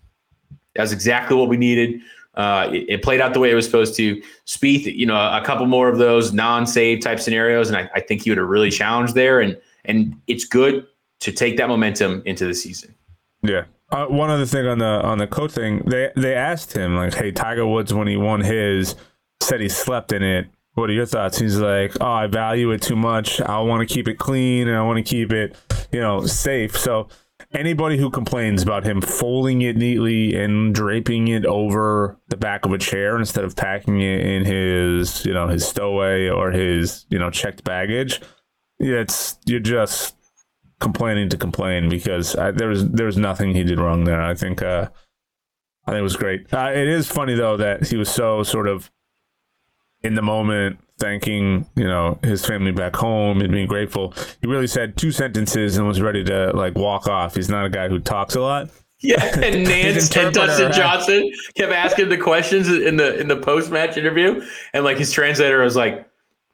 that's 0.75 0.93
exactly 0.93 1.37
what 1.37 1.49
we 1.49 1.57
needed. 1.57 2.01
Uh, 2.35 2.69
it, 2.73 2.87
it, 2.89 3.03
played 3.03 3.21
out 3.21 3.35
the 3.35 3.41
way 3.41 3.51
it 3.51 3.55
was 3.55 3.65
supposed 3.65 3.97
to. 3.97 4.23
Spieth, 4.47 4.85
you 4.85 5.05
know, 5.05 5.17
a 5.17 5.43
couple 5.45 5.67
more 5.67 5.89
of 5.89 5.99
those 5.99 6.33
non-save 6.33 7.01
type 7.01 7.19
scenarios, 7.19 7.69
and 7.69 7.77
I, 7.77 7.91
I 7.95 8.01
think 8.01 8.23
he 8.23 8.31
would 8.31 8.39
have 8.39 8.47
really 8.47 8.71
challenged 8.71 9.15
there. 9.15 9.41
And 9.41 9.59
and 9.85 10.15
it's 10.27 10.45
good 10.45 10.87
to 11.21 11.33
take 11.33 11.57
that 11.57 11.69
momentum 11.69 12.23
into 12.27 12.47
the 12.47 12.55
season. 12.55 12.95
Yeah, 13.43 13.65
uh, 13.91 14.07
one 14.07 14.31
other 14.31 14.47
thing 14.47 14.67
on 14.67 14.79
the 14.79 15.03
on 15.03 15.19
the 15.19 15.27
coat 15.27 15.53
thing, 15.53 15.83
they 15.87 16.11
they 16.17 16.35
asked 16.35 16.77
him 16.77 16.97
like, 16.97 17.15
"Hey, 17.15 17.33
Tiger 17.33 17.67
Woods, 17.67 17.93
when 17.93 18.07
he 18.07 18.17
won 18.17 18.41
his, 18.41 18.95
said 19.41 19.61
he 19.61 19.69
slept 19.69 20.13
in 20.13 20.23
it. 20.23 20.47
What 20.75 20.91
are 20.91 20.93
your 20.93 21.07
thoughts?" 21.07 21.39
He's 21.39 21.59
like, 21.59 21.97
"Oh, 22.01 22.07
I 22.07 22.27
value 22.27 22.71
it 22.71 22.83
too 22.83 22.97
much. 22.97 23.41
I 23.41 23.61
want 23.61 23.87
to 23.87 23.93
keep 23.93 24.09
it 24.09 24.19
clean 24.19 24.69
and 24.69 24.77
I 24.77 24.83
want 24.83 24.99
to 24.99 25.03
keep 25.03 25.33
it, 25.33 25.57
you 25.93 26.01
know, 26.01 26.25
safe." 26.27 26.77
So 26.79 27.09
anybody 27.53 27.99
who 27.99 28.11
complains 28.11 28.63
about 28.63 28.85
him 28.85 29.01
folding 29.01 29.63
it 29.63 29.77
neatly 29.77 30.37
and 30.37 30.75
draping 30.75 31.29
it 31.29 31.45
over 31.45 32.17
the 32.29 32.37
back 32.37 32.65
of 32.65 32.73
a 32.73 32.79
chair 32.79 33.19
instead 33.19 33.45
of 33.45 33.57
packing 33.57 34.01
it 34.01 34.21
in 34.21 34.45
his, 34.45 35.25
you 35.27 35.33
know, 35.33 35.49
his 35.49 35.67
stowaway 35.67 36.29
or 36.29 36.53
his, 36.53 37.07
you 37.11 37.19
know, 37.19 37.31
checked 37.31 37.65
baggage, 37.65 38.21
it's 38.79 39.37
you're 39.47 39.61
just 39.61 40.15
complaining 40.81 41.29
to 41.29 41.37
complain 41.37 41.89
because 41.89 42.35
I, 42.35 42.51
there 42.51 42.69
was 42.69 42.89
there 42.89 43.07
was 43.07 43.17
nothing 43.17 43.55
he 43.55 43.63
did 43.63 43.79
wrong 43.79 44.05
there. 44.05 44.21
I 44.21 44.35
think 44.35 44.63
uh, 44.63 44.89
I 45.87 45.91
think 45.93 46.01
it 46.01 46.03
was 46.03 46.17
great. 46.17 46.53
Uh, 46.53 46.71
it 46.71 46.89
is 46.89 47.07
funny 47.07 47.35
though 47.35 47.57
that 47.59 47.87
he 47.87 47.97
was 47.97 48.09
so 48.09 48.43
sort 48.43 48.67
of 48.67 48.91
in 50.03 50.15
the 50.15 50.23
moment 50.23 50.79
thanking 50.99 51.67
you 51.77 51.85
know 51.85 52.19
his 52.23 52.45
family 52.45 52.73
back 52.73 52.97
home 52.97 53.41
and 53.41 53.53
being 53.53 53.69
grateful. 53.69 54.15
He 54.41 54.49
really 54.49 54.67
said 54.67 54.97
two 54.97 55.13
sentences 55.13 55.77
and 55.77 55.87
was 55.87 56.01
ready 56.01 56.25
to 56.25 56.51
like 56.57 56.75
walk 56.75 57.07
off. 57.07 57.37
He's 57.37 57.49
not 57.49 57.67
a 57.67 57.71
guy 57.71 57.89
who 57.89 57.99
talks 58.01 58.35
a 58.35 58.41
lot. 58.41 58.71
Yeah, 59.01 59.25
and 59.35 59.67
Nantz 59.67 60.15
and 60.17 60.35
Dustin 60.35 60.73
Johnson 60.73 61.33
kept 61.55 61.73
asking 61.73 62.09
the 62.09 62.19
questions 62.19 62.69
in 62.69 62.97
the 62.97 63.19
in 63.19 63.29
the 63.29 63.37
post 63.37 63.71
match 63.71 63.97
interview, 63.97 64.43
and 64.73 64.85
like 64.85 64.99
his 64.99 65.13
translator 65.13 65.63
was 65.63 65.77
like 65.77 66.07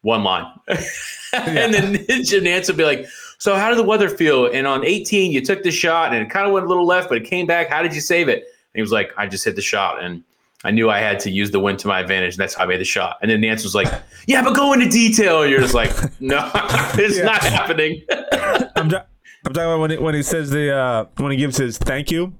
one 0.02 0.22
line, 0.22 0.46
and 0.68 1.74
then 1.74 1.94
Nantz 1.94 2.68
would 2.68 2.76
be 2.76 2.84
like, 2.84 3.06
so 3.38 3.54
how 3.56 3.68
did 3.68 3.78
the 3.78 3.84
weather 3.84 4.08
feel? 4.08 4.46
And 4.46 4.66
on 4.66 4.84
18, 4.84 5.32
you 5.32 5.44
took 5.44 5.62
the 5.62 5.70
shot 5.70 6.12
and 6.12 6.22
it 6.22 6.30
kind 6.30 6.46
of 6.46 6.52
went 6.52 6.66
a 6.66 6.68
little 6.68 6.86
left, 6.86 7.08
but 7.08 7.18
it 7.18 7.24
came 7.24 7.46
back. 7.46 7.68
How 7.68 7.82
did 7.82 7.94
you 7.94 8.00
save 8.00 8.28
it? 8.28 8.38
And 8.38 8.74
he 8.74 8.80
was 8.80 8.92
like, 8.92 9.12
I 9.16 9.26
just 9.26 9.44
hit 9.44 9.56
the 9.56 9.62
shot 9.62 10.02
and 10.02 10.22
I 10.64 10.70
knew 10.70 10.90
I 10.90 10.98
had 10.98 11.20
to 11.20 11.30
use 11.30 11.50
the 11.50 11.60
wind 11.60 11.78
to 11.80 11.88
my 11.88 12.00
advantage. 12.00 12.34
And 12.34 12.40
that's 12.40 12.54
how 12.54 12.64
I 12.64 12.66
made 12.66 12.80
the 12.80 12.84
shot. 12.84 13.18
And 13.22 13.30
then 13.30 13.40
the 13.40 13.48
answer 13.48 13.64
was 13.64 13.74
like, 13.74 13.88
yeah, 14.26 14.42
but 14.42 14.54
go 14.54 14.72
into 14.72 14.88
detail. 14.88 15.42
And 15.42 15.50
you're 15.50 15.60
just 15.60 15.74
like, 15.74 15.90
no, 16.20 16.50
it's 16.54 17.18
yeah. 17.18 17.24
not 17.24 17.42
happening. 17.42 18.02
I'm, 18.10 18.66
I'm 18.76 19.52
talking 19.52 19.62
about 19.62 19.80
when 19.80 19.90
he, 19.90 19.98
when 19.98 20.14
he 20.14 20.22
says 20.22 20.50
the, 20.50 20.74
uh, 20.74 21.04
when 21.18 21.30
he 21.30 21.38
gives 21.38 21.56
his 21.56 21.78
thank 21.78 22.10
you. 22.10 22.32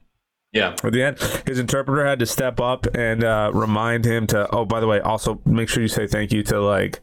Yeah. 0.52 0.74
At 0.82 0.92
the 0.92 1.02
end, 1.02 1.18
his 1.46 1.58
interpreter 1.58 2.06
had 2.06 2.18
to 2.20 2.26
step 2.26 2.60
up 2.60 2.86
and 2.94 3.22
uh, 3.22 3.50
remind 3.52 4.06
him 4.06 4.26
to, 4.28 4.48
oh, 4.54 4.64
by 4.64 4.80
the 4.80 4.86
way, 4.86 5.00
also 5.00 5.40
make 5.44 5.68
sure 5.68 5.82
you 5.82 5.88
say 5.88 6.06
thank 6.06 6.32
you 6.32 6.42
to 6.44 6.60
like, 6.60 7.00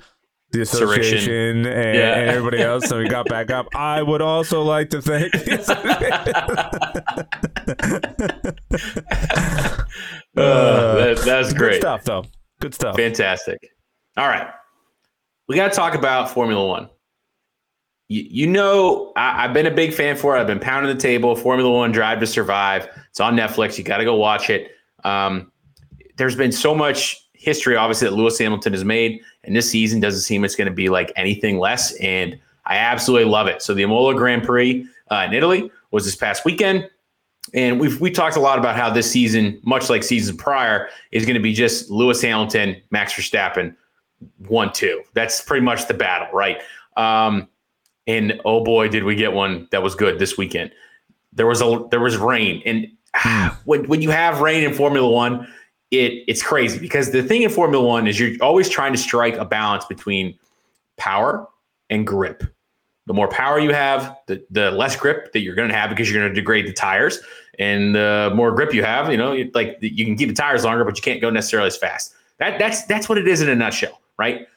the 0.54 0.62
association 0.62 1.66
and, 1.66 1.96
yeah. 1.98 2.16
and, 2.16 2.30
everybody 2.30 2.62
else. 2.62 2.88
So 2.88 3.00
we 3.00 3.10
got 3.10 3.28
back 3.28 3.52
up. 3.52 3.68
I 3.76 4.02
would 4.02 4.22
also 4.22 4.62
like 4.62 4.90
to 4.92 5.02
thank. 5.02 5.34
uh, 5.34 5.46
that, 10.36 11.22
that's 11.26 11.54
great 11.54 11.74
Good 11.74 11.82
stuff, 11.82 12.04
though. 12.06 12.24
Good 12.62 12.74
stuff. 12.74 12.96
Fantastic. 12.96 13.60
All 14.16 14.28
right, 14.28 14.48
we 15.48 15.56
got 15.56 15.72
to 15.72 15.76
talk 15.76 15.96
about 15.96 16.30
Formula 16.30 16.66
One. 16.66 16.90
You, 18.10 18.24
you 18.30 18.48
know, 18.48 19.12
I, 19.16 19.42
have 19.42 19.54
been 19.54 19.66
a 19.66 19.72
big 19.72 19.92
fan 19.92 20.16
for 20.16 20.38
it. 20.38 20.40
I've 20.40 20.48
been 20.48 20.60
pounding 20.60 20.96
the 20.96 21.02
table. 21.02 21.36
Formula 21.36 21.72
One 21.72 21.92
Drive 21.92 22.20
to 22.20 22.28
Survive. 22.28 22.88
It's 23.10 23.20
on 23.20 23.36
Netflix. 23.36 23.78
You 23.78 23.84
got 23.84 23.98
to 23.98 24.06
go 24.06 24.16
watch 24.16 24.52
it. 24.52 24.72
Um, 25.04 25.52
there's 26.18 26.36
been 26.36 26.52
so 26.52 26.76
much 26.76 27.23
history, 27.44 27.76
obviously, 27.76 28.08
that 28.08 28.16
Lewis 28.16 28.40
Hamilton 28.40 28.74
has 28.74 28.84
made 28.84 29.22
and 29.44 29.56
this 29.56 29.70
season 29.70 30.00
doesn't 30.00 30.22
seem 30.22 30.44
it's 30.44 30.56
going 30.56 30.68
to 30.68 30.74
be 30.74 30.90
like 30.90 31.12
anything 31.16 31.60
less. 31.60 31.94
And 31.96 32.40
I 32.66 32.78
absolutely 32.78 33.30
love 33.30 33.48
it. 33.48 33.62
So 33.62 33.74
the 33.74 33.84
Imola 33.84 34.16
Grand 34.16 34.44
Prix 34.44 34.86
uh, 35.12 35.26
in 35.28 35.34
Italy 35.34 35.70
was 35.92 36.06
this 36.06 36.16
past 36.16 36.46
weekend. 36.46 36.90
And 37.54 37.80
we've 37.80 38.00
we 38.00 38.10
talked 38.10 38.38
a 38.38 38.40
lot 38.40 38.58
about 38.58 38.76
how 38.76 38.90
this 38.90 39.12
season, 39.12 39.60
much 39.64 39.90
like 39.90 40.02
seasons 40.02 40.38
prior, 40.38 40.90
is 41.12 41.26
going 41.26 41.36
to 41.36 41.42
be 41.42 41.54
just 41.54 41.90
Lewis 41.92 42.22
Hamilton, 42.22 42.82
Max 42.90 43.14
Verstappen, 43.14 43.76
one 44.48 44.72
two. 44.72 45.04
That's 45.14 45.42
pretty 45.42 45.64
much 45.64 45.88
the 45.88 45.94
battle, 45.94 46.30
right? 46.34 46.62
Um, 46.96 47.50
and 48.08 48.40
oh 48.46 48.64
boy, 48.64 48.88
did 48.88 49.04
we 49.04 49.16
get 49.16 49.34
one 49.34 49.68
that 49.72 49.84
was 49.84 49.94
good 49.94 50.20
this 50.20 50.38
weekend. 50.38 50.72
There 51.34 51.46
was 51.46 51.62
a 51.62 51.86
there 51.92 52.00
was 52.00 52.16
rain, 52.16 52.62
and 52.66 52.88
when 53.66 53.88
when 53.88 54.02
you 54.02 54.10
have 54.10 54.40
rain 54.40 54.64
in 54.64 54.74
Formula 54.74 55.08
One, 55.08 55.46
it 55.94 56.24
it's 56.28 56.42
crazy 56.42 56.80
because 56.80 57.12
the 57.12 57.24
thing 57.24 57.44
in 57.44 57.50
Formula 57.50 57.86
One 57.86 58.08
is 58.08 58.20
you're 58.20 58.36
always 58.42 58.70
trying 58.70 58.92
to 58.94 58.98
strike 58.98 59.36
a 59.36 59.46
balance 59.46 59.86
between 59.86 60.38
power 60.98 61.48
and 61.90 62.06
grip. 62.06 62.44
The 63.06 63.14
more 63.14 63.28
power 63.28 63.60
you 63.60 63.74
have, 63.74 64.16
the 64.28 64.44
the 64.50 64.72
less 64.72 64.96
grip 64.96 65.34
that 65.34 65.40
you're 65.42 65.56
going 65.56 65.70
to 65.70 65.76
have 65.76 65.90
because 65.90 66.10
you're 66.10 66.22
going 66.22 66.34
to 66.34 66.36
degrade 66.40 66.68
the 66.68 66.74
tires, 66.74 67.20
and 67.60 67.96
the 67.96 68.32
more 68.34 68.52
grip 68.52 68.74
you 68.74 68.84
have, 68.84 69.12
you 69.12 69.18
know, 69.18 69.46
like 69.54 69.78
you 69.82 70.06
can 70.06 70.16
keep 70.16 70.30
the 70.30 70.36
tires 70.36 70.64
longer, 70.64 70.84
but 70.84 70.98
you 70.98 71.04
can't 71.04 71.22
go 71.22 71.30
necessarily 71.30 71.68
as 71.68 71.78
fast. 71.78 72.14
That 72.38 72.60
that's 72.60 72.86
that's 72.86 73.10
what 73.10 73.18
it 73.18 73.28
is 73.28 73.42
in 73.42 73.50
a 73.50 73.56
nutshell, 73.56 74.02
right? 74.18 74.48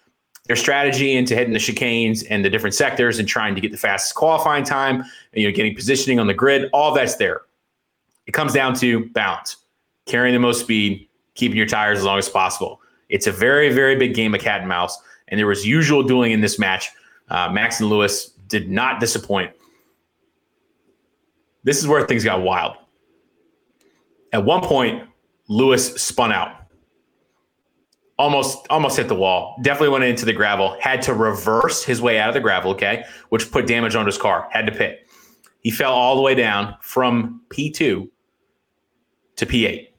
Their 0.47 0.57
strategy 0.57 1.17
into 1.17 1.35
hitting 1.35 1.53
the 1.53 1.59
chicanes 1.59 2.25
and 2.31 2.45
the 2.45 2.51
different 2.51 2.75
sectors 2.75 3.19
and 3.19 3.27
trying 3.27 3.57
to 3.57 3.61
get 3.61 3.73
the 3.73 3.79
fastest 3.79 4.15
qualifying 4.15 4.65
time, 4.65 5.01
and 5.01 5.09
you 5.43 5.49
know, 5.49 5.55
getting 5.55 5.75
positioning 5.75 6.21
on 6.21 6.29
the 6.29 6.35
grid, 6.35 6.71
all 6.73 6.95
that's 6.95 7.17
there. 7.17 7.43
It 8.27 8.33
comes 8.33 8.53
down 8.53 8.75
to 8.77 9.07
balance, 9.11 9.57
carrying 10.07 10.35
the 10.35 10.41
most 10.41 10.61
speed, 10.61 11.06
keeping 11.37 11.57
your 11.57 11.67
tires 11.67 11.99
as 11.99 12.05
long 12.05 12.19
as 12.19 12.29
possible. 12.29 12.81
It's 13.09 13.29
a 13.29 13.33
very, 13.33 13.73
very 13.73 13.95
big 13.95 14.15
game 14.15 14.35
of 14.35 14.41
cat 14.41 14.61
and 14.61 14.69
mouse, 14.69 14.99
and 15.29 15.39
there 15.39 15.47
was 15.47 15.65
usual 15.65 16.03
dueling 16.03 16.33
in 16.33 16.41
this 16.41 16.59
match. 16.59 16.91
Uh, 17.29 17.49
Max 17.51 17.81
and 17.81 17.89
Lewis 17.89 18.31
did 18.49 18.71
not 18.71 18.99
disappoint. 18.99 19.53
This 21.63 21.79
is 21.79 21.87
where 21.87 22.07
things 22.07 22.25
got 22.25 22.43
wild. 22.43 22.77
At 24.33 24.45
one 24.45 24.61
point, 24.61 25.09
Lewis 25.49 25.95
spun 25.95 26.33
out, 26.33 26.57
almost 28.19 28.67
almost 28.71 28.97
hit 28.97 29.09
the 29.09 29.15
wall. 29.15 29.57
Definitely 29.63 29.91
went 29.91 30.05
into 30.05 30.25
the 30.25 30.33
gravel. 30.33 30.77
Had 30.81 31.03
to 31.03 31.15
reverse 31.15 31.85
his 31.85 32.01
way 32.01 32.19
out 32.19 32.29
of 32.29 32.35
the 32.35 32.41
gravel. 32.41 32.73
Okay, 32.73 33.05
which 33.31 33.51
put 33.51 33.67
damage 33.67 33.95
on 33.95 34.07
his 34.07 34.19
car. 34.19 34.49
Had 34.53 34.67
to 34.67 34.73
pit. 34.73 35.09
He 35.61 35.71
fell 35.71 35.93
all 35.93 36.15
the 36.17 36.23
way 36.23 36.35
down 36.35 36.77
from 36.81 37.43
P 37.51 37.71
two 37.71 38.11
to 39.37 39.47
P 39.47 39.67
eight. 39.67 39.96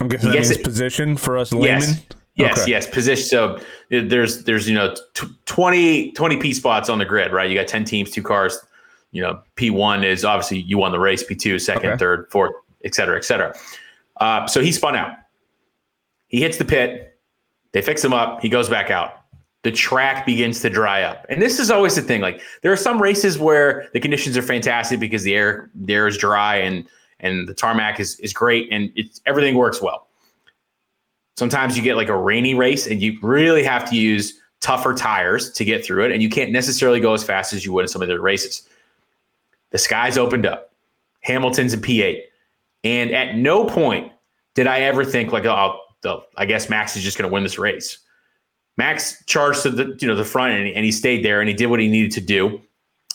I'm 0.00 0.08
guessing 0.08 0.30
that 0.30 0.34
means 0.34 0.50
it. 0.50 0.64
position 0.64 1.16
for 1.16 1.38
us 1.38 1.52
laymen. 1.52 1.80
Yes. 1.80 2.06
Yes, 2.36 2.62
okay. 2.62 2.70
yes, 2.70 2.86
position. 2.86 3.24
So 3.24 3.58
there's 3.88 4.44
there's 4.44 4.68
you 4.68 4.74
know 4.74 4.94
t- 5.14 5.26
20 5.46 6.12
20 6.12 6.36
P 6.36 6.52
spots 6.52 6.90
on 6.90 6.98
the 6.98 7.06
grid, 7.06 7.32
right? 7.32 7.48
You 7.48 7.56
got 7.56 7.66
10 7.66 7.84
teams, 7.84 8.10
two 8.10 8.22
cars. 8.22 8.58
You 9.12 9.22
know, 9.22 9.42
P1 9.56 10.04
is 10.04 10.24
obviously 10.24 10.60
you 10.60 10.76
won 10.76 10.92
the 10.92 10.98
race, 10.98 11.24
P2 11.24 11.58
second, 11.60 11.90
okay. 11.90 11.98
third, 11.98 12.26
fourth, 12.30 12.52
et 12.84 12.94
cetera, 12.94 13.16
et 13.16 13.24
cetera. 13.24 13.54
Uh, 14.18 14.46
so 14.46 14.60
he 14.60 14.70
spun 14.70 14.94
out. 14.94 15.12
He 16.28 16.40
hits 16.40 16.58
the 16.58 16.66
pit. 16.66 17.18
They 17.72 17.80
fix 17.80 18.04
him 18.04 18.12
up. 18.12 18.42
He 18.42 18.50
goes 18.50 18.68
back 18.68 18.90
out. 18.90 19.22
The 19.62 19.72
track 19.72 20.26
begins 20.26 20.60
to 20.60 20.70
dry 20.70 21.02
up. 21.02 21.24
And 21.30 21.40
this 21.40 21.58
is 21.58 21.70
always 21.70 21.94
the 21.94 22.02
thing. 22.02 22.20
Like 22.20 22.42
there 22.62 22.72
are 22.72 22.76
some 22.76 23.00
races 23.00 23.38
where 23.38 23.88
the 23.94 24.00
conditions 24.00 24.36
are 24.36 24.42
fantastic 24.42 25.00
because 25.00 25.22
the 25.22 25.34
air 25.34 25.70
the 25.74 25.94
air 25.94 26.06
is 26.06 26.18
dry 26.18 26.56
and 26.56 26.86
and 27.20 27.48
the 27.48 27.54
tarmac 27.54 28.00
is 28.00 28.18
is 28.20 28.32
great 28.32 28.68
and 28.70 28.92
it's 28.96 29.20
everything 29.26 29.54
works 29.54 29.80
well. 29.80 30.08
Sometimes 31.36 31.76
you 31.76 31.82
get 31.82 31.96
like 31.96 32.08
a 32.08 32.16
rainy 32.16 32.54
race 32.54 32.86
and 32.86 33.02
you 33.02 33.18
really 33.22 33.62
have 33.62 33.88
to 33.90 33.96
use 33.96 34.40
tougher 34.60 34.94
tires 34.94 35.50
to 35.52 35.64
get 35.64 35.84
through 35.84 36.04
it, 36.04 36.12
and 36.12 36.22
you 36.22 36.28
can't 36.28 36.50
necessarily 36.50 37.00
go 37.00 37.14
as 37.14 37.22
fast 37.22 37.52
as 37.52 37.64
you 37.64 37.72
would 37.72 37.82
in 37.82 37.88
some 37.88 38.02
of 38.02 38.08
the 38.08 38.18
races. 38.18 38.68
The 39.70 39.78
skies 39.78 40.16
opened 40.16 40.46
up. 40.46 40.72
Hamilton's 41.22 41.74
in 41.74 41.80
P8. 41.80 42.22
And 42.84 43.10
at 43.12 43.36
no 43.36 43.64
point 43.64 44.12
did 44.54 44.66
I 44.66 44.80
ever 44.80 45.04
think 45.04 45.32
like, 45.32 45.44
oh, 45.44 45.80
I 46.36 46.46
guess 46.46 46.68
Max 46.68 46.96
is 46.96 47.02
just 47.02 47.18
going 47.18 47.28
to 47.28 47.32
win 47.32 47.42
this 47.42 47.58
race. 47.58 47.98
Max 48.76 49.24
charged 49.26 49.62
to 49.62 49.70
the 49.70 49.96
you 50.00 50.06
know 50.06 50.14
the 50.14 50.24
front 50.24 50.52
and, 50.52 50.68
and, 50.68 50.84
he 50.84 50.92
stayed 50.92 51.24
there 51.24 51.40
and 51.40 51.48
he 51.48 51.54
did 51.54 51.66
what 51.66 51.80
he 51.80 51.88
needed 51.88 52.12
to 52.12 52.20
do, 52.20 52.60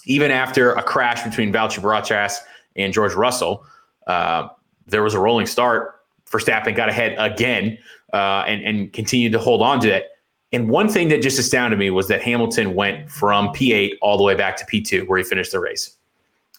even 0.06 0.32
after 0.32 0.74
a 0.74 0.84
crash 0.84 1.24
between 1.24 1.54
Valtteri 1.54 1.84
Bottas 1.84 2.38
and 2.76 2.92
George 2.92 3.14
Russell. 3.14 3.66
Uh, 4.08 4.48
there 4.88 5.04
was 5.04 5.14
a 5.14 5.20
rolling 5.20 5.46
start. 5.46 6.02
for 6.26 6.40
Verstappen 6.40 6.76
got 6.76 6.90
ahead 6.90 7.16
again 7.18 7.78
uh, 8.14 8.44
and 8.48 8.64
and 8.64 8.94
continued 8.94 9.32
to 9.34 9.40
hold 9.40 9.62
on 9.62 9.80
to 9.82 9.90
it. 9.90 10.08
And 10.54 10.70
one 10.70 10.90
thing 10.90 11.08
that 11.10 11.22
just 11.22 11.40
astounded 11.40 11.80
me 11.80 11.92
was 11.92 12.08
that 12.10 12.22
Hamilton 12.22 12.76
went 12.76 13.10
from 13.10 13.50
P8 13.50 13.94
all 14.02 14.18
the 14.18 14.24
way 14.24 14.36
back 14.36 14.58
to 14.58 14.66
P2, 14.66 15.08
where 15.08 15.18
he 15.18 15.24
finished 15.24 15.54
the 15.54 15.60
race. 15.60 15.96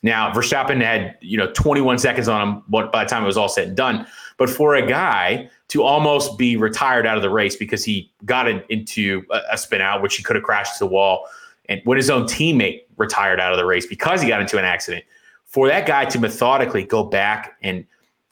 Now, 0.03 0.33
Verstappen 0.33 0.83
had, 0.83 1.17
you 1.21 1.37
know, 1.37 1.53
21 1.53 1.99
seconds 1.99 2.27
on 2.27 2.49
him 2.49 2.63
by 2.69 3.05
the 3.05 3.09
time 3.09 3.23
it 3.23 3.27
was 3.27 3.37
all 3.37 3.49
said 3.49 3.69
and 3.69 3.77
done. 3.77 4.07
But 4.37 4.51
for 4.51 4.75
a 4.75 4.85
guy 4.85 5.49
to 5.69 5.83
almost 5.83 6.39
be 6.39 6.57
retired 6.57 7.07
out 7.07 7.17
of 7.17 7.23
the 7.23 7.31
race 7.31 7.55
because 7.55 7.85
he 7.85 8.11
got 8.25 8.49
into 8.49 9.25
a, 9.51 9.57
spin 9.57 9.81
out, 9.81 10.03
which 10.03 10.17
he 10.17 10.23
could 10.23 10.37
have 10.37 10.45
crashed 10.45 10.79
to 10.79 10.85
the 10.85 10.89
wall, 10.89 11.27
and 11.69 11.81
when 11.85 11.97
his 11.97 12.11
own 12.11 12.25
teammate 12.25 12.83
retired 12.97 13.39
out 13.39 13.53
of 13.53 13.59
the 13.59 13.65
race 13.65 13.87
because 13.87 14.21
he 14.21 14.29
got 14.29 14.41
into 14.41 14.59
an 14.59 14.65
accident, 14.65 15.05
for 15.53 15.69
that 15.69 15.87
guy 15.87 16.05
to 16.07 16.19
methodically 16.19 16.85
go 16.85 17.05
back 17.05 17.57
and 17.63 17.87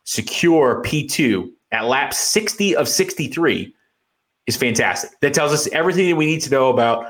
secure 0.05 0.83
P2 0.85 1.51
at 1.71 1.85
lap 1.85 2.13
60 2.13 2.75
of 2.75 2.89
63 2.89 3.75
is 4.47 4.57
fantastic. 4.57 5.11
That 5.21 5.35
tells 5.35 5.53
us 5.53 5.69
everything 5.69 6.09
that 6.09 6.17
we 6.17 6.27
need 6.27 6.41
to 6.41 6.51
know 6.51 6.71
about 6.71 7.07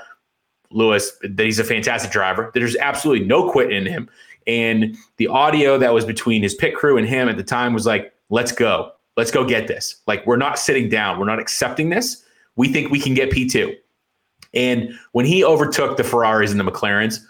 Lewis, 0.71 1.13
that 1.23 1.45
he's 1.45 1.59
a 1.59 1.65
fantastic 1.65 2.11
driver, 2.11 2.51
there's 2.55 2.77
absolutely 2.77 3.27
no 3.27 3.51
quit 3.51 3.73
in 3.73 3.87
him. 3.87 4.09
And 4.47 4.97
the 5.17 5.29
audio 5.29 5.79
that 5.79 5.95
was 5.95 6.05
between 6.05 6.43
his 6.43 6.55
pit 6.55 6.75
crew 6.75 6.97
and 6.99 7.09
him 7.09 7.29
at 7.29 7.37
the 7.37 7.45
time 7.45 7.73
was 7.73 7.87
like, 7.87 8.13
let's 8.31 8.53
go. 8.53 8.93
Let's 9.17 9.31
go 9.31 9.45
get 9.45 9.69
this. 9.69 9.97
Like, 10.07 10.27
we're 10.27 10.37
not 10.37 10.59
sitting 10.59 10.89
down. 10.89 11.19
We're 11.19 11.27
not 11.27 11.41
accepting 11.41 11.91
this. 11.91 12.25
We 12.57 12.73
think 12.73 12.91
we 12.91 13.01
can 13.01 13.15
get 13.15 13.31
P2. 13.31 13.75
And 14.55 14.93
when 15.13 15.27
he 15.27 15.45
overtook 15.45 15.97
the 15.97 16.05
Ferraris 16.05 16.51
and 16.51 16.59
the 16.59 16.65
McLarens, 16.65 17.21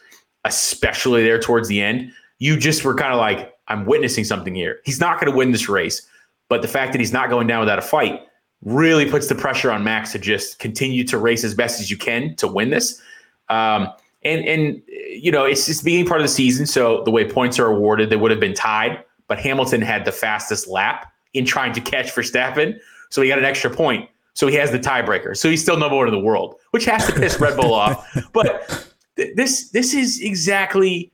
especially 0.44 1.22
there 1.22 1.38
towards 1.38 1.68
the 1.68 1.80
end, 1.80 2.12
you 2.40 2.56
just 2.56 2.84
were 2.84 2.94
kind 2.94 3.12
of 3.12 3.18
like, 3.18 3.54
I'm 3.68 3.86
witnessing 3.86 4.24
something 4.24 4.54
here. 4.54 4.80
He's 4.84 4.98
not 4.98 5.20
going 5.20 5.30
to 5.30 5.36
win 5.36 5.52
this 5.52 5.68
race. 5.68 6.06
But 6.48 6.62
the 6.62 6.68
fact 6.68 6.92
that 6.92 6.98
he's 6.98 7.12
not 7.12 7.30
going 7.30 7.46
down 7.46 7.60
without 7.60 7.78
a 7.78 7.82
fight 7.82 8.22
really 8.62 9.08
puts 9.08 9.28
the 9.28 9.34
pressure 9.36 9.70
on 9.70 9.84
Max 9.84 10.10
to 10.12 10.18
just 10.18 10.58
continue 10.58 11.04
to 11.04 11.16
race 11.16 11.44
as 11.44 11.54
best 11.54 11.80
as 11.80 11.90
you 11.90 11.96
can 11.96 12.34
to 12.36 12.48
win 12.48 12.70
this. 12.70 13.00
Um, 13.48 13.88
and 14.22 14.44
and 14.44 14.82
you 14.88 15.32
know 15.32 15.44
it's 15.44 15.64
just 15.66 15.84
being 15.84 16.04
part 16.04 16.20
of 16.20 16.24
the 16.24 16.32
season, 16.32 16.66
so 16.66 17.02
the 17.04 17.10
way 17.10 17.28
points 17.28 17.58
are 17.58 17.66
awarded, 17.66 18.10
they 18.10 18.16
would 18.16 18.30
have 18.30 18.40
been 18.40 18.54
tied. 18.54 19.02
But 19.28 19.38
Hamilton 19.38 19.80
had 19.80 20.04
the 20.04 20.12
fastest 20.12 20.68
lap 20.68 21.10
in 21.32 21.46
trying 21.46 21.72
to 21.72 21.80
catch 21.80 22.12
Verstappen, 22.12 22.78
so 23.10 23.22
he 23.22 23.28
got 23.28 23.38
an 23.38 23.44
extra 23.44 23.70
point. 23.70 24.10
So 24.34 24.46
he 24.46 24.54
has 24.56 24.70
the 24.70 24.78
tiebreaker. 24.78 25.36
So 25.36 25.48
he's 25.48 25.62
still 25.62 25.76
number 25.76 25.96
one 25.96 26.06
in 26.06 26.12
the 26.12 26.20
world, 26.20 26.56
which 26.70 26.84
has 26.84 27.06
to 27.06 27.12
piss 27.12 27.40
Red 27.40 27.56
Bull 27.56 27.72
off. 27.72 28.06
But 28.32 28.88
th- 29.16 29.34
this 29.36 29.70
this 29.70 29.94
is 29.94 30.20
exactly 30.20 31.12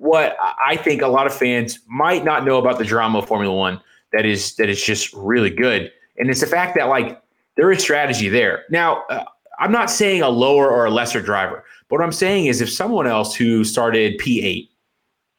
what 0.00 0.36
I 0.66 0.76
think 0.76 1.02
a 1.02 1.08
lot 1.08 1.26
of 1.26 1.34
fans 1.34 1.78
might 1.86 2.24
not 2.24 2.44
know 2.44 2.58
about 2.58 2.78
the 2.78 2.84
drama 2.84 3.18
of 3.18 3.28
Formula 3.28 3.54
One. 3.54 3.80
That 4.12 4.24
is 4.24 4.56
that 4.56 4.68
is 4.68 4.82
just 4.82 5.12
really 5.12 5.50
good, 5.50 5.92
and 6.16 6.30
it's 6.30 6.40
the 6.40 6.46
fact 6.46 6.74
that 6.76 6.88
like 6.88 7.22
there 7.56 7.70
is 7.70 7.82
strategy 7.82 8.28
there. 8.28 8.64
Now, 8.70 9.04
uh, 9.10 9.24
I'm 9.58 9.70
not 9.70 9.90
saying 9.90 10.22
a 10.22 10.28
lower 10.28 10.68
or 10.70 10.86
a 10.86 10.90
lesser 10.90 11.20
driver. 11.20 11.64
But 11.88 11.98
what 11.98 12.04
I'm 12.04 12.12
saying 12.12 12.46
is 12.46 12.60
if 12.60 12.70
someone 12.70 13.06
else 13.06 13.34
who 13.34 13.62
started 13.62 14.18
P8 14.18 14.68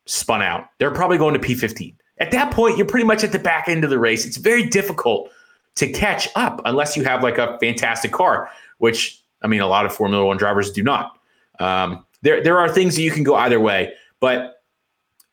spun 0.06 0.42
out, 0.42 0.66
they're 0.78 0.92
probably 0.92 1.18
going 1.18 1.34
to 1.34 1.40
P15. 1.40 1.96
At 2.20 2.32
that 2.32 2.52
point, 2.52 2.78
you're 2.78 2.86
pretty 2.86 3.06
much 3.06 3.24
at 3.24 3.32
the 3.32 3.40
back 3.40 3.68
end 3.68 3.84
of 3.84 3.90
the 3.90 3.98
race. 3.98 4.26
It's 4.26 4.38
very 4.38 4.68
difficult 4.68 5.32
to 5.76 5.92
catch 5.92 6.30
up 6.36 6.62
unless 6.66 6.96
you 6.96 7.04
have 7.04 7.24
like 7.24 7.40
a 7.40 7.58
fantastic 7.60 8.12
car, 8.12 8.50
which 8.78 9.24
I 9.42 9.48
mean, 9.48 9.62
a 9.62 9.68
lot 9.68 9.86
of 9.88 9.94
Formula 9.94 10.24
One 10.24 10.38
drivers 10.38 10.72
do 10.72 10.84
not. 10.84 11.18
Um, 11.60 12.06
there, 12.22 12.44
there 12.44 12.60
are 12.60 12.70
things 12.70 12.96
that 12.96 13.02
you 13.02 13.12
can 13.12 13.24
go 13.24 13.36
either 13.36 13.60
way, 13.60 13.94
but 14.22 14.64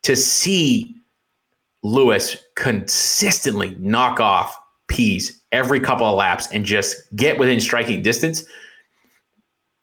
to 0.03 0.15
see 0.15 0.97
Lewis 1.83 2.35
consistently 2.55 3.77
knock 3.79 4.19
off 4.19 4.57
P's 4.87 5.41
every 5.53 5.79
couple 5.79 6.05
of 6.05 6.15
laps 6.15 6.47
and 6.51 6.65
just 6.65 6.97
get 7.15 7.39
within 7.39 7.61
striking 7.61 8.01
distance 8.01 8.43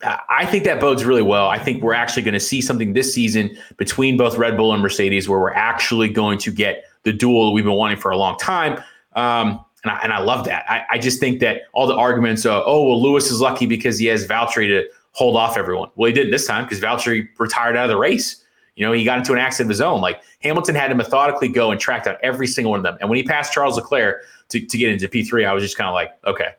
I 0.03 0.45
think 0.45 0.65
that 0.65 0.79
bodes 0.79 1.05
really 1.05 1.23
well. 1.23 1.49
I 1.49 1.59
think 1.59 1.83
we're 1.83 1.95
actually 1.95 2.23
going 2.23 2.35
to 2.35 2.41
see 2.41 2.61
something 2.61 2.93
this 2.93 3.15
season 3.15 3.57
between 3.79 4.17
both 4.17 4.37
Red 4.37 4.57
Bull 4.57 4.73
and 4.73 4.83
Mercedes 4.83 5.29
where 5.29 5.41
we're 5.41 5.55
actually 5.55 6.09
going 6.09 6.39
to 6.39 6.53
get 6.53 6.85
the 7.05 7.13
duel 7.13 7.53
we've 7.53 7.65
been 7.65 7.73
wanting 7.75 7.97
for 7.97 8.11
a 8.11 8.17
long 8.17 8.37
time. 8.37 8.75
Um, 9.15 9.65
and, 9.85 9.93
I, 9.93 10.01
and 10.03 10.13
I 10.13 10.19
love 10.19 10.45
that. 10.47 10.71
I, 10.71 10.85
I 10.91 10.99
just 10.99 11.19
think 11.19 11.41
that 11.41 11.63
all 11.73 11.87
the 11.87 11.95
arguments 11.95 12.45
of, 12.45 12.63
oh, 12.67 12.87
well, 12.87 13.03
Lewis 13.03 13.31
is 13.31 13.41
lucky 13.41 13.65
because 13.65 13.99
he 13.99 14.07
has 14.07 14.27
Valtteri 14.27 14.69
to 14.69 14.87
hold 15.13 15.37
off 15.37 15.57
everyone. 15.57 15.89
Well, 15.97 16.09
he 16.09 16.13
did 16.13 16.31
this 16.31 16.47
time 16.47 16.65
because 16.65 16.81
Valtteri 16.81 17.29
retired 17.39 17.77
out 17.77 17.85
of 17.85 17.91
the 17.91 17.97
race. 17.97 18.45
You 18.77 18.85
know, 18.85 18.93
he 18.93 19.05
got 19.05 19.19
into 19.19 19.33
an 19.33 19.39
accident 19.39 19.69
of 19.69 19.71
his 19.71 19.81
own. 19.81 20.01
Like 20.01 20.21
Hamilton 20.43 20.75
had 20.75 20.89
to 20.89 20.95
methodically 20.95 21.49
go 21.49 21.71
and 21.71 21.81
track 21.81 22.05
down 22.05 22.17
every 22.23 22.47
single 22.47 22.71
one 22.71 22.81
of 22.81 22.85
them. 22.85 22.99
And 23.01 23.09
when 23.09 23.17
he 23.17 23.23
passed 23.23 23.53
Charles 23.53 23.77
Leclerc 23.77 24.25
to, 24.51 24.61
to 24.61 24.79
get 24.79 24.93
into 24.93 25.09
P3, 25.09 25.47
I 25.47 25.55
was 25.55 25.65
just 25.65 25.79
kind 25.79 25.89
of 25.89 25.95
like, 25.95 26.11
okay, 26.27 26.51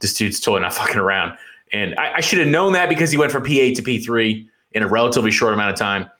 this 0.00 0.12
dude's 0.12 0.40
totally 0.40 0.62
not 0.62 0.74
fucking 0.74 0.98
around. 0.98 1.38
And 1.72 1.94
I, 1.96 2.14
I 2.14 2.20
should 2.20 2.40
have 2.40 2.48
known 2.48 2.72
that 2.72 2.88
because 2.88 3.10
he 3.10 3.16
went 3.16 3.30
from 3.30 3.44
P8 3.44 3.76
to 3.76 3.82
P3 3.82 4.46
in 4.72 4.82
a 4.82 4.88
relatively 4.88 5.30
short 5.30 5.54
amount 5.54 5.70
of 5.70 5.78
time. 5.78 6.10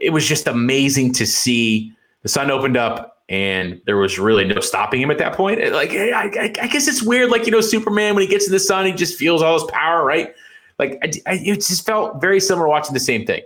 It 0.00 0.10
was 0.10 0.26
just 0.26 0.46
amazing 0.46 1.12
to 1.14 1.26
see 1.26 1.92
the 2.22 2.28
sun 2.28 2.50
opened 2.50 2.76
up 2.76 3.22
and 3.28 3.80
there 3.84 3.96
was 3.96 4.18
really 4.18 4.44
no 4.44 4.60
stopping 4.60 5.00
him 5.00 5.10
at 5.10 5.18
that 5.18 5.34
point. 5.34 5.60
Like, 5.72 5.90
I, 5.90 6.10
I, 6.10 6.54
I, 6.62 6.66
guess 6.66 6.88
it's 6.88 7.02
weird. 7.02 7.30
Like, 7.30 7.44
you 7.44 7.52
know, 7.52 7.60
Superman, 7.60 8.14
when 8.14 8.22
he 8.22 8.28
gets 8.28 8.46
in 8.46 8.52
the 8.52 8.60
sun, 8.60 8.86
he 8.86 8.92
just 8.92 9.18
feels 9.18 9.42
all 9.42 9.54
his 9.54 9.64
power, 9.70 10.04
right? 10.04 10.34
Like, 10.78 10.98
I, 11.26 11.34
it 11.34 11.56
just 11.56 11.84
felt 11.84 12.20
very 12.20 12.40
similar 12.40 12.68
watching 12.68 12.94
the 12.94 13.00
same 13.00 13.26
thing. 13.26 13.42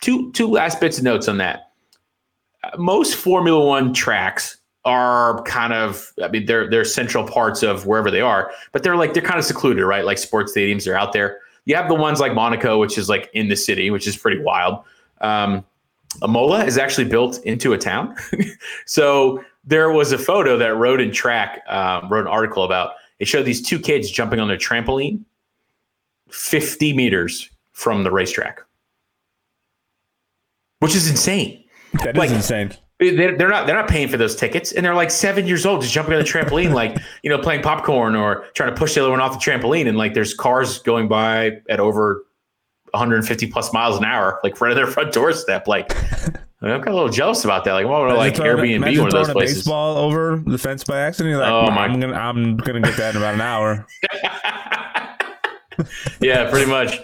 Two, 0.00 0.32
two 0.32 0.48
last 0.48 0.80
bits 0.80 0.98
of 0.98 1.04
notes 1.04 1.28
on 1.28 1.38
that. 1.38 1.72
Most 2.78 3.14
Formula 3.14 3.64
One 3.64 3.92
tracks 3.92 4.58
are 4.84 5.42
kind 5.42 5.72
of 5.72 6.12
I 6.22 6.28
mean 6.28 6.46
they're 6.46 6.68
they're 6.68 6.84
central 6.84 7.24
parts 7.26 7.62
of 7.62 7.86
wherever 7.86 8.10
they 8.10 8.20
are, 8.20 8.50
but 8.72 8.82
they're 8.82 8.96
like 8.96 9.14
they're 9.14 9.22
kind 9.22 9.38
of 9.38 9.44
secluded, 9.44 9.84
right? 9.84 10.04
Like 10.04 10.18
sports 10.18 10.52
stadiums 10.56 10.90
are 10.90 10.94
out 10.94 11.12
there. 11.12 11.38
You 11.66 11.76
have 11.76 11.88
the 11.88 11.94
ones 11.94 12.20
like 12.20 12.34
Monaco, 12.34 12.78
which 12.78 12.96
is 12.96 13.08
like 13.08 13.30
in 13.34 13.48
the 13.48 13.56
city, 13.56 13.90
which 13.90 14.06
is 14.06 14.16
pretty 14.16 14.40
wild. 14.42 14.82
Um, 15.20 15.64
Imola 16.24 16.64
is 16.64 16.78
actually 16.78 17.04
built 17.04 17.38
into 17.44 17.72
a 17.72 17.78
town, 17.78 18.16
so 18.86 19.44
there 19.64 19.92
was 19.92 20.12
a 20.12 20.18
photo 20.18 20.56
that 20.56 20.76
Road 20.76 21.00
and 21.00 21.12
Track 21.12 21.62
um, 21.68 22.08
wrote 22.08 22.22
an 22.22 22.32
article 22.32 22.64
about. 22.64 22.94
It 23.18 23.28
showed 23.28 23.44
these 23.44 23.60
two 23.60 23.78
kids 23.78 24.10
jumping 24.10 24.40
on 24.40 24.48
their 24.48 24.56
trampoline, 24.56 25.20
fifty 26.30 26.94
meters 26.94 27.50
from 27.72 28.02
the 28.02 28.10
racetrack, 28.10 28.60
which 30.80 30.94
is 30.94 31.08
insane. 31.08 31.64
That 31.94 32.16
is 32.16 32.18
like, 32.18 32.30
insane 32.30 32.74
they're, 33.00 33.36
they're 33.36 33.48
not 33.48 33.66
they're 33.66 33.76
not 33.76 33.88
paying 33.88 34.08
for 34.08 34.18
those 34.18 34.36
tickets 34.36 34.72
and 34.72 34.84
they're 34.84 34.94
like 34.94 35.10
seven 35.10 35.46
years 35.46 35.64
old 35.64 35.80
just 35.80 35.92
jumping 35.92 36.14
on 36.14 36.20
the 36.20 36.24
trampoline 36.24 36.74
like 36.74 36.96
you 37.22 37.30
know 37.30 37.38
playing 37.38 37.62
popcorn 37.62 38.14
or 38.14 38.44
trying 38.54 38.72
to 38.72 38.76
push 38.76 38.94
the 38.94 39.00
other 39.00 39.10
one 39.10 39.20
off 39.20 39.32
the 39.32 39.50
trampoline 39.50 39.88
and 39.88 39.96
like 39.96 40.14
there's 40.14 40.34
cars 40.34 40.78
going 40.80 41.08
by 41.08 41.58
at 41.68 41.80
over 41.80 42.24
150 42.92 43.46
plus 43.46 43.72
miles 43.72 43.96
an 43.96 44.04
hour 44.04 44.38
like 44.44 44.60
right 44.60 44.72
at 44.72 44.74
their 44.74 44.86
front 44.86 45.12
doorstep 45.12 45.66
like 45.66 45.96
I'm 46.62 46.68
kind 46.68 46.88
of 46.88 46.92
a 46.92 46.96
little 46.96 47.08
jealous 47.08 47.42
about 47.42 47.64
that. 47.64 47.72
Like, 47.72 47.86
what 47.86 48.02
would 48.02 48.12
like 48.18 48.34
Airbnb 48.34 48.98
one 48.98 49.06
of 49.06 49.14
those 49.14 49.30
places? 49.30 49.60
baseball 49.60 49.96
over 49.96 50.42
the 50.44 50.58
fence 50.58 50.84
by 50.84 51.00
accident. 51.00 51.30
You're 51.30 51.40
like, 51.40 51.50
oh 51.50 51.70
my! 51.70 51.86
I'm 51.86 51.98
gonna, 51.98 52.12
I'm 52.12 52.58
gonna 52.58 52.82
get 52.82 52.98
that 52.98 53.14
in 53.14 53.22
about 53.22 53.32
an 53.32 53.40
hour. 53.40 53.86
yeah, 56.20 56.50
pretty 56.50 56.70
much. 56.70 57.00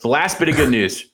The 0.00 0.08
last 0.08 0.38
bit 0.38 0.50
of 0.50 0.56
good 0.56 0.68
news 0.68 1.06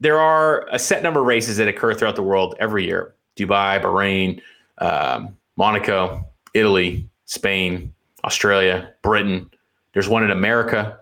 there 0.00 0.18
are 0.18 0.66
a 0.72 0.78
set 0.78 1.02
number 1.02 1.20
of 1.20 1.26
races 1.26 1.58
that 1.58 1.68
occur 1.68 1.94
throughout 1.94 2.16
the 2.16 2.22
world 2.22 2.54
every 2.58 2.84
year 2.86 3.14
Dubai, 3.36 3.80
Bahrain, 3.80 4.40
um, 4.78 5.36
Monaco, 5.56 6.26
Italy, 6.54 7.08
Spain, 7.26 7.92
Australia, 8.24 8.92
Britain. 9.02 9.50
There's 9.92 10.08
one 10.08 10.24
in 10.24 10.30
America, 10.30 10.98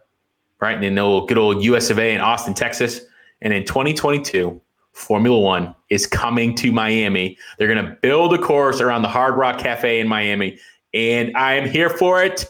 right? 0.61 0.75
And 0.75 0.83
then 0.83 0.95
the 0.97 1.21
good 1.27 1.39
old 1.39 1.63
US 1.65 1.91
of 1.91 1.99
A 1.99 2.15
in 2.15 2.21
Austin, 2.21 2.55
Texas. 2.55 3.01
And 3.41 3.53
in 3.53 3.65
2022, 3.65 4.61
Formula 4.93 5.39
One 5.39 5.75
is 5.91 6.07
coming 6.07 6.55
to 6.57 6.73
Miami. 6.73 7.39
They're 7.57 7.73
going 7.73 7.85
to 7.85 7.97
build 8.03 8.35
a 8.35 8.39
course 8.39 8.81
around 8.81 9.03
the 9.03 9.09
Hard 9.09 9.37
Rock 9.37 9.59
Cafe 9.59 10.01
in 10.01 10.09
Miami, 10.09 10.59
and 10.93 11.37
I 11.37 11.55
am 11.55 11.69
here 11.69 11.89
for 11.89 12.23
it. 12.23 12.47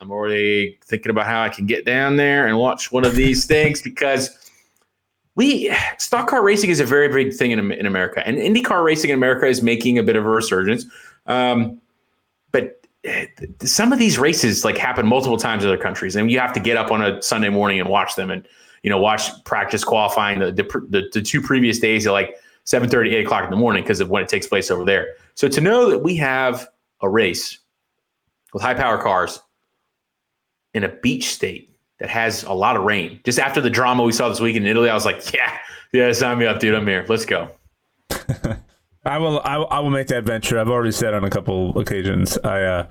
I'm 0.00 0.10
already 0.10 0.78
thinking 0.84 1.10
about 1.10 1.26
how 1.26 1.42
I 1.42 1.48
can 1.48 1.66
get 1.66 1.86
down 1.86 2.16
there 2.16 2.46
and 2.46 2.58
watch 2.58 2.90
one 2.90 3.04
of 3.04 3.14
these 3.14 3.46
things 3.46 3.80
because 3.80 4.43
we 5.36 5.74
stock 5.98 6.28
car 6.28 6.42
racing 6.42 6.70
is 6.70 6.80
a 6.80 6.84
very 6.84 7.08
big 7.08 7.36
thing 7.36 7.50
in, 7.50 7.72
in 7.72 7.86
America, 7.86 8.26
and 8.26 8.36
IndyCar 8.36 8.84
racing 8.84 9.10
in 9.10 9.16
America 9.16 9.46
is 9.46 9.62
making 9.62 9.98
a 9.98 10.02
bit 10.02 10.16
of 10.16 10.24
a 10.24 10.28
resurgence. 10.28 10.86
Um, 11.26 11.80
but 12.52 12.86
eh, 13.04 13.26
some 13.62 13.92
of 13.92 13.98
these 13.98 14.18
races 14.18 14.64
like 14.64 14.78
happen 14.78 15.06
multiple 15.06 15.36
times 15.36 15.64
in 15.64 15.68
other 15.68 15.82
countries, 15.82 16.14
and 16.16 16.30
you 16.30 16.38
have 16.38 16.52
to 16.52 16.60
get 16.60 16.76
up 16.76 16.92
on 16.92 17.02
a 17.02 17.20
Sunday 17.20 17.48
morning 17.48 17.80
and 17.80 17.88
watch 17.88 18.14
them, 18.14 18.30
and 18.30 18.46
you 18.82 18.90
know 18.90 18.98
watch 18.98 19.28
practice 19.44 19.82
qualifying 19.82 20.38
the 20.38 20.52
the, 20.52 21.08
the 21.12 21.22
two 21.22 21.40
previous 21.40 21.78
days 21.78 22.06
at 22.06 22.12
like 22.12 22.36
7 22.64 22.88
30, 22.88 23.14
8 23.16 23.26
o'clock 23.26 23.44
in 23.44 23.50
the 23.50 23.56
morning 23.56 23.82
because 23.82 24.00
of 24.00 24.10
when 24.10 24.22
it 24.22 24.28
takes 24.28 24.46
place 24.46 24.70
over 24.70 24.84
there. 24.84 25.14
So 25.34 25.48
to 25.48 25.60
know 25.60 25.90
that 25.90 25.98
we 25.98 26.16
have 26.16 26.68
a 27.00 27.08
race 27.08 27.58
with 28.52 28.62
high 28.62 28.74
power 28.74 28.98
cars 28.98 29.40
in 30.72 30.84
a 30.84 30.88
beach 30.88 31.34
state 31.34 31.73
that 32.00 32.10
has 32.10 32.42
a 32.44 32.52
lot 32.52 32.76
of 32.76 32.82
rain. 32.82 33.20
Just 33.24 33.38
after 33.38 33.60
the 33.60 33.70
drama 33.70 34.02
we 34.02 34.12
saw 34.12 34.28
this 34.28 34.40
week 34.40 34.56
in 34.56 34.66
Italy, 34.66 34.90
I 34.90 34.94
was 34.94 35.04
like, 35.04 35.32
yeah, 35.32 35.58
yeah, 35.92 36.12
sign 36.12 36.38
me 36.38 36.46
up, 36.46 36.60
dude. 36.60 36.74
I'm 36.74 36.86
here. 36.86 37.04
Let's 37.08 37.24
go. 37.24 37.50
I 39.04 39.18
will. 39.18 39.40
I, 39.44 39.56
I, 39.56 39.80
will 39.80 39.90
make 39.90 40.08
that 40.08 40.24
venture. 40.24 40.58
I've 40.58 40.70
already 40.70 40.92
said 40.92 41.12
on 41.14 41.24
a 41.24 41.30
couple 41.30 41.78
occasions. 41.78 42.38
I 42.38 42.62
uh, 42.62 42.86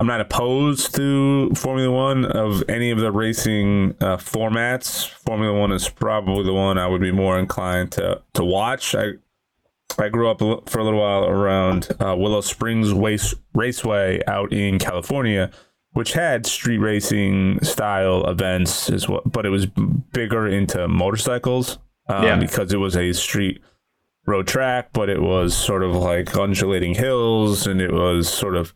I'm 0.00 0.06
not 0.06 0.20
opposed 0.20 0.94
to 0.94 1.50
Formula 1.54 1.92
One 1.92 2.24
of 2.24 2.62
any 2.68 2.92
of 2.92 2.98
the 2.98 3.10
racing 3.10 3.96
uh, 4.00 4.16
formats. 4.16 5.08
Formula 5.08 5.58
One 5.58 5.72
is 5.72 5.88
probably 5.88 6.44
the 6.44 6.54
one 6.54 6.78
I 6.78 6.86
would 6.86 7.00
be 7.00 7.10
more 7.10 7.38
inclined 7.38 7.92
to 7.92 8.22
to 8.34 8.44
watch. 8.44 8.94
I 8.94 9.14
I 9.98 10.08
grew 10.08 10.30
up 10.30 10.38
for 10.38 10.78
a 10.78 10.84
little 10.84 11.00
while 11.00 11.24
around 11.24 11.88
uh, 11.98 12.14
Willow 12.16 12.40
Springs 12.40 12.92
Race, 12.92 13.34
Raceway 13.54 14.22
out 14.28 14.52
in 14.52 14.78
California, 14.78 15.50
which 15.98 16.12
had 16.12 16.46
street 16.46 16.78
racing 16.78 17.58
style 17.60 18.24
events 18.30 18.88
as 18.88 19.08
well, 19.08 19.20
but 19.26 19.44
it 19.44 19.48
was 19.48 19.66
bigger 19.66 20.46
into 20.46 20.86
motorcycles 20.86 21.80
um, 22.06 22.22
yeah. 22.22 22.36
because 22.36 22.72
it 22.72 22.76
was 22.76 22.96
a 22.96 23.12
street 23.12 23.60
road 24.24 24.46
track, 24.46 24.90
but 24.92 25.08
it 25.08 25.20
was 25.20 25.56
sort 25.56 25.82
of 25.82 25.96
like 25.96 26.36
undulating 26.36 26.94
hills, 26.94 27.66
and 27.66 27.80
it 27.80 27.90
was 27.90 28.28
sort 28.28 28.54
of 28.54 28.72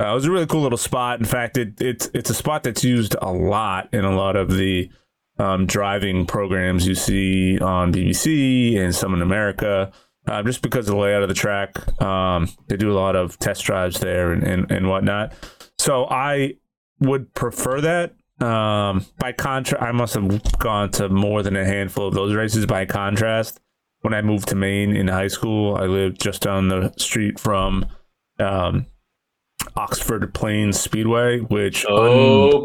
uh, 0.00 0.10
it 0.10 0.14
was 0.14 0.24
a 0.24 0.32
really 0.32 0.48
cool 0.48 0.62
little 0.62 0.76
spot. 0.76 1.20
In 1.20 1.24
fact, 1.24 1.56
it, 1.56 1.80
it's 1.80 2.10
it's 2.12 2.28
a 2.28 2.34
spot 2.34 2.64
that's 2.64 2.82
used 2.82 3.14
a 3.22 3.32
lot 3.32 3.88
in 3.94 4.04
a 4.04 4.16
lot 4.16 4.34
of 4.34 4.50
the 4.50 4.90
um, 5.38 5.66
driving 5.66 6.26
programs 6.26 6.88
you 6.88 6.96
see 6.96 7.56
on 7.60 7.92
BBC 7.92 8.76
and 8.80 8.92
some 8.92 9.14
in 9.14 9.22
America. 9.22 9.92
Uh, 10.26 10.42
just 10.42 10.60
because 10.60 10.88
of 10.88 10.96
the 10.96 11.00
layout 11.00 11.22
of 11.22 11.28
the 11.28 11.34
track, 11.34 12.02
um, 12.02 12.48
they 12.66 12.76
do 12.76 12.90
a 12.90 12.98
lot 12.98 13.14
of 13.14 13.38
test 13.38 13.62
drives 13.62 14.00
there 14.00 14.32
and, 14.32 14.42
and, 14.42 14.68
and 14.72 14.88
whatnot. 14.88 15.34
So 15.76 16.06
I 16.06 16.54
would 17.04 17.34
prefer 17.34 17.80
that. 17.80 18.14
Um, 18.44 19.06
by 19.18 19.32
contrast, 19.32 19.82
I 19.82 19.92
must 19.92 20.14
have 20.14 20.58
gone 20.58 20.90
to 20.92 21.08
more 21.08 21.42
than 21.42 21.56
a 21.56 21.64
handful 21.64 22.08
of 22.08 22.14
those 22.14 22.34
races. 22.34 22.66
By 22.66 22.84
contrast, 22.84 23.60
when 24.00 24.12
I 24.12 24.22
moved 24.22 24.48
to 24.48 24.54
Maine 24.54 24.96
in 24.96 25.08
high 25.08 25.28
school, 25.28 25.76
I 25.76 25.84
lived 25.84 26.20
just 26.20 26.42
down 26.42 26.68
the 26.68 26.92
street 26.98 27.38
from 27.38 27.86
um, 28.38 28.86
Oxford 29.76 30.34
Plains 30.34 30.78
Speedway, 30.78 31.40
which 31.40 31.86
oh, 31.88 32.58
un- 32.58 32.62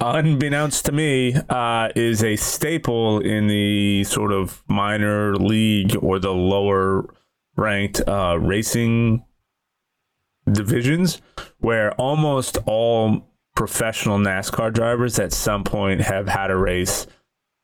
Un- 0.00 0.16
unbeknownst 0.16 0.84
to 0.86 0.92
me, 0.92 1.34
uh, 1.48 1.88
is 1.94 2.22
a 2.22 2.36
staple 2.36 3.20
in 3.20 3.46
the 3.46 4.04
sort 4.04 4.32
of 4.32 4.62
minor 4.68 5.36
league 5.36 5.96
or 6.02 6.18
the 6.18 6.32
lower 6.32 7.14
ranked 7.56 8.06
uh, 8.06 8.36
racing 8.40 9.24
divisions, 10.50 11.22
where 11.58 11.92
almost 11.92 12.58
all 12.66 13.30
professional 13.54 14.18
NASCAR 14.18 14.72
drivers 14.72 15.18
at 15.18 15.32
some 15.32 15.64
point 15.64 16.00
have 16.00 16.28
had 16.28 16.50
a 16.50 16.56
race 16.56 17.06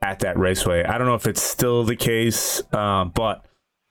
at 0.02 0.20
that 0.20 0.38
raceway. 0.38 0.84
I 0.84 0.98
don't 0.98 1.06
know 1.06 1.14
if 1.14 1.26
it's 1.26 1.42
still 1.42 1.84
the 1.84 1.96
case, 1.96 2.62
uh, 2.72 3.04
but 3.04 3.44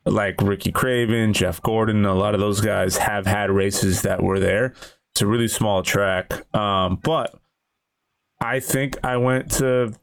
like 0.05 0.41
Ricky 0.41 0.71
Craven, 0.71 1.33
Jeff 1.33 1.61
Gordon, 1.61 2.05
a 2.05 2.13
lot 2.13 2.33
of 2.33 2.39
those 2.39 2.61
guys 2.61 2.97
have 2.97 3.25
had 3.25 3.51
races 3.51 4.01
that 4.03 4.23
were 4.23 4.39
there. 4.39 4.73
It's 5.11 5.21
a 5.21 5.27
really 5.27 5.47
small 5.47 5.83
track, 5.83 6.53
um, 6.55 6.99
but 7.03 7.39
I 8.39 8.59
think 8.59 8.97
I 9.03 9.17
went 9.17 9.51
to. 9.53 9.93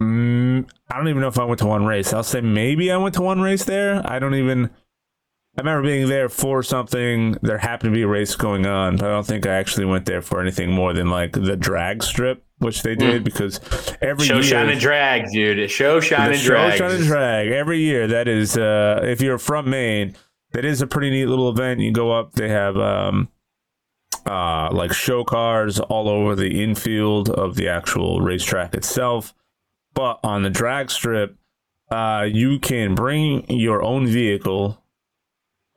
Mm, 0.00 0.68
I 0.90 0.96
don't 0.96 1.08
even 1.08 1.22
know 1.22 1.28
if 1.28 1.38
I 1.38 1.44
went 1.44 1.58
to 1.60 1.66
one 1.66 1.86
race. 1.86 2.12
I'll 2.12 2.22
say 2.22 2.42
maybe 2.42 2.92
I 2.92 2.98
went 2.98 3.14
to 3.14 3.22
one 3.22 3.40
race 3.40 3.64
there. 3.64 4.02
I 4.04 4.18
don't 4.18 4.34
even. 4.34 4.70
I 5.56 5.62
remember 5.62 5.88
being 5.88 6.08
there 6.08 6.28
for 6.28 6.62
something. 6.62 7.38
There 7.40 7.56
happened 7.56 7.92
to 7.92 7.94
be 7.96 8.02
a 8.02 8.08
race 8.08 8.36
going 8.36 8.66
on, 8.66 8.98
but 8.98 9.06
I 9.06 9.12
don't 9.12 9.26
think 9.26 9.46
I 9.46 9.54
actually 9.54 9.86
went 9.86 10.04
there 10.04 10.20
for 10.20 10.38
anything 10.38 10.70
more 10.70 10.92
than 10.92 11.08
like 11.08 11.32
the 11.32 11.56
drag 11.56 12.02
strip, 12.02 12.44
which 12.58 12.82
they 12.82 12.94
did 12.94 13.22
mm. 13.22 13.24
because 13.24 13.60
every 14.02 14.26
show 14.26 14.34
year, 14.34 14.42
shine 14.42 14.68
and 14.68 14.78
drag, 14.78 15.30
dude. 15.32 15.70
Show 15.70 16.00
shine 16.00 16.32
and 16.32 16.42
drag. 16.42 16.72
Show 16.72 16.88
shine 16.88 16.96
and 16.96 17.06
drag 17.06 17.48
every 17.48 17.78
year. 17.78 18.06
That 18.06 18.28
is, 18.28 18.58
uh, 18.58 19.00
if 19.04 19.22
you're 19.22 19.38
from 19.38 19.70
Maine, 19.70 20.14
that 20.52 20.66
is 20.66 20.82
a 20.82 20.86
pretty 20.86 21.08
neat 21.08 21.26
little 21.26 21.48
event. 21.48 21.80
You 21.80 21.90
go 21.90 22.12
up. 22.12 22.34
They 22.34 22.50
have 22.50 22.76
um, 22.76 23.30
uh, 24.26 24.70
like 24.72 24.92
show 24.92 25.24
cars 25.24 25.80
all 25.80 26.10
over 26.10 26.36
the 26.36 26.62
infield 26.62 27.30
of 27.30 27.54
the 27.54 27.68
actual 27.68 28.20
racetrack 28.20 28.74
itself. 28.74 29.32
But 29.94 30.20
on 30.22 30.42
the 30.42 30.50
drag 30.50 30.90
strip, 30.90 31.34
uh, 31.90 32.26
you 32.30 32.58
can 32.58 32.94
bring 32.94 33.50
your 33.50 33.82
own 33.82 34.06
vehicle 34.06 34.82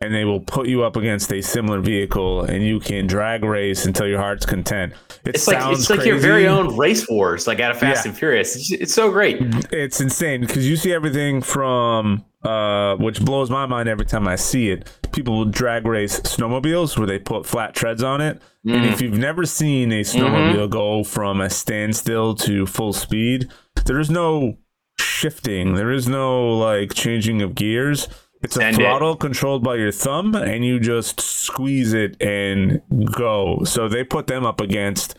and 0.01 0.13
they 0.13 0.23
will 0.23 0.39
put 0.39 0.67
you 0.67 0.83
up 0.83 0.95
against 0.95 1.31
a 1.33 1.41
similar 1.41 1.81
vehicle 1.81 2.43
and 2.43 2.63
you 2.63 2.79
can 2.79 3.05
drag 3.05 3.43
race 3.43 3.85
until 3.85 4.07
your 4.07 4.19
heart's 4.19 4.45
content. 4.45 4.93
It 5.25 5.35
it's 5.35 5.47
like 5.47 5.73
it's 5.73 5.89
like 5.89 6.05
your 6.05 6.17
very 6.17 6.47
own 6.47 6.77
race 6.77 7.07
wars, 7.09 7.47
like 7.47 7.59
out 7.59 7.71
of 7.71 7.79
Fast 7.79 8.05
yeah. 8.05 8.11
and 8.11 8.17
Furious. 8.17 8.55
It's, 8.55 8.71
it's, 8.71 8.93
so 8.93 9.11
great. 9.11 9.37
It's 9.71 9.99
insane 9.99 10.41
because 10.41 10.67
you 10.69 10.77
see 10.77 10.93
everything 10.93 11.41
from 11.41 12.23
uh, 12.43 12.95
which 12.95 13.19
blows 13.19 13.49
my 13.49 13.65
mind 13.65 13.89
every 13.89 14.05
time 14.05 14.25
I 14.25 14.37
see 14.37 14.71
it. 14.71 14.89
People 15.11 15.37
will 15.37 15.45
drag 15.45 15.85
race 15.85 16.21
snowmobiles 16.21 16.97
where 16.97 17.07
they 17.07 17.19
put 17.19 17.45
flat 17.45 17.75
treads 17.75 18.01
on 18.01 18.21
it. 18.21 18.41
Mm. 18.65 18.75
And 18.75 18.85
if 18.85 19.01
you've 19.01 19.17
never 19.17 19.45
seen 19.45 19.91
a 19.91 20.01
snowmobile 20.01 20.55
mm-hmm. 20.55 20.69
go 20.69 21.03
from 21.03 21.41
a 21.41 21.49
standstill 21.49 22.35
to 22.35 22.65
full 22.65 22.93
speed, 22.93 23.51
there 23.85 23.99
is 23.99 24.09
no 24.09 24.57
shifting. 24.97 25.75
There 25.75 25.91
is 25.91 26.07
no 26.07 26.57
like 26.57 26.93
changing 26.93 27.41
of 27.41 27.53
gears 27.55 28.07
it's 28.41 28.57
a 28.57 28.71
throttle 28.71 29.13
it. 29.13 29.19
controlled 29.19 29.63
by 29.63 29.75
your 29.75 29.91
thumb, 29.91 30.35
and 30.35 30.63
you 30.65 30.79
just 30.79 31.19
squeeze 31.19 31.93
it 31.93 32.21
and 32.21 32.81
go. 33.13 33.63
So 33.65 33.87
they 33.87 34.03
put 34.03 34.27
them 34.27 34.45
up 34.45 34.61
against, 34.61 35.15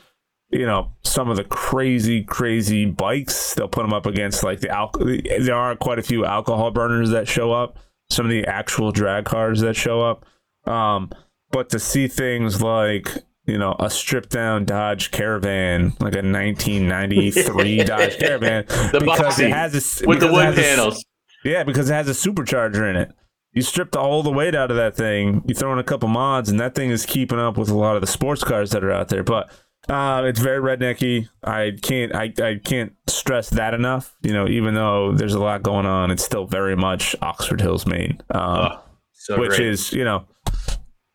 you 0.50 0.64
know, 0.66 0.92
some 1.02 1.28
of 1.28 1.36
the 1.36 1.44
crazy, 1.44 2.24
crazy 2.24 2.86
bikes. 2.86 3.54
They'll 3.54 3.68
put 3.68 3.82
them 3.82 3.92
up 3.92 4.06
against 4.06 4.42
like 4.42 4.60
the 4.60 4.70
alcohol. 4.70 5.06
There 5.40 5.54
are 5.54 5.76
quite 5.76 5.98
a 5.98 6.02
few 6.02 6.24
alcohol 6.24 6.70
burners 6.70 7.10
that 7.10 7.28
show 7.28 7.52
up. 7.52 7.78
Some 8.10 8.26
of 8.26 8.30
the 8.30 8.46
actual 8.46 8.90
drag 8.90 9.26
cars 9.26 9.60
that 9.60 9.76
show 9.76 10.02
up. 10.02 10.24
Um, 10.66 11.10
but 11.50 11.68
to 11.70 11.78
see 11.78 12.08
things 12.08 12.62
like 12.62 13.08
you 13.46 13.58
know, 13.58 13.74
a 13.80 13.90
stripped 13.90 14.30
down 14.30 14.64
Dodge 14.64 15.10
Caravan, 15.10 15.92
like 15.98 16.14
a 16.14 16.22
1993 16.22 17.78
Dodge 17.84 18.18
Caravan, 18.18 18.64
the 18.92 19.00
because 19.00 19.38
boxy, 19.38 19.46
it 19.46 19.52
has 19.52 20.02
a, 20.02 20.06
with 20.06 20.20
the 20.20 20.30
wood 20.30 20.54
panels. 20.54 21.04
Yeah, 21.44 21.64
because 21.64 21.90
it 21.90 21.94
has 21.94 22.08
a 22.08 22.12
supercharger 22.12 22.88
in 22.88 22.96
it. 22.96 23.12
You 23.52 23.62
stripped 23.62 23.96
all 23.96 24.22
the 24.22 24.30
weight 24.30 24.54
out 24.54 24.70
of 24.70 24.76
that 24.76 24.94
thing. 24.94 25.42
You 25.46 25.54
throw 25.54 25.72
in 25.72 25.78
a 25.78 25.84
couple 25.84 26.08
mods, 26.08 26.48
and 26.48 26.60
that 26.60 26.74
thing 26.74 26.90
is 26.90 27.04
keeping 27.04 27.38
up 27.38 27.56
with 27.56 27.68
a 27.68 27.76
lot 27.76 27.96
of 27.96 28.00
the 28.00 28.06
sports 28.06 28.44
cars 28.44 28.70
that 28.70 28.84
are 28.84 28.92
out 28.92 29.08
there. 29.08 29.24
But 29.24 29.50
uh, 29.88 30.22
it's 30.24 30.38
very 30.38 30.60
rednecky. 30.60 31.28
I 31.42 31.72
can't 31.82 32.14
I, 32.14 32.32
I 32.42 32.60
can't 32.62 32.92
stress 33.08 33.50
that 33.50 33.74
enough. 33.74 34.14
You 34.22 34.32
know, 34.32 34.46
even 34.46 34.74
though 34.74 35.12
there's 35.12 35.34
a 35.34 35.40
lot 35.40 35.62
going 35.62 35.86
on, 35.86 36.10
it's 36.12 36.24
still 36.24 36.46
very 36.46 36.76
much 36.76 37.16
Oxford 37.22 37.60
Hills, 37.60 37.86
Maine. 37.86 38.20
Um, 38.30 38.42
oh, 38.42 38.82
so 39.12 39.40
which 39.40 39.56
great. 39.56 39.62
is 39.62 39.92
you 39.92 40.04
know, 40.04 40.26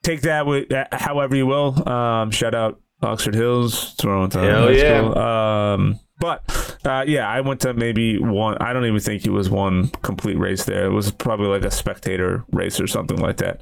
take 0.04 0.22
that 0.22 0.46
with 0.46 0.72
however 0.92 1.38
you 1.38 1.46
will. 1.46 1.88
Um, 1.88 2.32
shout 2.32 2.54
out 2.54 2.82
Oxford 3.02 3.36
Hills. 3.36 3.94
Throwing 3.94 4.30
Hell 4.32 4.74
yeah. 4.74 5.74
Um, 5.74 6.00
but 6.20 6.78
uh, 6.86 7.04
yeah, 7.08 7.28
I 7.28 7.42
went 7.42 7.62
to 7.62 7.74
maybe 7.74 8.20
one. 8.20 8.58
I 8.60 8.74
don't 8.74 8.86
even 8.86 9.00
think 9.00 9.26
it 9.26 9.32
was 9.32 9.50
one 9.50 9.90
complete 10.02 10.38
race 10.38 10.64
there. 10.66 10.86
It 10.86 10.94
was 10.94 11.12
probably 11.12 11.48
like 11.48 11.66
a 11.66 11.72
spectator 11.72 12.46
race 12.52 12.80
or 12.80 12.88
something 12.88 13.18
like 13.18 13.38
that. 13.38 13.62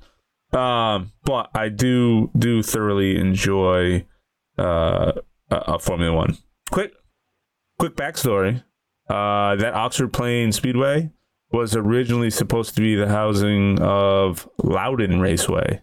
Um, 0.57 1.11
but 1.25 1.49
I 1.55 1.69
do 1.69 2.29
do 2.37 2.61
thoroughly 2.61 3.17
enjoy 3.17 4.05
uh, 4.57 5.13
a, 5.49 5.79
Formula 5.79 6.15
One. 6.15 6.37
Quick, 6.71 6.93
quick 7.79 7.95
backstory. 7.95 8.63
Uh, 9.09 9.55
that 9.57 9.73
Oxford 9.73 10.13
Plains 10.13 10.55
Speedway 10.55 11.11
was 11.51 11.75
originally 11.75 12.29
supposed 12.29 12.75
to 12.75 12.81
be 12.81 12.95
the 12.95 13.07
housing 13.07 13.79
of 13.81 14.47
Loudon 14.63 15.19
Raceway, 15.19 15.81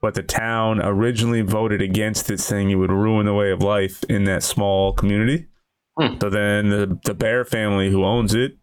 but 0.00 0.14
the 0.14 0.22
town 0.22 0.80
originally 0.82 1.42
voted 1.42 1.82
against 1.82 2.30
it, 2.30 2.40
saying 2.40 2.70
it 2.70 2.76
would 2.76 2.90
ruin 2.90 3.26
the 3.26 3.34
way 3.34 3.50
of 3.50 3.62
life 3.62 4.02
in 4.04 4.24
that 4.24 4.42
small 4.42 4.92
community. 4.92 5.46
Hmm. 5.98 6.18
So 6.20 6.28
then 6.30 6.68
the, 6.68 6.98
the 7.04 7.14
Bahre 7.14 7.46
family 7.46 7.90
who 7.90 8.04
owns 8.04 8.34
it 8.34 8.56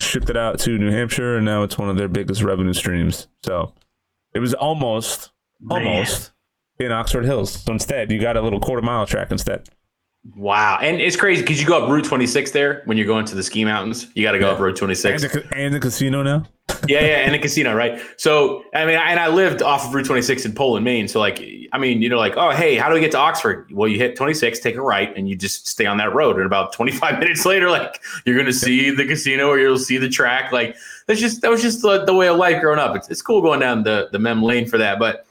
shipped 0.00 0.30
it 0.30 0.36
out 0.36 0.58
to 0.60 0.78
New 0.78 0.90
Hampshire, 0.90 1.36
and 1.36 1.44
now 1.44 1.62
it's 1.62 1.76
one 1.76 1.90
of 1.90 1.96
their 1.98 2.08
biggest 2.08 2.42
revenue 2.42 2.72
streams. 2.72 3.28
So 3.44 3.74
it 4.34 4.38
was 4.38 4.54
almost, 4.54 5.30
Man. 5.60 5.86
almost 5.86 6.30
in 6.78 6.90
Oxford 6.90 7.24
Hills. 7.26 7.52
So 7.52 7.72
instead, 7.72 8.10
you 8.10 8.18
got 8.18 8.36
a 8.36 8.40
little 8.40 8.60
quarter 8.60 8.80
mile 8.82 9.06
track 9.06 9.30
instead. 9.30 9.68
Wow, 10.36 10.78
and 10.82 11.00
it's 11.00 11.16
crazy 11.16 11.42
because 11.42 11.60
you 11.60 11.66
go 11.66 11.82
up 11.82 11.90
Route 11.90 12.04
26 12.04 12.50
there 12.52 12.82
when 12.84 12.96
you're 12.98 13.06
going 13.06 13.24
to 13.26 13.34
the 13.34 13.42
ski 13.42 13.64
mountains. 13.64 14.06
You 14.14 14.22
got 14.22 14.32
to 14.32 14.38
go 14.38 14.48
Yeah. 14.48 14.52
up 14.54 14.60
Route 14.60 14.68
And 14.70 14.76
26. 14.78 15.22
the, 15.22 15.48
and 15.54 15.74
the 15.74 15.80
casino 15.80 16.22
now. 16.22 16.44
Yeah, 16.88 17.00
yeah, 17.00 17.16
and 17.18 17.34
a 17.34 17.38
casino, 17.38 17.74
right? 17.74 18.00
So, 18.16 18.64
I 18.74 18.84
mean, 18.86 18.96
and 18.96 19.20
I 19.20 19.28
lived 19.28 19.62
off 19.62 19.86
of 19.86 19.94
Route 19.94 20.06
26 20.06 20.44
in 20.44 20.52
Poland, 20.52 20.84
Maine. 20.84 21.08
So, 21.08 21.20
like, 21.20 21.42
I 21.72 21.78
mean, 21.78 22.02
you 22.02 22.08
know, 22.08 22.18
like, 22.18 22.36
oh, 22.36 22.50
hey, 22.50 22.76
how 22.76 22.88
do 22.88 22.94
we 22.94 23.00
get 23.00 23.10
to 23.12 23.18
Oxford? 23.18 23.70
Well, 23.72 23.88
you 23.88 23.98
hit 23.98 24.16
26, 24.16 24.58
take 24.60 24.76
a 24.76 24.82
right, 24.82 25.16
and 25.16 25.28
you 25.28 25.36
just 25.36 25.68
stay 25.68 25.86
on 25.86 25.96
that 25.98 26.14
road. 26.14 26.36
And 26.36 26.46
about 26.46 26.72
25 26.72 27.18
minutes 27.20 27.44
later, 27.44 27.70
like, 27.70 28.00
you're 28.24 28.36
gonna 28.36 28.52
see 28.52 28.90
the 28.90 29.06
casino 29.06 29.48
or 29.48 29.58
you'll 29.58 29.78
see 29.78 29.98
the 29.98 30.08
track. 30.08 30.52
Like, 30.52 30.76
that's 31.06 31.20
just 31.20 31.42
that 31.42 31.50
was 31.50 31.62
just 31.62 31.82
the, 31.82 32.04
the 32.04 32.14
way 32.14 32.28
of 32.28 32.36
life 32.36 32.60
growing 32.60 32.78
up. 32.78 32.96
It's, 32.96 33.08
it's 33.08 33.22
cool 33.22 33.42
going 33.42 33.60
down 33.60 33.82
the 33.82 34.08
the 34.12 34.18
Mem 34.18 34.42
Lane 34.42 34.66
for 34.66 34.78
that. 34.78 34.98
But 34.98 35.26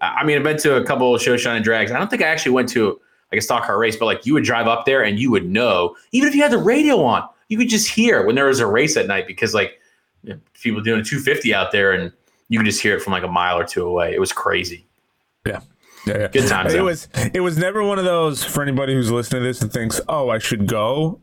I 0.00 0.24
mean, 0.24 0.36
I've 0.38 0.44
been 0.44 0.58
to 0.58 0.76
a 0.76 0.84
couple 0.84 1.14
of 1.14 1.22
show 1.22 1.36
shine 1.36 1.56
and 1.56 1.64
drags. 1.64 1.92
I 1.92 1.98
don't 1.98 2.08
think 2.08 2.22
I 2.22 2.26
actually 2.26 2.52
went 2.52 2.68
to 2.70 3.00
like 3.30 3.38
a 3.38 3.42
stock 3.42 3.64
car 3.64 3.78
race, 3.78 3.96
but 3.96 4.06
like 4.06 4.26
you 4.26 4.34
would 4.34 4.44
drive 4.44 4.66
up 4.66 4.86
there 4.86 5.02
and 5.04 5.18
you 5.18 5.30
would 5.30 5.48
know, 5.48 5.96
even 6.12 6.28
if 6.28 6.34
you 6.34 6.42
had 6.42 6.52
the 6.52 6.58
radio 6.58 7.02
on, 7.02 7.28
you 7.48 7.58
could 7.58 7.68
just 7.68 7.88
hear 7.88 8.24
when 8.24 8.34
there 8.34 8.46
was 8.46 8.60
a 8.60 8.66
race 8.66 8.96
at 8.96 9.06
night 9.06 9.26
because 9.26 9.54
like 9.54 9.79
you 10.22 10.34
know, 10.34 10.40
people 10.54 10.80
doing 10.80 11.00
a 11.00 11.04
250 11.04 11.54
out 11.54 11.72
there 11.72 11.92
and 11.92 12.12
you 12.48 12.58
could 12.58 12.66
just 12.66 12.80
hear 12.82 12.96
it 12.96 13.00
from 13.02 13.12
like 13.12 13.22
a 13.22 13.28
mile 13.28 13.58
or 13.58 13.64
two 13.64 13.86
away. 13.86 14.12
It 14.14 14.20
was 14.20 14.32
crazy. 14.32 14.86
Yeah. 15.46 15.60
Yeah, 16.06 16.18
yeah. 16.18 16.28
Good 16.28 16.48
times, 16.48 16.72
It 16.72 16.78
though. 16.78 16.84
was 16.84 17.08
it 17.34 17.40
was 17.40 17.58
never 17.58 17.82
one 17.82 17.98
of 17.98 18.04
those 18.06 18.42
for 18.42 18.62
anybody 18.62 18.94
who's 18.94 19.10
listening 19.10 19.42
to 19.42 19.46
this 19.48 19.60
and 19.60 19.70
thinks, 19.70 20.00
"Oh, 20.08 20.30
I 20.30 20.38
should 20.38 20.66
go." 20.66 21.20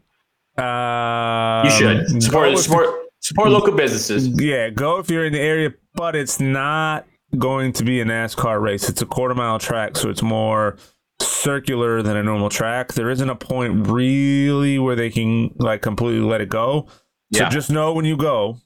Uh, 0.57 1.63
You 1.65 1.71
should 1.71 2.23
support 2.23 2.57
support 2.59 2.87
support 3.19 3.49
local 3.49 3.73
businesses. 3.75 4.27
Yeah, 4.41 4.69
go 4.69 4.99
if 4.99 5.09
you're 5.09 5.25
in 5.25 5.33
the 5.33 5.39
area, 5.39 5.73
but 5.95 6.15
it's 6.15 6.39
not 6.39 7.05
going 7.37 7.73
to 7.73 7.83
be 7.83 7.99
a 8.01 8.05
NASCAR 8.05 8.61
race. 8.61 8.87
It's 8.87 9.01
a 9.01 9.05
quarter 9.05 9.33
mile 9.35 9.57
track, 9.59 9.97
so 9.97 10.09
it's 10.09 10.21
more 10.21 10.77
circular 11.19 12.01
than 12.03 12.15
a 12.15 12.23
normal 12.23 12.49
track. 12.49 12.93
There 12.93 13.09
isn't 13.09 13.29
a 13.29 13.35
point 13.35 13.87
really 13.87 14.77
where 14.79 14.95
they 14.95 15.09
can 15.09 15.51
like 15.57 15.81
completely 15.81 16.21
let 16.21 16.41
it 16.41 16.49
go. 16.49 16.87
So 17.33 17.41
Yeah. 17.43 17.49
just 17.49 17.69
know 17.71 17.93
when 17.93 18.05
you 18.05 18.15
go, 18.15 18.59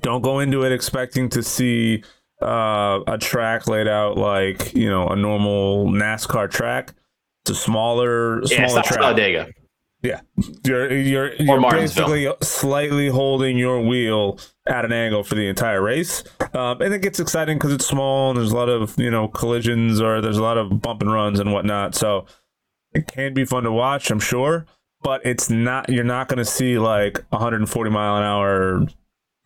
don't 0.00 0.22
go 0.22 0.40
into 0.40 0.62
it 0.64 0.72
expecting 0.72 1.28
to 1.30 1.42
see 1.42 2.02
uh, 2.40 3.00
a 3.06 3.18
track 3.18 3.66
laid 3.68 3.88
out 3.88 4.16
like 4.16 4.74
you 4.74 4.88
know 4.88 5.08
a 5.08 5.16
normal 5.16 5.86
NASCAR 5.86 6.50
track. 6.50 6.94
It's 7.44 7.50
a 7.50 7.54
smaller, 7.54 8.42
Yeah, 8.44 8.66
smaller 8.66 8.82
track. 8.82 9.00
Talladega. 9.00 9.48
Yeah, 10.02 10.20
you're 10.64 10.92
you're, 10.92 11.34
you're 11.34 11.70
basically 11.70 12.28
slightly 12.42 13.06
holding 13.08 13.56
your 13.56 13.80
wheel 13.80 14.40
at 14.66 14.84
an 14.84 14.92
angle 14.92 15.22
for 15.22 15.36
the 15.36 15.46
entire 15.46 15.80
race, 15.80 16.24
um, 16.54 16.80
and 16.82 16.92
it 16.92 17.02
gets 17.02 17.20
exciting 17.20 17.56
because 17.56 17.72
it's 17.72 17.86
small 17.86 18.30
and 18.30 18.38
there's 18.38 18.50
a 18.50 18.56
lot 18.56 18.68
of 18.68 18.98
you 18.98 19.12
know 19.12 19.28
collisions 19.28 20.00
or 20.00 20.20
there's 20.20 20.38
a 20.38 20.42
lot 20.42 20.58
of 20.58 20.82
bump 20.82 21.02
and 21.02 21.12
runs 21.12 21.38
and 21.38 21.52
whatnot. 21.52 21.94
So 21.94 22.26
it 22.92 23.06
can 23.06 23.32
be 23.32 23.44
fun 23.44 23.62
to 23.62 23.70
watch, 23.70 24.10
I'm 24.10 24.18
sure, 24.18 24.66
but 25.02 25.24
it's 25.24 25.48
not. 25.50 25.88
You're 25.88 26.02
not 26.02 26.26
going 26.26 26.38
to 26.38 26.44
see 26.44 26.80
like 26.80 27.24
140 27.28 27.90
mile 27.90 28.16
an 28.16 28.24
hour, 28.24 28.86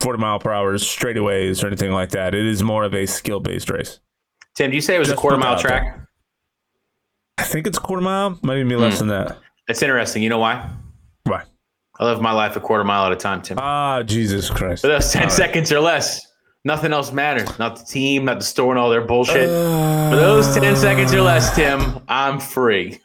40 0.00 0.18
mile 0.20 0.38
per 0.38 0.52
hour 0.52 0.74
straightaways 0.74 1.62
or 1.62 1.68
anything 1.68 1.90
like 1.92 2.10
that. 2.10 2.34
It 2.34 2.44
is 2.46 2.62
more 2.62 2.84
of 2.84 2.94
a 2.94 3.06
skill 3.06 3.40
based 3.40 3.70
race. 3.70 4.00
Tim, 4.54 4.70
do 4.70 4.76
you 4.76 4.80
say 4.80 4.96
it 4.96 4.98
was 4.98 5.10
a 5.10 5.16
quarter 5.16 5.36
mile 5.36 5.54
out 5.54 5.60
track? 5.60 6.00
I 7.38 7.42
think 7.42 7.66
it's 7.66 7.78
a 7.78 7.80
quarter 7.80 8.02
mile, 8.02 8.38
might 8.42 8.56
even 8.56 8.68
be 8.68 8.76
less 8.76 8.94
Hmm. 9.00 9.08
than 9.08 9.24
that. 9.26 9.38
That's 9.68 9.82
interesting. 9.82 10.22
You 10.22 10.28
know 10.30 10.38
why? 10.38 10.68
Why? 11.24 11.42
I 11.98 12.04
live 12.04 12.20
my 12.20 12.32
life 12.32 12.56
a 12.56 12.60
quarter 12.60 12.84
mile 12.84 13.06
at 13.06 13.12
a 13.12 13.16
time, 13.16 13.42
Tim. 13.42 13.58
Ah, 13.60 14.02
Jesus 14.02 14.48
Christ! 14.50 14.82
For 14.82 14.88
those 14.88 15.10
10 15.12 15.22
All 15.22 15.28
right. 15.28 15.32
seconds 15.36 15.72
or 15.72 15.80
less, 15.80 16.26
nothing 16.64 16.92
else 16.92 17.10
matters. 17.12 17.58
Not 17.58 17.76
the 17.78 17.84
team, 17.84 18.24
not 18.26 18.38
the 18.38 18.44
store 18.44 18.70
and 18.72 18.78
all 18.78 18.90
their 18.90 19.00
bullshit. 19.02 19.48
Uh, 19.48 20.10
For 20.10 20.16
those 20.16 20.54
10 20.54 20.76
seconds 20.76 21.12
or 21.14 21.22
less, 21.22 21.54
Tim, 21.56 22.00
I'm 22.08 22.38
free. 22.38 23.00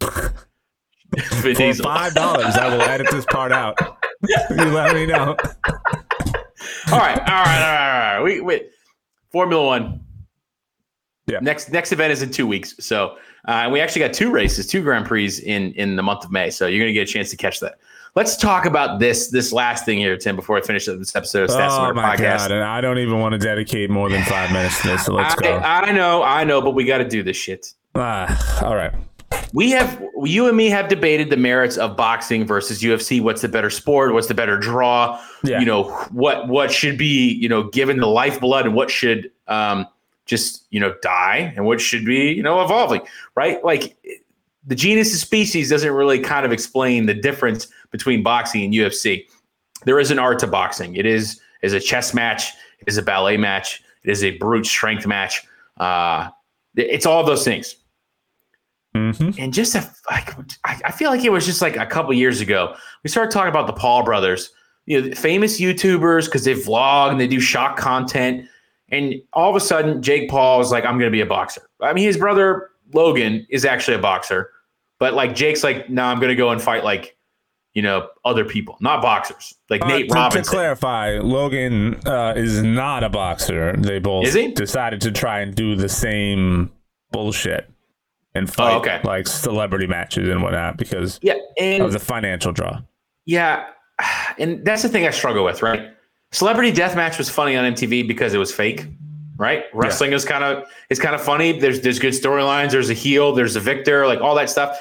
For 0.00 1.54
five 1.74 2.12
dollars, 2.14 2.56
I 2.56 2.68
will 2.74 2.82
edit 2.82 3.08
this 3.10 3.24
part 3.26 3.52
out. 3.52 3.78
you 4.50 4.56
let 4.56 4.94
me 4.94 5.06
know. 5.06 5.36
All 6.92 6.98
right, 6.98 7.18
all 7.18 7.24
right, 7.24 7.26
all 7.26 7.44
right, 7.44 8.14
all 8.14 8.14
right. 8.16 8.20
We, 8.22 8.40
wait. 8.40 8.70
Formula 9.30 9.64
One. 9.64 10.00
Yeah. 11.26 11.38
Next 11.40 11.70
next 11.72 11.90
event 11.92 12.12
is 12.12 12.22
in 12.22 12.30
two 12.30 12.46
weeks. 12.46 12.74
So 12.78 13.16
uh, 13.48 13.62
and 13.64 13.72
we 13.72 13.80
actually 13.80 14.00
got 14.00 14.12
two 14.12 14.30
races, 14.30 14.66
two 14.66 14.82
Grand 14.82 15.06
Prix 15.06 15.40
in 15.44 15.72
in 15.72 15.96
the 15.96 16.02
month 16.02 16.24
of 16.24 16.30
May. 16.30 16.50
So 16.50 16.66
you're 16.66 16.80
gonna 16.84 16.92
get 16.92 17.08
a 17.08 17.12
chance 17.12 17.30
to 17.30 17.36
catch 17.36 17.60
that. 17.60 17.78
Let's 18.14 18.36
talk 18.36 18.64
about 18.66 19.00
this 19.00 19.28
this 19.28 19.52
last 19.52 19.84
thing 19.84 19.98
here, 19.98 20.16
Tim, 20.16 20.36
before 20.36 20.56
I 20.56 20.60
finish 20.60 20.86
this 20.86 21.16
episode 21.16 21.44
of 21.44 21.56
Stats 21.56 21.70
Oh 21.70 21.92
my 21.94 22.14
podcast. 22.14 22.18
god! 22.18 22.52
And 22.52 22.62
I 22.62 22.80
don't 22.80 22.98
even 22.98 23.18
want 23.18 23.32
to 23.32 23.38
dedicate 23.38 23.90
more 23.90 24.08
than 24.08 24.22
five 24.24 24.52
minutes 24.52 24.80
to 24.82 24.88
this. 24.88 25.06
So 25.06 25.14
let's 25.14 25.34
go. 25.34 25.56
I, 25.56 25.80
I 25.88 25.92
know, 25.92 26.22
I 26.22 26.44
know, 26.44 26.60
but 26.60 26.72
we 26.72 26.84
got 26.84 26.98
to 26.98 27.08
do 27.08 27.22
this 27.22 27.36
shit. 27.36 27.72
ah, 27.96 28.64
all 28.64 28.76
right. 28.76 28.92
We 29.54 29.70
have 29.70 30.02
you 30.24 30.48
and 30.48 30.56
me 30.56 30.68
have 30.68 30.88
debated 30.88 31.30
the 31.30 31.36
merits 31.36 31.76
of 31.76 31.96
boxing 31.96 32.44
versus 32.44 32.82
UFC. 32.82 33.20
What's 33.20 33.40
the 33.40 33.48
better 33.48 33.70
sport? 33.70 34.12
What's 34.12 34.26
the 34.26 34.34
better 34.34 34.58
draw? 34.58 35.20
Yeah. 35.44 35.60
You 35.60 35.66
know 35.66 35.90
what 36.10 36.48
what 36.48 36.72
should 36.72 36.98
be 36.98 37.32
you 37.34 37.48
know 37.48 37.64
given 37.70 37.98
the 37.98 38.08
lifeblood 38.08 38.66
and 38.66 38.74
what 38.74 38.90
should 38.90 39.30
um, 39.46 39.86
just 40.26 40.66
you 40.70 40.80
know 40.80 40.94
die 41.02 41.52
and 41.54 41.66
what 41.66 41.80
should 41.80 42.04
be 42.04 42.32
you 42.32 42.42
know 42.42 42.62
evolving. 42.62 43.02
Right? 43.36 43.64
Like 43.64 43.96
the 44.66 44.74
genus 44.74 45.14
of 45.14 45.20
species 45.20 45.70
doesn't 45.70 45.92
really 45.92 46.18
kind 46.18 46.44
of 46.44 46.52
explain 46.52 47.06
the 47.06 47.14
difference 47.14 47.68
between 47.92 48.22
boxing 48.22 48.64
and 48.64 48.74
UFC. 48.74 49.26
There 49.84 50.00
is 50.00 50.10
an 50.10 50.18
art 50.18 50.40
to 50.40 50.48
boxing. 50.48 50.96
It 50.96 51.06
is 51.06 51.40
is 51.62 51.72
a 51.72 51.80
chess 51.80 52.12
match. 52.12 52.52
It 52.80 52.88
is 52.88 52.96
a 52.96 53.02
ballet 53.02 53.36
match. 53.36 53.82
It 54.02 54.10
is 54.10 54.24
a 54.24 54.36
brute 54.38 54.66
strength 54.66 55.06
match. 55.06 55.42
Uh, 55.76 56.30
it's 56.76 57.06
all 57.06 57.24
those 57.24 57.44
things 57.44 57.76
hmm 58.94 59.30
and 59.38 59.52
just 59.52 59.74
a, 59.74 59.84
like 60.08 60.34
I 60.64 60.92
feel 60.92 61.10
like 61.10 61.24
it 61.24 61.32
was 61.32 61.44
just 61.44 61.60
like 61.60 61.76
a 61.76 61.86
couple 61.86 62.12
years 62.14 62.40
ago 62.40 62.76
we 63.02 63.10
started 63.10 63.32
talking 63.32 63.48
about 63.48 63.66
the 63.66 63.72
Paul 63.72 64.04
brothers, 64.04 64.52
you 64.86 65.00
know, 65.00 65.14
famous 65.14 65.60
YouTubers 65.60 66.26
because 66.26 66.44
they 66.44 66.54
vlog 66.54 67.10
and 67.10 67.20
they 67.20 67.26
do 67.26 67.40
shock 67.40 67.76
content, 67.76 68.48
and 68.90 69.14
all 69.32 69.50
of 69.50 69.56
a 69.56 69.60
sudden 69.60 70.00
Jake 70.00 70.30
Paul 70.30 70.60
is 70.60 70.70
like, 70.70 70.84
I'm 70.84 70.98
going 70.98 71.10
to 71.10 71.16
be 71.16 71.20
a 71.20 71.26
boxer. 71.26 71.62
I 71.80 71.92
mean, 71.92 72.04
his 72.04 72.16
brother 72.16 72.70
Logan 72.92 73.46
is 73.50 73.64
actually 73.64 73.96
a 73.96 74.00
boxer, 74.00 74.50
but 75.00 75.14
like 75.14 75.34
Jake's 75.34 75.64
like, 75.64 75.90
no, 75.90 76.04
I'm 76.04 76.20
going 76.20 76.30
to 76.30 76.36
go 76.36 76.50
and 76.50 76.62
fight 76.62 76.84
like, 76.84 77.16
you 77.72 77.82
know, 77.82 78.08
other 78.24 78.44
people, 78.44 78.76
not 78.80 79.02
boxers, 79.02 79.54
like 79.68 79.82
Uh, 79.82 79.88
Nate 79.88 80.08
to, 80.08 80.30
to 80.30 80.42
clarify, 80.42 81.18
Logan 81.18 81.96
uh, 82.06 82.34
is 82.36 82.62
not 82.62 83.02
a 83.02 83.08
boxer. 83.08 83.74
They 83.76 83.98
both 83.98 84.32
decided 84.54 85.00
to 85.00 85.10
try 85.10 85.40
and 85.40 85.52
do 85.52 85.74
the 85.74 85.88
same 85.88 86.70
bullshit 87.10 87.68
and 88.34 88.48
oh, 88.48 88.52
fight 88.52 88.74
Oh, 88.74 88.78
okay. 88.78 89.00
like 89.04 89.26
celebrity 89.26 89.86
matches 89.86 90.28
and 90.28 90.42
whatnot 90.42 90.76
because 90.76 91.18
yeah, 91.22 91.34
and 91.58 91.82
of 91.82 91.92
the 91.92 91.98
financial 91.98 92.52
draw. 92.52 92.80
Yeah, 93.26 93.66
and 94.38 94.64
that's 94.64 94.82
the 94.82 94.88
thing 94.88 95.06
I 95.06 95.10
struggle 95.10 95.44
with, 95.44 95.62
right? 95.62 95.90
Celebrity 96.32 96.72
death 96.72 96.96
match 96.96 97.16
was 97.16 97.30
funny 97.30 97.56
on 97.56 97.74
MTV 97.74 98.08
because 98.08 98.34
it 98.34 98.38
was 98.38 98.52
fake, 98.52 98.86
right? 99.36 99.64
Wrestling 99.72 100.12
is 100.12 100.24
kind 100.24 100.42
of 100.42 100.64
is 100.90 100.98
kind 100.98 101.14
of 101.14 101.22
funny. 101.22 101.58
There's 101.58 101.80
there's 101.80 101.98
good 101.98 102.12
storylines. 102.12 102.72
There's 102.72 102.90
a 102.90 102.94
heel. 102.94 103.32
There's 103.32 103.54
a 103.54 103.60
victor. 103.60 104.06
Like 104.06 104.20
all 104.20 104.34
that 104.34 104.50
stuff. 104.50 104.80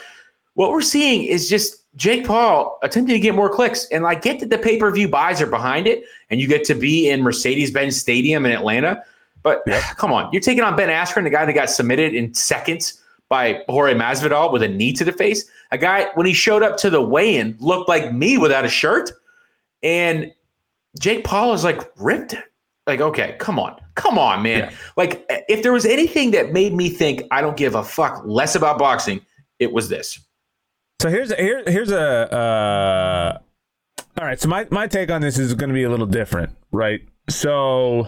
What 0.56 0.72
we're 0.72 0.82
seeing 0.82 1.24
is 1.24 1.50
just 1.50 1.84
Jake 1.96 2.26
Paul 2.26 2.80
attempting 2.82 3.14
to 3.14 3.20
get 3.20 3.36
more 3.36 3.50
clicks, 3.50 3.86
and 3.86 4.06
I 4.06 4.16
get 4.16 4.40
that 4.40 4.50
the 4.50 4.58
pay 4.58 4.78
per 4.78 4.92
view 4.92 5.08
buys 5.08 5.42
are 5.42 5.48
behind 5.48 5.86
it, 5.86 6.04
and 6.32 6.42
you 6.42 6.48
get 6.48 6.64
to 6.66 6.74
be 6.74 7.10
in 7.10 7.22
Mercedes 7.22 7.70
Benz 7.70 8.00
Stadium 8.00 8.48
in 8.48 8.52
Atlanta. 8.52 9.04
But 9.44 9.64
come 9.98 10.12
on, 10.12 10.30
you're 10.34 10.42
taking 10.42 10.64
on 10.64 10.76
Ben 10.76 10.90
Askren, 10.90 11.24
the 11.24 11.30
guy 11.30 11.46
that 11.46 11.54
got 11.54 11.70
submitted 11.70 12.16
in 12.16 12.34
seconds 12.34 13.00
by 13.34 13.64
Jorge 13.68 13.96
Masvidal 13.96 14.54
with 14.54 14.62
a 14.62 14.68
knee 14.68 14.94
to 14.94 15.04
the 15.04 15.12
face. 15.12 15.50
A 15.72 15.78
guy 15.80 16.06
when 16.14 16.28
he 16.28 16.34
showed 16.34 16.62
up 16.62 16.78
to 16.78 16.92
the 16.92 17.02
weigh-in 17.02 17.58
looked 17.60 17.90
like 17.90 18.14
me 18.14 18.38
without 18.38 18.64
a 18.64 18.70
shirt, 18.70 19.10
and 19.82 20.32
Jake 21.00 21.24
Paul 21.24 21.52
is 21.56 21.64
like 21.64 21.82
ripped. 21.98 22.36
Like, 22.86 23.02
okay, 23.02 23.36
come 23.40 23.58
on, 23.58 23.82
come 23.96 24.20
on, 24.20 24.44
man. 24.44 24.60
Yeah. 24.60 24.78
Like, 24.98 25.26
if 25.50 25.64
there 25.64 25.74
was 25.74 25.84
anything 25.84 26.30
that 26.32 26.54
made 26.54 26.76
me 26.76 26.90
think 26.90 27.24
I 27.32 27.42
don't 27.42 27.58
give 27.58 27.74
a 27.74 27.84
fuck 27.84 28.22
less 28.24 28.54
about 28.54 28.78
boxing, 28.78 29.20
it 29.58 29.74
was 29.74 29.90
this. 29.90 30.20
So 31.02 31.10
here's 31.10 31.32
a, 31.32 31.36
here 31.36 31.64
here's 31.66 31.92
a 31.92 32.32
uh, 32.32 33.40
all 34.20 34.28
right. 34.28 34.40
So 34.40 34.48
my 34.48 34.68
my 34.70 34.86
take 34.86 35.10
on 35.10 35.22
this 35.22 35.40
is 35.40 35.56
going 35.56 35.70
to 35.70 35.74
be 35.74 35.86
a 35.86 35.90
little 35.90 36.06
different, 36.06 36.56
right? 36.72 37.02
So 37.30 38.08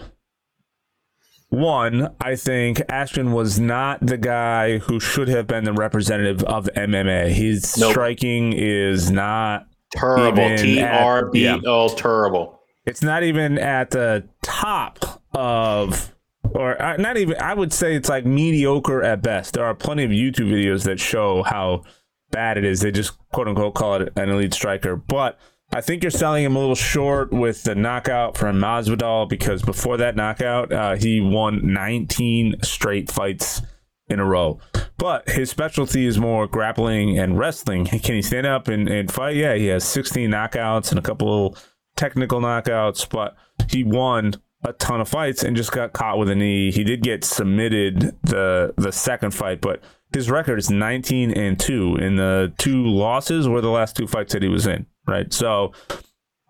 one, 1.50 2.14
I 2.20 2.36
think 2.36 2.78
Askren 2.90 3.34
was 3.34 3.60
not 3.60 4.06
the 4.06 4.18
guy 4.18 4.80
who 4.80 5.00
should 5.00 5.28
have 5.28 5.48
been 5.48 5.64
the 5.64 5.74
representative 5.74 6.44
of 6.44 6.70
MMA. 6.76 7.30
His 7.30 7.78
Nope. 7.78 7.92
striking 7.92 8.54
is 8.54 9.12
not. 9.12 9.68
Terrible. 9.92 10.58
T 10.58 10.82
R 10.82 11.28
B 11.30 11.48
O. 11.48 11.90
Terrible. 11.96 12.60
It's 12.86 13.02
not 13.02 13.24
even 13.24 13.58
at 13.58 13.92
the 13.92 14.28
top 14.42 15.22
of. 15.34 16.12
Or 16.52 16.80
uh, 16.82 16.98
not 16.98 17.18
even. 17.18 17.38
I 17.40 17.54
would 17.54 17.72
say 17.74 17.96
it's 17.96 18.10
like 18.10 18.26
mediocre 18.26 19.04
at 19.04 19.22
best. 19.22 19.54
There 19.54 19.66
are 19.66 19.74
plenty 19.74 20.04
of 20.04 20.12
YouTube 20.12 20.52
videos 20.52 20.84
that 20.84 21.00
show 21.00 21.44
how 21.44 21.84
bad 22.32 22.58
it 22.58 22.66
is. 22.66 22.82
They 22.82 22.92
just 22.92 23.14
quote 23.32 23.48
unquote 23.48 23.74
call 23.76 23.96
it 24.02 24.14
an 24.16 24.30
elite 24.30 24.54
striker. 24.54 24.96
But 24.96 25.40
I 25.72 25.82
think 25.82 26.04
you're 26.04 26.12
selling 26.12 26.46
him 26.46 26.56
a 26.56 26.60
little 26.60 26.76
short 26.76 27.34
with 27.34 27.64
the 27.64 27.76
knockout 27.76 28.38
from 28.38 28.60
Masvidal 28.60 29.28
because 29.28 29.62
before 29.62 29.98
that 29.98 30.16
knockout, 30.16 30.72
uh, 30.72 30.96
he 30.96 31.20
won 31.20 31.74
19 31.74 32.62
straight 32.64 33.12
fights 33.12 33.62
in 34.08 34.20
a 34.20 34.26
row. 34.26 34.60
But 34.98 35.30
his 35.30 35.50
specialty 35.50 36.06
is 36.06 36.18
more 36.18 36.48
grappling 36.48 37.20
and 37.20 37.38
wrestling. 37.38 37.86
Can 37.86 38.16
he 38.16 38.22
stand 38.22 38.48
up 38.48 38.68
and, 38.68 38.88
and 38.88 39.12
fight? 39.12 39.36
Yeah, 39.36 39.56
he 39.56 39.66
has 39.68 39.84
16 39.84 40.30
knockouts 40.30 40.92
and 40.92 41.00
a 41.00 41.02
couple 41.02 41.58
technical 41.96 42.40
knockouts, 42.40 43.10
but 43.10 43.36
he 43.70 43.84
won 43.84 44.36
a 44.64 44.74
ton 44.74 45.02
of 45.02 45.08
fights 45.08 45.44
and 45.44 45.56
just 45.56 45.72
got 45.72 45.94
caught 45.94 46.18
with 46.18 46.30
a 46.30 46.36
knee. 46.36 46.72
He 46.72 46.84
did 46.84 47.04
get 47.04 47.24
submitted 47.24 48.16
the 48.24 48.74
the 48.78 48.92
second 48.92 49.32
fight, 49.32 49.62
but 49.62 49.84
his 50.14 50.30
record 50.30 50.58
is 50.58 50.70
19 50.70 51.32
and 51.32 51.60
2 51.60 51.96
and 51.96 52.18
the 52.18 52.54
two 52.58 52.86
losses 52.86 53.48
were 53.48 53.62
the 53.62 53.70
last 53.70 53.96
two 53.96 54.08
fights 54.08 54.34
that 54.34 54.42
he 54.42 54.50
was 54.50 54.66
in, 54.66 54.86
right? 55.08 55.32
So 55.34 55.74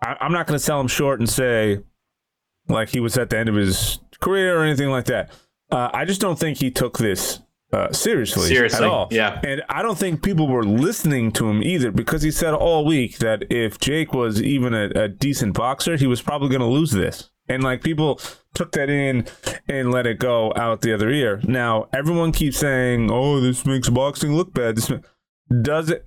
I, 0.02 0.16
I'm 0.20 0.32
not 0.32 0.46
going 0.46 0.58
to 0.58 0.64
sell 0.64 0.80
him 0.80 0.88
short 0.88 1.20
and 1.20 1.28
say 1.28 1.80
like 2.68 2.88
he 2.90 3.00
was 3.00 3.16
at 3.16 3.30
the 3.30 3.38
end 3.38 3.48
of 3.48 3.54
his 3.54 3.98
career 4.20 4.58
or 4.58 4.64
anything 4.64 4.90
like 4.90 5.06
that. 5.06 5.30
Uh, 5.70 5.90
I 5.92 6.04
just 6.04 6.20
don't 6.20 6.38
think 6.38 6.58
he 6.58 6.70
took 6.70 6.98
this 6.98 7.40
uh, 7.72 7.92
seriously, 7.92 8.46
Seriously, 8.48 8.84
at 8.84 8.90
all. 8.90 9.08
yeah. 9.10 9.40
And 9.44 9.62
I 9.68 9.82
don't 9.82 9.98
think 9.98 10.22
people 10.22 10.46
were 10.46 10.64
listening 10.64 11.32
to 11.32 11.48
him 11.50 11.62
either 11.62 11.90
because 11.90 12.22
he 12.22 12.30
said 12.30 12.54
all 12.54 12.84
week 12.84 13.18
that 13.18 13.44
if 13.50 13.78
Jake 13.78 14.12
was 14.14 14.40
even 14.40 14.72
a, 14.72 14.84
a 14.94 15.08
decent 15.08 15.54
boxer, 15.54 15.96
he 15.96 16.06
was 16.06 16.22
probably 16.22 16.48
going 16.48 16.60
to 16.60 16.66
lose 16.66 16.92
this. 16.92 17.30
And 17.48 17.62
like 17.64 17.82
people 17.82 18.20
took 18.54 18.72
that 18.72 18.88
in 18.88 19.26
and 19.68 19.90
let 19.92 20.06
it 20.06 20.18
go 20.18 20.52
out 20.56 20.80
the 20.82 20.92
other 20.94 21.10
ear. 21.10 21.40
Now 21.44 21.88
everyone 21.92 22.32
keeps 22.32 22.58
saying, 22.58 23.08
"Oh, 23.10 23.40
this 23.40 23.64
makes 23.66 23.88
boxing 23.88 24.34
look 24.34 24.52
bad." 24.52 24.76
This 24.76 24.90
ma-" 24.90 24.98
does 25.62 25.90
it. 25.90 26.04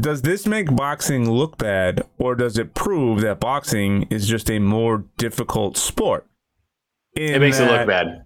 Does 0.00 0.22
this 0.22 0.46
make 0.46 0.74
boxing 0.74 1.30
look 1.30 1.56
bad, 1.58 2.02
or 2.18 2.34
does 2.34 2.58
it 2.58 2.74
prove 2.74 3.20
that 3.22 3.40
boxing 3.40 4.04
is 4.10 4.26
just 4.28 4.50
a 4.50 4.58
more 4.58 5.04
difficult 5.16 5.76
sport? 5.76 6.26
It 7.14 7.40
makes 7.40 7.58
it 7.58 7.70
look 7.70 7.86
bad. 7.86 8.24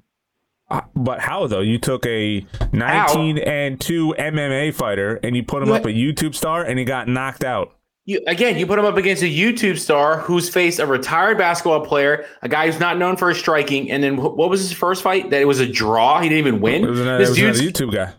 uh, 0.70 0.80
But 0.94 1.20
how 1.20 1.46
though? 1.46 1.60
You 1.60 1.78
took 1.78 2.04
a 2.06 2.44
19 2.72 3.38
and 3.38 3.80
2 3.80 4.14
MMA 4.18 4.74
fighter 4.74 5.18
and 5.22 5.36
you 5.36 5.42
put 5.42 5.62
him 5.62 5.68
You- 5.68 5.74
up 5.74 5.84
a 5.84 5.88
YouTube 5.88 6.34
star 6.34 6.62
and 6.64 6.78
he 6.78 6.84
got 6.84 7.08
knocked 7.08 7.44
out. 7.44 7.76
You 8.04 8.20
again, 8.26 8.58
you 8.58 8.66
put 8.66 8.78
him 8.80 8.84
up 8.84 8.96
against 8.96 9.22
a 9.22 9.26
YouTube 9.26 9.78
star 9.78 10.18
who's 10.18 10.48
faced 10.48 10.80
a 10.80 10.86
retired 10.86 11.38
basketball 11.38 11.86
player, 11.86 12.24
a 12.42 12.48
guy 12.48 12.66
who's 12.66 12.80
not 12.80 12.98
known 12.98 13.16
for 13.16 13.28
his 13.28 13.38
striking, 13.38 13.90
and 13.92 14.02
then 14.02 14.16
wh- 14.16 14.36
what 14.36 14.50
was 14.50 14.60
his 14.60 14.72
first 14.72 15.02
fight? 15.04 15.30
That 15.30 15.40
it 15.40 15.44
was 15.44 15.60
a 15.60 15.66
draw. 15.68 16.20
He 16.20 16.28
didn't 16.28 16.38
even 16.46 16.60
win. 16.60 16.82
It 16.84 16.90
was, 16.90 16.98
an, 17.00 17.06
it 17.06 17.18
this 17.18 17.28
was 17.28 17.38
dude's 17.38 17.60
YouTube 17.62 17.92
guy. 17.94 18.12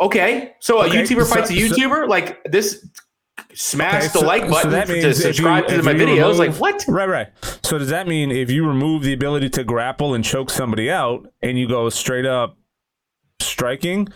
Okay. 0.00 0.54
So 0.60 0.80
a 0.80 0.86
Okay, 0.86 1.02
YouTuber 1.02 1.24
so- 1.26 1.34
fights 1.34 1.50
a 1.50 1.54
so- 1.54 1.74
YouTuber. 1.76 2.08
like 2.08 2.42
this, 2.44 2.86
smash 3.54 3.94
Okay, 4.04 4.06
the 4.12 4.18
so- 4.20 4.26
like 4.26 4.48
button 4.48 4.70
means 4.72 4.88
to 4.88 4.96
if 4.98 5.04
you- 5.04 5.12
subscribe 5.14 5.66
to 5.68 5.82
my 5.82 5.94
videos. 5.94 6.16
remove- 6.32 6.38
like 6.38 6.54
what? 6.54 6.84
Right, 6.88 7.08
right. 7.08 7.28
So 7.62 7.78
does 7.78 7.88
that 7.88 8.06
mean 8.08 8.30
if 8.30 8.50
you 8.50 8.66
remove 8.66 9.02
the 9.02 9.12
ability 9.12 9.48
to 9.50 9.64
grapple 9.64 10.14
and 10.14 10.24
choke 10.24 10.50
somebody 10.50 10.90
out 10.90 11.26
and 11.42 11.58
you 11.58 11.66
go 11.68 11.88
straight 11.88 12.26
up 12.26 12.56
striking, 13.40 14.08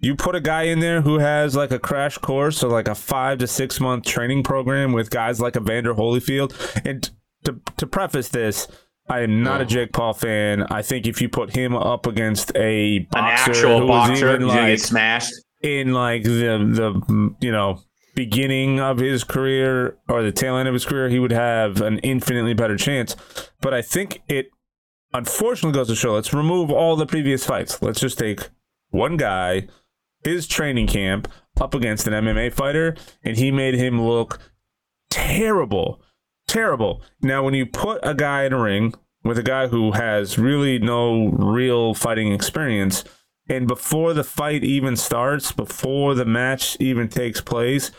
you 0.00 0.16
put 0.16 0.34
a 0.34 0.40
guy 0.40 0.62
in 0.64 0.80
there 0.80 1.00
who 1.02 1.18
has 1.18 1.54
like 1.54 1.70
a 1.70 1.78
crash 1.78 2.18
course 2.18 2.62
or 2.64 2.68
like 2.68 2.88
a 2.88 2.94
five 2.94 3.38
to 3.38 3.46
six 3.46 3.78
month 3.80 4.04
training 4.04 4.42
program 4.42 4.92
with 4.92 5.10
guys 5.10 5.40
like 5.40 5.56
Evander 5.56 5.94
Holyfield. 5.94 6.52
And 6.84 7.08
to 7.44 7.60
to 7.76 7.86
preface 7.86 8.28
this, 8.28 8.66
I 9.12 9.20
am 9.20 9.42
not 9.42 9.60
a 9.60 9.66
Jake 9.66 9.92
Paul 9.92 10.14
fan. 10.14 10.62
I 10.70 10.80
think 10.82 11.06
if 11.06 11.20
you 11.20 11.28
put 11.28 11.54
him 11.54 11.76
up 11.76 12.06
against 12.06 12.50
a 12.56 12.96
An 12.96 13.06
boxer 13.10 13.50
actual 13.50 13.80
who 13.80 13.86
was 13.86 14.08
boxer 14.08 14.28
even, 14.30 14.40
who's 14.42 14.50
gonna 14.50 14.62
like, 14.62 14.72
get 14.72 14.80
smashed. 14.80 15.34
in 15.60 15.92
like 15.92 16.22
the 16.22 16.30
the 17.02 17.34
you 17.40 17.52
know 17.52 17.80
beginning 18.14 18.80
of 18.80 18.98
his 18.98 19.24
career 19.24 19.96
or 20.08 20.22
the 20.22 20.32
tail 20.32 20.56
end 20.56 20.68
of 20.68 20.74
his 20.74 20.84
career, 20.86 21.08
he 21.08 21.18
would 21.18 21.32
have 21.32 21.80
an 21.80 21.98
infinitely 21.98 22.54
better 22.54 22.76
chance. 22.76 23.14
But 23.60 23.74
I 23.74 23.82
think 23.82 24.22
it 24.28 24.48
unfortunately 25.12 25.78
goes 25.78 25.88
to 25.88 25.94
show. 25.94 26.14
Let's 26.14 26.32
remove 26.32 26.70
all 26.70 26.96
the 26.96 27.06
previous 27.06 27.44
fights. 27.44 27.82
Let's 27.82 28.00
just 28.00 28.18
take 28.18 28.48
one 28.90 29.16
guy, 29.16 29.68
his 30.24 30.46
training 30.46 30.86
camp 30.86 31.28
up 31.60 31.74
against 31.74 32.06
an 32.06 32.14
MMA 32.14 32.52
fighter, 32.52 32.96
and 33.22 33.36
he 33.36 33.50
made 33.50 33.74
him 33.74 34.00
look 34.00 34.38
terrible, 35.10 36.00
terrible. 36.48 37.02
Now, 37.20 37.42
when 37.44 37.54
you 37.54 37.66
put 37.66 38.00
a 38.02 38.14
guy 38.14 38.44
in 38.44 38.52
a 38.52 38.60
ring 38.60 38.94
with 39.24 39.38
a 39.38 39.42
guy 39.42 39.68
who 39.68 39.92
has 39.92 40.38
really 40.38 40.78
no 40.78 41.28
real 41.28 41.94
fighting 41.94 42.32
experience 42.32 43.04
and 43.48 43.66
before 43.66 44.14
the 44.14 44.24
fight 44.24 44.64
even 44.64 44.96
starts, 44.96 45.52
before 45.52 46.14
the 46.14 46.24
match 46.24 46.76
even 46.80 47.08
takes 47.08 47.40
place, 47.40 47.90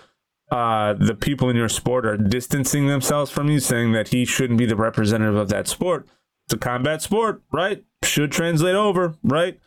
uh, 0.51 0.93
the 0.93 1.15
people 1.15 1.49
in 1.49 1.55
your 1.55 1.69
sport 1.69 2.05
are 2.05 2.17
distancing 2.17 2.87
themselves 2.87 3.31
from 3.31 3.49
you, 3.49 3.59
saying 3.59 3.91
that 3.93 4.09
he 4.09 4.25
shouldn't 4.25 4.59
be 4.59 4.65
the 4.65 4.75
representative 4.75 5.35
of 5.35 5.49
that 5.49 5.67
sport. 5.67 6.07
It's 6.47 6.53
a 6.53 6.57
combat 6.57 7.01
sport, 7.01 7.41
right? 7.51 7.83
Should 8.03 8.31
translate 8.31 8.75
over, 8.75 9.15
right? 9.23 9.59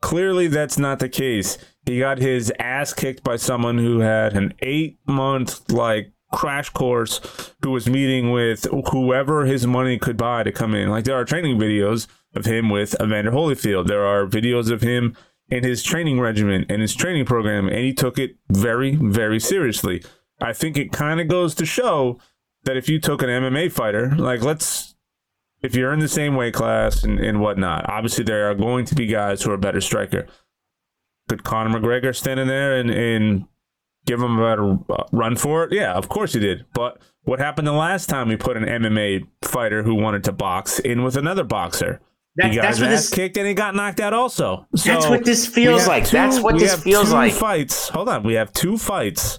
Clearly, 0.00 0.48
that's 0.48 0.78
not 0.78 0.98
the 0.98 1.08
case. 1.08 1.58
He 1.86 1.98
got 1.98 2.18
his 2.18 2.52
ass 2.58 2.92
kicked 2.92 3.22
by 3.22 3.36
someone 3.36 3.78
who 3.78 4.00
had 4.00 4.34
an 4.34 4.54
eight 4.60 4.98
month, 5.06 5.70
like, 5.70 6.12
crash 6.34 6.68
course, 6.70 7.20
who 7.62 7.70
was 7.70 7.88
meeting 7.88 8.32
with 8.32 8.66
whoever 8.90 9.46
his 9.46 9.66
money 9.66 9.98
could 9.98 10.16
buy 10.16 10.42
to 10.42 10.50
come 10.50 10.74
in. 10.74 10.90
Like, 10.90 11.04
there 11.04 11.14
are 11.14 11.24
training 11.24 11.58
videos 11.58 12.08
of 12.34 12.44
him 12.44 12.70
with 12.70 12.94
Evander 13.00 13.30
Holyfield. 13.30 13.86
There 13.86 14.04
are 14.04 14.26
videos 14.26 14.70
of 14.70 14.82
him 14.82 15.16
in 15.48 15.62
his 15.62 15.82
training 15.82 16.18
regimen 16.18 16.66
and 16.68 16.82
his 16.82 16.94
training 16.94 17.24
program, 17.24 17.68
and 17.68 17.78
he 17.78 17.94
took 17.94 18.18
it 18.18 18.36
very, 18.48 18.96
very 18.96 19.38
seriously. 19.38 20.02
I 20.40 20.52
think 20.52 20.76
it 20.76 20.90
kind 20.90 21.20
of 21.20 21.28
goes 21.28 21.54
to 21.54 21.64
show 21.64 22.18
that 22.64 22.76
if 22.76 22.88
you 22.88 22.98
took 22.98 23.22
an 23.22 23.28
MMA 23.28 23.70
fighter, 23.70 24.14
like 24.16 24.42
let's, 24.42 24.96
if 25.62 25.76
you're 25.76 25.92
in 25.92 26.00
the 26.00 26.08
same 26.08 26.34
weight 26.34 26.54
class 26.54 27.04
and, 27.04 27.20
and 27.20 27.40
whatnot, 27.40 27.88
obviously 27.88 28.24
there 28.24 28.50
are 28.50 28.54
going 28.54 28.84
to 28.86 28.94
be 28.96 29.06
guys 29.06 29.42
who 29.42 29.52
are 29.52 29.56
better 29.56 29.80
striker. 29.80 30.26
Could 31.28 31.44
Conor 31.44 31.78
McGregor 31.78 32.14
stand 32.14 32.40
in 32.40 32.48
there 32.48 32.76
and, 32.76 32.90
and 32.90 33.46
give 34.06 34.20
him 34.20 34.38
a 34.38 34.42
better 34.42 34.78
uh, 34.90 35.04
run 35.12 35.36
for 35.36 35.64
it? 35.64 35.72
Yeah, 35.72 35.92
of 35.94 36.08
course 36.08 36.32
he 36.34 36.40
did. 36.40 36.64
But 36.74 37.00
what 37.22 37.38
happened 37.38 37.66
the 37.66 37.72
last 37.72 38.08
time 38.08 38.28
we 38.28 38.36
put 38.36 38.56
an 38.56 38.64
MMA 38.64 39.26
fighter 39.42 39.82
who 39.82 39.94
wanted 39.94 40.24
to 40.24 40.32
box 40.32 40.78
in 40.78 41.02
with 41.02 41.16
another 41.16 41.44
boxer? 41.44 42.00
That- 42.36 42.50
he 42.50 42.56
got 42.56 42.62
that's 42.62 42.78
his 42.78 42.82
what 42.86 42.92
ass 42.92 43.00
this- 43.02 43.10
kicked 43.14 43.36
and 43.36 43.46
he 43.46 43.54
got 43.54 43.74
knocked 43.74 44.00
out 44.00 44.12
also. 44.12 44.66
That's 44.72 45.08
what 45.08 45.24
this 45.24 45.46
feels 45.46 45.86
like. 45.86 46.04
two- 46.06 46.16
That's 46.16 46.40
what 46.40 46.54
we 46.54 46.60
this 46.60 46.72
have 46.72 46.82
feels 46.82 47.08
two 47.08 47.14
like. 47.14 47.32
Fights. 47.32 47.88
Hold 47.90 48.08
on. 48.08 48.22
We 48.24 48.34
have 48.34 48.52
two 48.52 48.76
fights. 48.78 49.38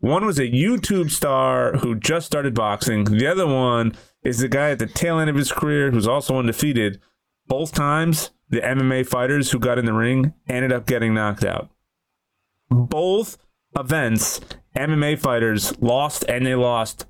One 0.00 0.26
was 0.26 0.38
a 0.38 0.46
YouTube 0.48 1.10
star 1.10 1.74
who 1.78 1.94
just 1.94 2.26
started 2.26 2.54
boxing. 2.54 3.04
The 3.04 3.26
other 3.26 3.46
one 3.46 3.94
is 4.22 4.38
the 4.38 4.48
guy 4.48 4.70
at 4.70 4.78
the 4.78 4.86
tail 4.86 5.18
end 5.18 5.30
of 5.30 5.36
his 5.36 5.50
career 5.52 5.90
who's 5.92 6.06
also 6.08 6.36
undefeated. 6.38 7.00
Both 7.46 7.72
times, 7.72 8.30
the 8.50 8.60
MMA 8.60 9.06
fighters 9.06 9.50
who 9.52 9.58
got 9.58 9.78
in 9.78 9.84
the 9.86 9.92
ring 9.94 10.34
ended 10.48 10.72
up 10.72 10.86
getting 10.86 11.14
knocked 11.14 11.44
out. 11.44 11.70
Both 12.68 13.38
events, 13.76 14.40
MMA 14.76 15.18
fighters 15.18 15.76
lost 15.80 16.24
and 16.28 16.44
they 16.46 16.54
lost 16.54 17.06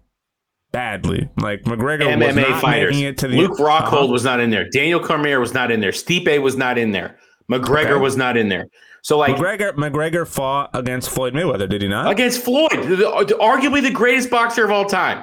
badly. 0.73 1.29
Like 1.41 1.63
McGregor 1.65 2.07
was 2.19 2.35
MMA 2.35 2.49
not 2.51 2.61
fighters. 2.61 2.91
making 2.95 3.07
it 3.07 3.19
to 3.19 3.29
the 3.29 3.37
Luke 3.37 3.59
Rockhold 3.59 3.93
Uh-huh. 3.93 4.07
was 4.09 4.25
not 4.25 4.41
in 4.41 4.51
there. 4.51 4.69
Daniel 4.71 5.01
Cormier 5.01 5.41
was 5.41 5.55
not 5.55 5.71
in 5.71 5.81
there. 5.81 5.93
Stipe 5.93 6.41
was 6.43 6.57
not 6.57 6.79
in 6.79 6.91
there. 6.93 7.17
McGregor 7.51 7.93
Okay. 7.93 8.01
was 8.01 8.17
not 8.17 8.37
in 8.37 8.49
there. 8.49 8.67
So 9.03 9.19
like 9.19 9.37
McGregor 9.37 9.73
McGregor 9.75 10.27
fought 10.27 10.71
against 10.75 11.11
Floyd 11.11 11.35
Mayweather, 11.35 11.69
did 11.69 11.83
he 11.83 11.89
not? 11.89 12.11
against 12.11 12.43
Floyd, 12.43 12.71
the- 12.73 13.37
arguably 13.41 13.83
the 13.83 13.91
greatest 13.91 14.31
boxer 14.31 14.65
of 14.65 14.71
all 14.71 14.87
time. 14.87 15.23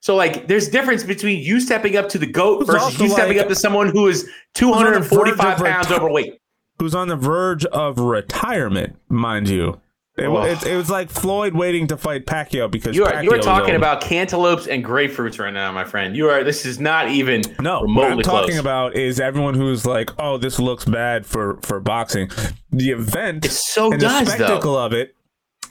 So 0.00 0.16
like, 0.16 0.48
there's 0.48 0.68
difference 0.68 1.04
between 1.04 1.40
you 1.40 1.60
stepping 1.60 1.96
up 1.96 2.08
to 2.10 2.18
the 2.18 2.26
goat 2.26 2.66
versus 2.66 2.98
you 2.98 3.08
stepping 3.08 3.36
like- 3.36 3.44
up 3.44 3.48
to 3.48 3.54
someone 3.54 3.88
who 3.88 4.08
is 4.08 4.28
245 4.54 5.58
pounds 5.58 5.86
reti- 5.86 5.96
overweight. 5.96 6.34
Who's 6.80 6.94
on 6.96 7.06
the 7.06 7.14
verge 7.16 7.64
of 7.66 7.98
retirement, 8.00 8.96
mind 9.08 9.48
you. 9.48 9.80
It, 10.14 10.24
it, 10.28 10.66
it 10.66 10.76
was 10.76 10.90
like 10.90 11.08
Floyd 11.08 11.54
waiting 11.54 11.86
to 11.86 11.96
fight 11.96 12.26
Pacquiao 12.26 12.70
because 12.70 12.94
You 12.94 13.06
are 13.06 13.24
you 13.24 13.32
are 13.32 13.38
talking 13.38 13.76
about 13.76 14.02
cantaloupes 14.02 14.66
and 14.66 14.84
grapefruits 14.84 15.38
right 15.40 15.54
now, 15.54 15.72
my 15.72 15.84
friend. 15.84 16.14
You 16.14 16.28
are. 16.28 16.44
This 16.44 16.66
is 16.66 16.78
not 16.78 17.08
even 17.08 17.40
no. 17.60 17.80
What 17.84 18.12
I'm 18.12 18.20
talking 18.20 18.50
close. 18.50 18.58
about 18.60 18.94
is 18.94 19.18
everyone 19.20 19.54
who's 19.54 19.86
like, 19.86 20.10
"Oh, 20.18 20.36
this 20.36 20.58
looks 20.58 20.84
bad 20.84 21.24
for 21.24 21.58
for 21.62 21.80
boxing." 21.80 22.30
The 22.70 22.90
event 22.90 23.46
It 23.46 23.52
so 23.52 23.90
and 23.90 24.00
the 24.02 24.06
does, 24.06 24.28
though. 24.28 24.34
spectacle 24.44 24.76
of 24.76 24.92
it, 24.92 25.14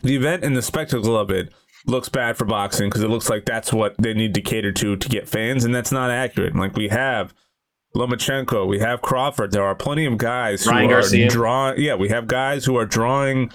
the 0.02 0.16
event 0.16 0.44
and 0.44 0.58
the 0.58 0.64
spectacle 0.64 1.16
of 1.16 1.30
it 1.30 1.54
looks 1.86 2.10
bad 2.10 2.36
for 2.36 2.46
boxing 2.46 2.90
because 2.90 3.04
it 3.04 3.10
looks 3.10 3.30
like 3.30 3.46
that's 3.46 3.72
what 3.72 3.96
they 4.00 4.16
need 4.16 4.34
to 4.34 4.42
cater 4.42 4.72
to 4.72 4.96
to 4.96 5.08
get 5.10 5.30
fans, 5.30 5.64
and 5.66 5.76
that's 5.76 5.92
not 5.92 6.10
accurate. 6.10 6.56
Like 6.56 6.76
we 6.76 6.88
have 6.88 7.32
Lomachenko, 7.96 8.66
we 8.68 8.80
have 8.80 9.04
Crawford. 9.04 9.52
There 9.52 9.64
are 9.64 9.76
plenty 9.76 10.06
of 10.06 10.18
guys 10.18 10.66
Ryan 10.66 10.90
who 10.90 10.96
Garcia. 10.96 11.26
are 11.28 11.30
drawing. 11.30 11.80
Yeah, 11.80 11.94
we 11.94 12.10
have 12.10 12.26
guys 12.26 12.66
who 12.66 12.76
are 12.78 12.86
drawing 12.88 13.52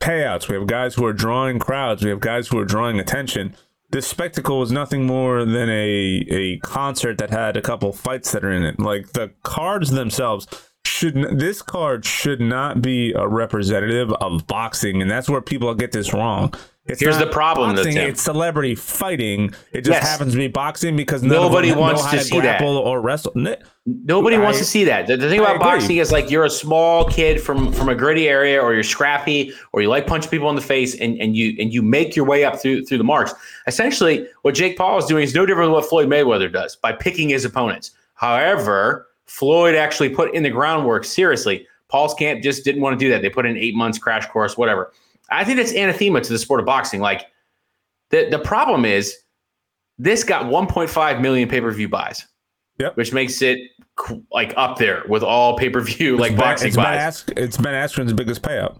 payouts. 0.00 0.48
We 0.48 0.56
have 0.56 0.66
guys 0.66 0.94
who 0.94 1.04
are 1.04 1.12
drawing 1.12 1.58
crowds. 1.58 2.02
We 2.02 2.10
have 2.10 2.20
guys 2.20 2.48
who 2.48 2.58
are 2.58 2.64
drawing 2.64 2.98
attention. 2.98 3.54
This 3.90 4.06
spectacle 4.06 4.58
was 4.58 4.72
nothing 4.72 5.06
more 5.06 5.44
than 5.44 5.68
a 5.68 6.24
a 6.30 6.58
concert 6.58 7.18
that 7.18 7.30
had 7.30 7.56
a 7.56 7.62
couple 7.62 7.92
fights 7.92 8.32
that 8.32 8.44
are 8.44 8.52
in 8.52 8.64
it. 8.64 8.78
Like 8.78 9.12
the 9.12 9.32
cards 9.42 9.90
themselves 9.90 10.46
should 10.84 11.14
this 11.38 11.62
card 11.62 12.04
should 12.04 12.40
not 12.40 12.82
be 12.82 13.12
a 13.12 13.26
representative 13.26 14.12
of 14.14 14.46
boxing, 14.46 15.02
and 15.02 15.10
that's 15.10 15.28
where 15.28 15.40
people 15.40 15.74
get 15.74 15.92
this 15.92 16.12
wrong. 16.12 16.54
It's 16.90 17.00
Here's 17.00 17.18
the 17.18 17.26
problem, 17.26 17.70
though, 17.70 17.82
boxing, 17.82 17.94
Tim. 17.94 18.10
It's 18.10 18.22
celebrity 18.22 18.74
fighting. 18.74 19.54
It 19.72 19.82
just 19.82 19.90
Yes. 20.00 20.08
happens 20.08 20.32
to 20.32 20.38
be 20.38 20.48
boxing 20.48 20.96
because 20.96 21.22
Nobody 21.22 21.72
wants 21.72 22.04
to 22.10 22.18
to, 22.18 22.24
see 22.24 22.40
that. 22.40 22.62
or 22.62 23.00
wrestle. 23.00 23.32
Nobody 23.86 24.36
wants 24.38 24.58
to 24.58 24.64
see 24.64 24.84
that. 24.84 25.06
The, 25.06 25.16
the 25.16 25.28
thing 25.28 25.40
I 25.40 25.44
about 25.44 25.56
agree. 25.56 25.64
boxing 25.64 25.96
is 25.96 26.12
like 26.12 26.30
you're 26.30 26.44
a 26.44 26.50
small 26.50 27.04
kid 27.06 27.40
from 27.40 27.72
from 27.72 27.88
a 27.88 27.94
gritty 27.94 28.28
area, 28.28 28.60
or 28.60 28.74
you're 28.74 28.82
scrappy, 28.82 29.52
or 29.72 29.80
you 29.82 29.88
like 29.88 30.06
punching 30.06 30.30
people 30.30 30.50
in 30.50 30.56
the 30.56 30.62
face, 30.62 30.94
and, 31.00 31.18
and 31.20 31.36
you 31.36 31.56
and 31.58 31.72
you 31.72 31.82
make 31.82 32.14
your 32.14 32.26
way 32.26 32.44
up 32.44 32.60
through 32.60 32.84
through 32.84 32.98
the 32.98 33.04
marks. 33.04 33.32
Essentially, 33.66 34.26
what 34.42 34.54
Jake 34.54 34.76
Paul 34.76 34.98
is 34.98 35.06
doing 35.06 35.24
is 35.24 35.34
no 35.34 35.46
different 35.46 35.68
than 35.68 35.72
what 35.72 35.88
Floyd 35.88 36.08
Mayweather 36.08 36.52
does 36.52 36.76
by 36.76 36.92
picking 36.92 37.28
his 37.30 37.44
opponents. 37.44 37.92
However, 38.14 39.06
Floyd 39.26 39.74
actually 39.74 40.10
put 40.10 40.34
in 40.34 40.42
the 40.42 40.50
groundwork 40.50 41.04
seriously. 41.04 41.66
Paul's 41.88 42.14
camp 42.14 42.42
just 42.42 42.64
didn't 42.64 42.82
want 42.82 42.98
to 42.98 43.04
do 43.04 43.10
that. 43.10 43.22
They 43.22 43.30
put 43.30 43.46
in 43.46 43.56
eight 43.56 43.74
months 43.74 43.98
crash 43.98 44.26
course, 44.26 44.56
whatever. 44.56 44.92
I 45.30 45.44
think 45.44 45.58
that's 45.58 45.72
anathema 45.72 46.20
to 46.20 46.32
the 46.32 46.38
sport 46.38 46.60
of 46.60 46.66
boxing. 46.66 47.00
Like 47.00 47.26
the 48.10 48.28
the 48.30 48.38
problem 48.38 48.84
is 48.84 49.16
this 49.98 50.24
got 50.24 50.44
1.5 50.44 51.20
million 51.20 51.48
pay 51.48 51.60
per 51.60 51.70
view 51.70 51.88
buys. 51.88 52.26
Yep. 52.78 52.96
Which 52.96 53.12
makes 53.12 53.42
it 53.42 53.58
like 54.32 54.54
up 54.56 54.78
there 54.78 55.04
with 55.08 55.22
all 55.22 55.56
pay 55.58 55.68
per 55.68 55.80
view 55.80 56.16
like 56.16 56.32
ben, 56.32 56.40
boxing 56.40 56.68
it's 56.68 56.76
ben, 56.76 56.84
buys. 56.84 56.98
Ask, 56.98 57.32
it's 57.36 57.56
ben 57.56 57.74
Askren's 57.74 58.12
biggest 58.12 58.42
payout. 58.42 58.78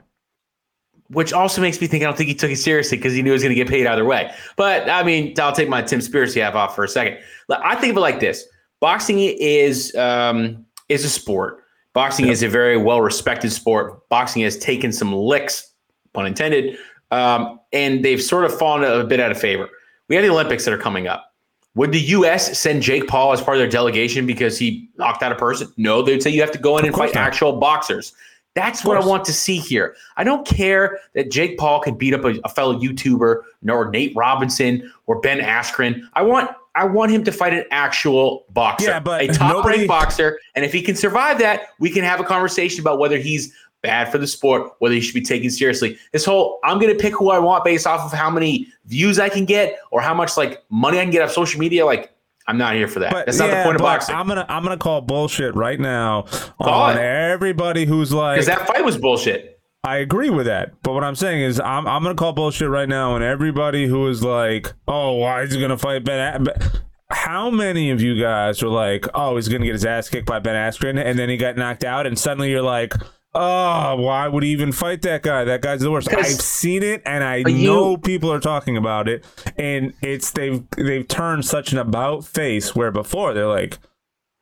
Which 1.08 1.32
also 1.32 1.60
makes 1.60 1.80
me 1.80 1.86
think 1.86 2.02
I 2.02 2.06
don't 2.06 2.16
think 2.16 2.28
he 2.28 2.34
took 2.34 2.50
it 2.50 2.56
seriously 2.56 2.96
because 2.96 3.12
he 3.12 3.20
knew 3.20 3.30
he 3.30 3.32
was 3.32 3.42
going 3.42 3.54
to 3.54 3.56
get 3.56 3.68
paid 3.68 3.86
either 3.86 4.04
way. 4.04 4.32
But 4.56 4.88
I 4.88 5.02
mean, 5.02 5.34
I'll 5.38 5.52
take 5.52 5.68
my 5.68 5.82
Tim 5.82 6.00
Spiracy 6.00 6.40
hat 6.40 6.54
off 6.54 6.74
for 6.74 6.84
a 6.84 6.88
second. 6.88 7.18
I 7.50 7.74
think 7.74 7.92
of 7.92 7.96
it 7.96 8.00
like 8.00 8.20
this: 8.20 8.44
boxing 8.80 9.18
is 9.18 9.94
um, 9.96 10.64
is 10.88 11.04
a 11.04 11.10
sport. 11.10 11.64
Boxing 11.92 12.28
is 12.28 12.42
a 12.42 12.48
very 12.48 12.76
well 12.76 13.00
respected 13.00 13.50
sport. 13.50 14.08
Boxing 14.08 14.42
has 14.42 14.56
taken 14.58 14.92
some 14.92 15.12
licks, 15.12 15.69
pun 16.12 16.26
intended, 16.26 16.76
um, 17.10 17.60
and 17.72 18.04
they've 18.04 18.22
sort 18.22 18.44
of 18.44 18.56
fallen 18.56 18.84
a 18.84 19.04
bit 19.04 19.20
out 19.20 19.30
of 19.30 19.40
favor. 19.40 19.68
We 20.08 20.16
have 20.16 20.24
the 20.24 20.30
Olympics 20.30 20.64
that 20.64 20.74
are 20.74 20.78
coming 20.78 21.06
up. 21.06 21.32
Would 21.76 21.92
the 21.92 22.00
U.S. 22.00 22.58
send 22.58 22.82
Jake 22.82 23.06
Paul 23.06 23.32
as 23.32 23.40
part 23.40 23.56
of 23.56 23.60
their 23.60 23.68
delegation 23.70 24.26
because 24.26 24.58
he 24.58 24.88
knocked 24.98 25.22
out 25.22 25.30
a 25.30 25.36
person? 25.36 25.72
No, 25.76 26.02
they'd 26.02 26.20
say 26.22 26.30
you 26.30 26.40
have 26.40 26.50
to 26.50 26.58
go 26.58 26.76
in 26.78 26.84
and 26.84 26.88
Of 26.92 26.96
course 26.96 27.10
fight 27.12 27.14
not. 27.20 27.26
actual 27.28 27.52
boxers. 27.60 28.12
That's 28.54 28.84
what 28.84 28.96
I 29.00 29.06
want 29.06 29.24
to 29.26 29.32
see 29.32 29.58
here. 29.58 29.94
I 30.16 30.24
don't 30.24 30.44
care 30.44 30.98
that 31.14 31.30
Jake 31.30 31.56
Paul 31.56 31.78
can 31.80 31.94
beat 31.94 32.12
up 32.12 32.24
a, 32.24 32.34
a 32.42 32.48
fellow 32.48 32.76
YouTuber 32.76 33.42
or 33.68 33.90
Nate 33.90 34.12
Robinson 34.16 34.92
or 35.06 35.20
Ben 35.20 35.38
Askren. 35.38 36.02
I 36.14 36.22
want 36.22 36.50
I 36.74 36.84
want 36.84 37.12
him 37.12 37.22
to 37.24 37.32
fight 37.32 37.54
an 37.54 37.64
actual 37.70 38.46
boxer, 38.50 38.90
Yeah, 38.90 39.00
but 39.00 39.22
a 39.22 39.28
top 39.28 39.52
nobody- 39.52 39.78
ranked 39.78 39.88
boxer. 39.88 40.40
And 40.56 40.64
if 40.64 40.72
he 40.72 40.82
can 40.82 40.96
survive 40.96 41.38
that, 41.38 41.68
we 41.78 41.90
can 41.90 42.02
have 42.02 42.18
a 42.18 42.24
conversation 42.24 42.80
about 42.80 42.98
whether 42.98 43.18
he's 43.18 43.54
bad 43.82 44.10
for 44.10 44.18
the 44.18 44.26
sport, 44.26 44.72
whether 44.78 44.94
he 44.94 45.00
should 45.00 45.14
be 45.14 45.22
taken 45.22 45.50
seriously. 45.50 45.98
This 46.12 46.24
whole 46.24 46.58
I'm 46.64 46.78
going 46.78 46.96
to 46.96 47.00
pick 47.00 47.14
who 47.14 47.30
I 47.30 47.38
want 47.38 47.64
based 47.64 47.86
off 47.86 48.00
of 48.00 48.16
how 48.16 48.30
many 48.30 48.66
views 48.86 49.18
I 49.18 49.28
can 49.28 49.44
get 49.44 49.78
or 49.90 50.00
how 50.00 50.14
much 50.14 50.36
like 50.36 50.62
money 50.70 50.98
I 50.98 51.02
can 51.02 51.10
get 51.10 51.22
off 51.22 51.32
social 51.32 51.60
media. 51.60 51.84
Like 51.86 52.12
I'm 52.46 52.58
not 52.58 52.74
here 52.74 52.88
for 52.88 52.98
that. 53.00 53.12
But 53.12 53.26
That's 53.26 53.38
not 53.38 53.50
the 53.50 53.62
point 53.62 53.76
of 53.76 53.82
boxing. 53.82 54.14
I'm 54.14 54.26
gonna 54.26 54.46
I'm 54.48 54.62
gonna 54.62 54.76
call 54.76 55.00
bullshit 55.00 55.54
right 55.54 55.78
now 55.78 56.22
Call 56.60 56.82
on 56.82 56.96
it. 56.96 57.00
everybody 57.00 57.84
who's 57.86 58.12
like 58.12 58.36
Because 58.36 58.46
that 58.46 58.66
fight 58.66 58.84
was 58.84 58.98
bullshit. 58.98 59.60
I 59.82 59.98
agree 59.98 60.30
with 60.30 60.46
that. 60.46 60.72
But 60.82 60.92
what 60.92 61.04
I'm 61.04 61.14
saying 61.14 61.42
is 61.42 61.58
I'm 61.60 61.86
I'm 61.86 62.02
gonna 62.02 62.14
call 62.14 62.32
bullshit 62.32 62.68
right 62.68 62.88
now 62.88 63.12
on 63.12 63.22
everybody 63.22 63.86
who 63.86 64.06
is 64.08 64.22
like, 64.22 64.72
oh, 64.88 65.14
why 65.14 65.42
is 65.42 65.54
he 65.54 65.60
gonna 65.60 65.78
fight 65.78 66.04
Ben? 66.04 66.46
A-? 66.48 66.80
How 67.12 67.50
many 67.50 67.90
of 67.90 68.00
you 68.00 68.20
guys 68.20 68.62
are 68.62 68.68
like, 68.68 69.06
oh, 69.14 69.36
he's 69.36 69.48
gonna 69.48 69.64
get 69.64 69.72
his 69.72 69.86
ass 69.86 70.08
kicked 70.08 70.26
by 70.26 70.38
Ben 70.38 70.54
Askren, 70.54 71.02
and 71.02 71.18
then 71.18 71.28
he 71.28 71.36
got 71.36 71.56
knocked 71.56 71.84
out, 71.84 72.06
and 72.06 72.18
suddenly 72.18 72.50
you're 72.50 72.62
like. 72.62 72.94
Oh, 73.32 73.94
why 73.96 74.26
would 74.26 74.42
he 74.42 74.50
even 74.50 74.72
fight 74.72 75.02
that 75.02 75.22
guy? 75.22 75.44
That 75.44 75.62
guy's 75.62 75.80
the 75.80 75.90
worst. 75.90 76.12
I've 76.12 76.26
seen 76.26 76.82
it, 76.82 77.00
and 77.06 77.22
I 77.22 77.36
you- 77.36 77.66
know 77.66 77.96
people 77.96 78.32
are 78.32 78.40
talking 78.40 78.76
about 78.76 79.08
it, 79.08 79.24
and 79.56 79.92
it's 80.02 80.32
they've 80.32 80.64
they've 80.76 81.06
turned 81.06 81.44
such 81.44 81.72
an 81.72 81.78
about 81.78 82.24
face 82.24 82.74
where 82.74 82.90
before 82.90 83.32
they're 83.32 83.46
like, 83.46 83.78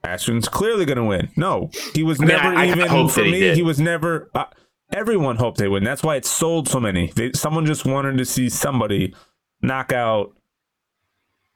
Askren's 0.05 0.49
clearly 0.49 0.86
going 0.86 0.97
to 0.97 1.05
win. 1.05 1.28
No, 1.36 1.70
he 1.95 2.03
was 2.03 2.18
mean, 2.18 2.28
never 2.28 2.49
I- 2.49 2.64
I 2.64 2.68
even 2.68 2.86
hope 2.89 3.11
for 3.11 3.20
that 3.20 3.26
he 3.26 3.32
me. 3.32 3.55
He 3.57 3.62
was 3.62 3.78
never. 3.78 4.30
Uh, 4.34 4.45
everyone 4.91 5.36
hoped 5.36 5.59
they 5.59 5.68
would. 5.68 5.82
And 5.82 5.86
that's 5.86 6.03
why 6.03 6.16
it 6.16 6.24
sold 6.24 6.66
so 6.66 6.80
many. 6.80 7.09
They, 7.14 7.32
someone 7.32 7.66
just 7.66 7.84
wanted 7.84 8.16
to 8.16 8.24
see 8.24 8.49
somebody 8.49 9.14
knock 9.61 9.93
out 9.93 10.32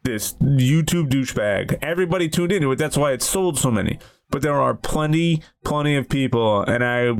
this 0.02 0.34
YouTube 0.34 1.08
douchebag. 1.08 1.78
Everybody 1.80 2.28
tuned 2.28 2.52
into 2.52 2.72
it. 2.72 2.76
That's 2.76 2.96
why 2.98 3.12
it 3.12 3.22
sold 3.22 3.58
so 3.58 3.70
many. 3.70 3.98
But 4.32 4.42
there 4.42 4.60
are 4.60 4.74
plenty, 4.74 5.42
plenty 5.64 5.94
of 5.94 6.08
people, 6.08 6.62
and 6.62 6.82
I, 6.82 7.12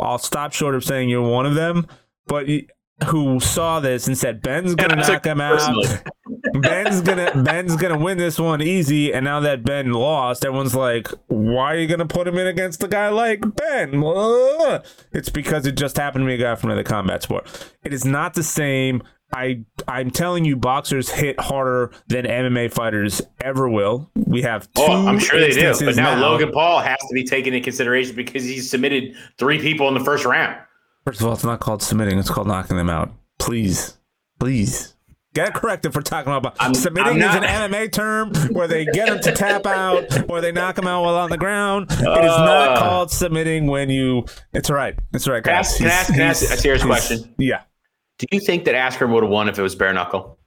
I'll 0.00 0.18
stop 0.18 0.52
short 0.52 0.74
of 0.74 0.82
saying 0.82 1.08
you're 1.08 1.22
one 1.22 1.46
of 1.46 1.54
them. 1.54 1.86
But 2.26 2.48
who 3.04 3.38
saw 3.40 3.78
this 3.78 4.06
and 4.06 4.16
said 4.16 4.40
Ben's 4.40 4.74
gonna 4.74 4.96
knock 4.96 5.24
him 5.24 5.40
out. 5.40 5.60
Ben's 6.54 7.02
gonna 7.02 7.42
Ben's 7.42 7.76
gonna 7.76 7.98
win 7.98 8.16
this 8.16 8.38
one 8.38 8.62
easy, 8.62 9.12
and 9.12 9.24
now 9.24 9.40
that 9.40 9.64
Ben 9.64 9.92
lost, 9.92 10.44
everyone's 10.44 10.74
like, 10.74 11.08
"Why 11.26 11.74
are 11.74 11.78
you 11.78 11.86
gonna 11.86 12.06
put 12.06 12.26
him 12.26 12.38
in 12.38 12.46
against 12.46 12.82
a 12.82 12.88
guy 12.88 13.10
like 13.10 13.40
Ben?" 13.56 14.02
It's 15.12 15.28
because 15.28 15.66
it 15.66 15.76
just 15.76 15.96
happened 15.96 16.22
to 16.22 16.26
be 16.26 16.34
a 16.34 16.38
guy 16.38 16.54
from 16.54 16.70
another 16.70 16.84
combat 16.84 17.22
sport. 17.22 17.46
It 17.84 17.92
is 17.92 18.04
not 18.04 18.34
the 18.34 18.42
same. 18.42 19.02
I 19.36 19.60
I'm 19.86 20.10
telling 20.10 20.44
you, 20.44 20.56
boxers 20.56 21.10
hit 21.10 21.38
harder 21.38 21.92
than 22.08 22.24
MMA 22.24 22.72
fighters 22.72 23.20
ever 23.40 23.68
will. 23.68 24.10
We 24.14 24.42
have 24.42 24.62
two. 24.72 24.82
Oh, 24.82 25.06
I'm 25.06 25.18
sure 25.18 25.38
they 25.38 25.50
do. 25.50 25.56
But 25.60 25.64
instances 25.68 25.96
now, 25.98 26.18
Logan 26.20 26.50
Paul 26.52 26.80
has 26.80 26.98
to 26.98 27.14
be 27.14 27.24
taken 27.24 27.52
into 27.52 27.64
consideration 27.64 28.16
because 28.16 28.44
he 28.44 28.60
submitted 28.60 29.14
three 29.38 29.58
people 29.60 29.88
in 29.88 29.94
the 29.94 30.00
first 30.04 30.24
round. 30.24 30.56
First 31.04 31.20
of 31.20 31.26
all, 31.26 31.34
it's 31.34 31.44
not 31.44 31.60
called 31.60 31.82
submitting; 31.82 32.18
it's 32.18 32.30
called 32.30 32.46
knocking 32.48 32.76
them 32.78 32.88
out. 32.90 33.12
Please, 33.38 33.98
please. 34.40 34.94
Get 35.34 35.48
it 35.48 35.54
corrected 35.54 35.92
for 35.92 36.00
talking 36.00 36.32
about 36.32 36.56
I'm- 36.62 36.72
submitting 36.72 37.22
I'm 37.22 37.28
is 37.28 37.34
an 37.36 37.42
MMA 37.70 37.92
term 37.92 38.32
where 38.54 38.66
they 38.66 38.86
get 38.86 39.08
them 39.08 39.20
to 39.20 39.32
tap 39.32 39.66
out 39.66 40.30
or 40.30 40.40
they 40.40 40.50
knock 40.50 40.76
them 40.76 40.86
out 40.86 41.02
while 41.02 41.16
on 41.16 41.28
the 41.28 41.36
ground. 41.36 41.88
it 41.90 41.98
is 41.98 42.06
not 42.06 42.70
Uh. 42.70 42.78
called 42.80 43.10
submitting 43.10 43.66
when 43.66 43.90
you. 43.90 44.24
It's 44.54 44.70
all 44.70 44.76
right. 44.76 44.98
It's 45.12 45.28
all 45.28 45.34
right, 45.34 45.44
Can 45.44 45.52
I 45.52 45.56
guys. 45.56 45.66
ask- 45.68 45.76
can 45.78 45.86
I 45.86 45.90
ask- 45.90 46.12
can 46.12 46.20
I 46.22 46.24
ask 46.24 46.42
a 46.42 46.56
serious 46.56 46.82
question? 46.82 47.34
Yeah. 47.36 47.60
Do 48.18 48.26
you 48.32 48.40
think 48.40 48.64
that 48.64 48.74
Askren 48.74 49.12
would 49.12 49.22
have 49.22 49.30
won 49.30 49.48
if 49.48 49.58
it 49.58 49.62
was 49.62 49.74
bare 49.74 49.92
knuckle? 49.92 50.38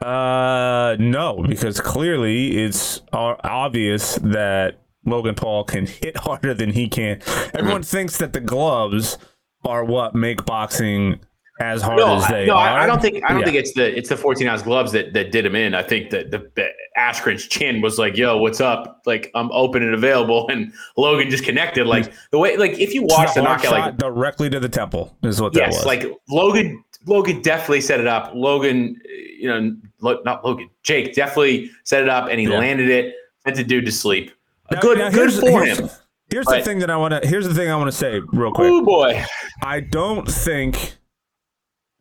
Uh, 0.00 0.96
no, 0.98 1.44
because 1.46 1.80
clearly 1.80 2.58
it's 2.64 3.00
obvious 3.12 4.16
that 4.16 4.80
Logan 5.06 5.34
Paul 5.34 5.64
can 5.64 5.86
hit 6.02 6.16
harder 6.16 6.54
than 6.54 6.70
he 6.70 6.88
can. 6.88 7.20
Everyone 7.54 7.82
Mm-hmm. 7.82 7.96
thinks 7.96 8.18
that 8.18 8.32
the 8.32 8.40
gloves 8.40 9.16
are 9.64 9.84
what 9.84 10.14
make 10.14 10.44
boxing 10.44 11.20
as 11.64 11.82
hard 11.82 11.96
No, 11.98 12.16
as 12.16 12.28
they 12.28 12.46
no, 12.46 12.54
are. 12.54 12.68
I, 12.68 12.84
I 12.84 12.86
don't 12.86 13.00
think 13.00 13.24
I 13.24 13.28
don't 13.28 13.38
Yeah. 13.40 13.44
think 13.46 13.56
it's 13.56 13.72
the 13.72 13.96
it's 13.96 14.08
the 14.08 14.16
14 14.16 14.46
ounce 14.46 14.62
gloves 14.62 14.92
that 14.92 15.12
that 15.14 15.32
did 15.32 15.46
him 15.46 15.56
in. 15.56 15.74
I 15.74 15.82
think 15.82 16.10
that 16.10 16.30
the, 16.30 16.50
the 16.54 16.68
Askren's 16.98 17.46
chin 17.46 17.80
was 17.80 17.98
like, 17.98 18.16
"Yo, 18.16 18.36
what's 18.38 18.60
up?" 18.60 19.02
Like 19.06 19.30
I'm 19.34 19.50
open 19.52 19.82
and 19.82 19.94
available, 19.94 20.48
and 20.52 20.72
Logan 20.96 21.30
just 21.30 21.44
connected. 21.44 21.86
Like 21.86 22.12
the 22.30 22.38
way, 22.38 22.56
like 22.56 22.78
if 22.78 22.92
you 22.94 23.02
watch 23.04 23.34
the 23.34 23.42
knockout, 23.42 23.72
like 23.72 23.96
directly 23.96 24.50
to 24.50 24.60
the 24.60 24.68
temple 24.68 25.16
is 25.22 25.40
what 25.40 25.52
that 25.54 25.60
yes, 25.60 25.76
was. 25.78 25.86
like 25.86 26.04
Logan. 26.28 26.84
Logan 27.06 27.42
definitely 27.42 27.82
set 27.82 28.00
it 28.00 28.06
up. 28.06 28.32
Logan, 28.34 28.98
you 29.38 29.46
know, 29.46 29.76
Lo- 30.00 30.22
not 30.24 30.42
Logan. 30.42 30.70
Jake 30.82 31.14
definitely 31.14 31.70
set 31.84 32.02
it 32.02 32.08
up, 32.08 32.28
and 32.30 32.40
he 32.40 32.46
Yeah. 32.46 32.58
landed 32.58 32.88
it. 32.88 33.14
Sent 33.44 33.56
the 33.56 33.64
dude 33.64 33.84
to 33.84 33.92
sleep. 33.92 34.30
Now- 34.70 34.80
good, 34.80 34.96
now 34.96 35.10
good 35.10 35.30
for 35.34 35.50
here's- 35.62 35.78
him. 35.78 35.90
Here's 36.30 36.46
the 36.46 36.62
thing 36.62 36.78
that 36.78 36.88
I 36.88 36.96
want 36.96 37.22
to. 37.22 37.28
Here's 37.28 37.46
the 37.46 37.52
thing 37.52 37.70
I 37.70 37.76
want 37.76 37.88
to 37.90 37.96
say 37.96 38.18
real 38.32 38.52
quick. 38.52 38.66
Oh 38.70 38.82
boy, 38.82 39.22
I 39.62 39.80
don't 39.80 40.26
think 40.26 40.94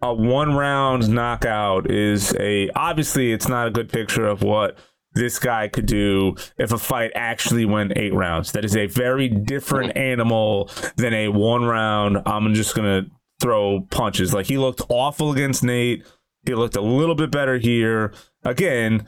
a 0.04 0.14
one 0.14 0.54
round 0.54 1.10
knockout 1.10 1.90
is 1.90 2.36
a. 2.40 2.70
Obviously, 2.76 3.32
it's 3.32 3.48
not 3.48 3.68
a 3.68 3.72
good 3.72 3.90
picture 3.92 4.28
of 4.28 4.44
what 4.44 4.78
this 5.14 5.40
guy 5.40 5.68
could 5.70 5.86
do 5.86 6.36
if 6.58 6.72
a 6.74 6.78
fight 6.78 7.12
actually 7.16 7.66
went 7.66 7.94
eight 7.96 8.14
rounds. 8.14 8.52
That 8.52 8.66
is 8.66 8.76
a 8.76 8.88
very 8.88 9.30
different 9.30 9.96
animal 9.96 10.70
than 10.98 11.14
a 11.14 11.30
one 11.30 11.64
round. 11.64 12.18
I'm 12.26 12.54
just 12.54 12.76
gonna 12.76 13.04
throw 13.40 13.88
punches. 13.92 14.34
Like 14.34 14.48
he 14.48 14.58
looked 14.58 14.82
awful 14.90 15.32
against 15.32 15.64
Nate. 15.64 16.06
He 16.46 16.54
looked 16.54 16.76
a 16.76 16.82
little 16.82 17.16
bit 17.16 17.32
better 17.32 17.58
here. 17.58 18.14
Again, 18.44 19.08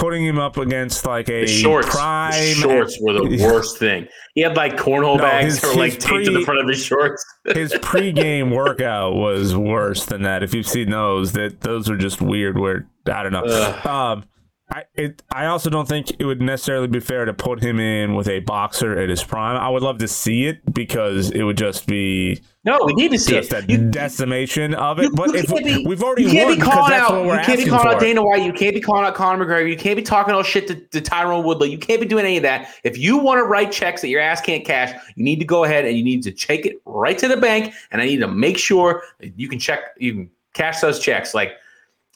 putting 0.00 0.24
him 0.24 0.38
up 0.38 0.56
against 0.56 1.04
like 1.06 1.28
a 1.28 1.42
the 1.42 1.46
shorts. 1.46 1.88
prime 1.88 2.32
the 2.32 2.54
shorts 2.54 2.98
were 3.00 3.12
the 3.12 3.38
worst 3.44 3.78
thing. 3.78 4.08
He 4.34 4.40
had 4.40 4.56
like 4.56 4.76
cornhole 4.76 5.16
No, 5.18 5.22
bags 5.24 5.60
his- 5.60 5.64
or 5.64 5.74
like 5.76 5.98
taped 5.98 6.24
to 6.26 6.32
the 6.32 6.40
front 6.44 6.60
of 6.60 6.68
his 6.68 6.82
shorts. 6.84 7.24
his 7.54 7.72
pregame 7.74 8.54
workout 8.54 9.14
was 9.14 9.56
worse 9.56 10.04
than 10.06 10.22
that. 10.22 10.42
If 10.42 10.54
you've 10.54 10.66
seen 10.68 10.90
those, 10.90 11.32
that 11.32 11.60
those 11.60 11.88
are 11.90 11.96
just 11.96 12.20
weird. 12.22 12.58
Where 12.58 12.88
I 13.12 13.22
don't 13.22 13.32
know. 13.32 13.44
Um, 13.84 14.24
I 14.72 14.84
it 14.94 15.22
I 15.32 15.46
also 15.46 15.68
don't 15.70 15.88
think 15.88 16.12
it 16.20 16.24
would 16.24 16.40
necessarily 16.40 16.86
be 16.86 17.00
fair 17.00 17.24
to 17.24 17.32
put 17.34 17.60
him 17.62 17.80
in 17.80 18.14
with 18.14 18.28
a 18.28 18.40
boxer 18.40 18.96
at 18.98 19.08
his 19.08 19.24
prime. 19.24 19.56
I 19.56 19.68
would 19.68 19.82
love 19.82 19.98
to 19.98 20.06
see 20.08 20.46
it 20.46 20.60
because 20.72 21.30
it 21.32 21.42
would 21.42 21.56
just 21.56 21.86
be 21.88 22.40
No, 22.64 22.78
we 22.84 22.92
need 22.94 23.10
to 23.10 23.18
see 23.18 23.32
just 23.32 23.52
it. 23.52 23.64
a 23.64 23.66
You, 23.72 23.90
decimation 23.90 24.74
of 24.74 24.98
it. 25.00 25.04
you- 25.04 25.10
but 25.12 25.28
you 25.32 25.38
if 25.40 25.48
be- 25.48 25.84
we've 25.86 26.02
already 26.02 26.22
you 26.24 26.30
can't 26.30 26.54
be 26.56 26.62
calling 26.62 26.92
out. 26.92 27.24
You 27.24 27.30
can't 27.44 27.58
be 27.58 27.66
calling 27.66 27.94
out 27.94 28.00
Dana 28.00 28.22
White. 28.22 28.42
You 28.44 28.52
can't 28.52 28.74
be 28.74 28.80
calling 28.80 29.04
out 29.04 29.14
Conor 29.16 29.44
McGregor. 29.44 29.68
You 29.68 29.76
can't 29.76 29.96
be 29.96 30.02
talking 30.02 30.34
all 30.34 30.42
shit 30.44 30.68
to, 30.68 30.74
to 30.76 31.00
Tyron 31.00 31.42
Woodley. 31.42 31.70
You 31.70 31.78
can't 31.78 32.00
be 32.00 32.06
doing 32.06 32.24
any 32.24 32.36
of 32.36 32.42
that. 32.44 32.72
If 32.84 32.96
you 32.96 33.16
want 33.16 33.38
to 33.38 33.44
write 33.44 33.72
checks 33.72 34.02
that 34.02 34.08
your 34.08 34.20
ass 34.20 34.40
can't 34.40 34.64
cash, 34.64 34.92
you 35.16 35.24
need 35.24 35.40
to 35.40 35.44
go 35.46 35.64
ahead 35.64 35.84
and 35.84 35.96
you 35.96 36.04
need 36.04 36.22
to 36.22 36.30
check 36.32 36.64
it 36.64 36.80
right 36.84 37.18
to 37.18 37.26
the 37.26 37.36
bank. 37.36 37.72
And 37.90 38.00
I 38.00 38.04
need 38.06 38.18
to 38.20 38.28
make 38.28 38.56
sure 38.58 39.02
that 39.18 39.36
you 39.36 39.48
can 39.48 39.58
check. 39.58 39.80
You 39.98 40.12
can 40.12 40.30
cash 40.54 40.80
those 40.80 41.00
checks. 41.00 41.34
Like, 41.34 41.54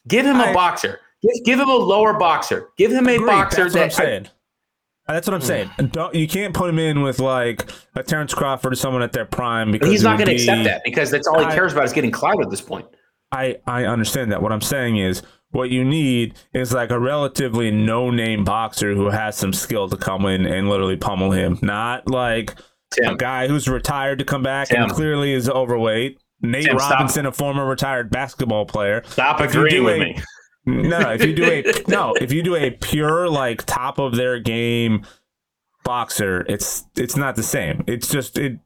give 0.06 0.24
him 0.24 0.36
a 0.36 0.44
I- 0.44 0.52
boxer. 0.54 1.00
Give, 1.24 1.44
give 1.44 1.60
him 1.60 1.68
a 1.68 1.74
lower 1.74 2.14
boxer. 2.14 2.68
Give 2.76 2.90
him 2.92 3.08
a 3.08 3.14
Agreed. 3.14 3.26
boxer 3.26 3.62
That's 3.64 3.74
what 3.74 3.82
I'm 3.82 3.88
that 3.88 3.94
saying. 3.94 4.28
That's 5.06 5.26
what 5.28 5.34
I'm 5.34 5.40
saying. 5.42 5.68
Hmm. 5.68 5.86
Don't, 5.86 6.14
you 6.14 6.26
can't 6.26 6.54
put 6.54 6.70
him 6.70 6.78
in 6.78 7.02
with 7.02 7.18
like 7.18 7.70
a 7.94 8.02
Terrence 8.02 8.32
Crawford 8.34 8.72
or 8.72 8.76
someone 8.76 9.02
at 9.02 9.12
their 9.12 9.26
prime 9.26 9.70
because 9.70 9.90
he's 9.90 10.02
not 10.02 10.16
going 10.18 10.28
to 10.28 10.34
be- 10.34 10.42
accept 10.42 10.64
that 10.64 10.82
because 10.84 11.10
that's 11.10 11.26
all 11.26 11.38
he 11.40 11.46
I- 11.46 11.54
cares 11.54 11.72
about 11.72 11.84
is 11.84 11.92
getting 11.92 12.10
clout 12.10 12.40
at 12.42 12.50
this 12.50 12.60
point. 12.60 12.86
I 13.32 13.56
I 13.66 13.84
understand 13.84 14.30
that. 14.32 14.42
What 14.42 14.52
I'm 14.52 14.60
saying 14.60 14.96
is, 14.98 15.22
what 15.50 15.70
you 15.70 15.84
need 15.84 16.34
is 16.52 16.72
like 16.72 16.90
a 16.90 16.98
relatively 17.00 17.70
no-name 17.70 18.44
boxer 18.44 18.94
who 18.94 19.10
has 19.10 19.36
some 19.36 19.52
skill 19.52 19.88
to 19.88 19.96
come 19.96 20.24
in 20.26 20.46
and 20.46 20.68
literally 20.68 20.96
pummel 20.96 21.32
him, 21.32 21.58
not 21.62 22.08
like 22.08 22.54
a 23.04 23.14
guy 23.16 23.48
who's 23.48 23.66
retired 23.68 24.20
to 24.20 24.24
come 24.24 24.42
back 24.42 24.70
and 24.72 24.90
clearly 24.90 25.32
is 25.32 25.48
overweight. 25.48 26.18
Nate 26.42 26.66
Tim. 26.66 26.76
Robinson, 26.76 27.26
a 27.26 27.32
former 27.32 27.66
retired 27.66 28.10
basketball 28.10 28.66
player. 28.66 29.02
stop 29.06 29.40
if 29.40 29.50
agreeing 29.50 29.70
do 29.76 29.84
with 29.84 29.98
me. 29.98 30.16
No, 30.66 30.98
no, 31.00 31.10
if 31.12 31.24
you 31.24 31.34
do 31.34 31.44
a 31.44 31.64
no, 31.88 32.14
if 32.20 32.32
you 32.32 32.42
do 32.42 32.56
a 32.56 32.70
pure 32.70 33.28
like 33.28 33.64
top 33.66 33.98
of 33.98 34.16
their 34.16 34.38
game 34.40 35.04
boxer, 35.84 36.44
it's 36.48 36.84
it's 36.96 37.16
not 37.16 37.36
the 37.36 37.42
same. 37.42 37.84
It's 37.86 38.08
just 38.08 38.38
it, 38.38 38.58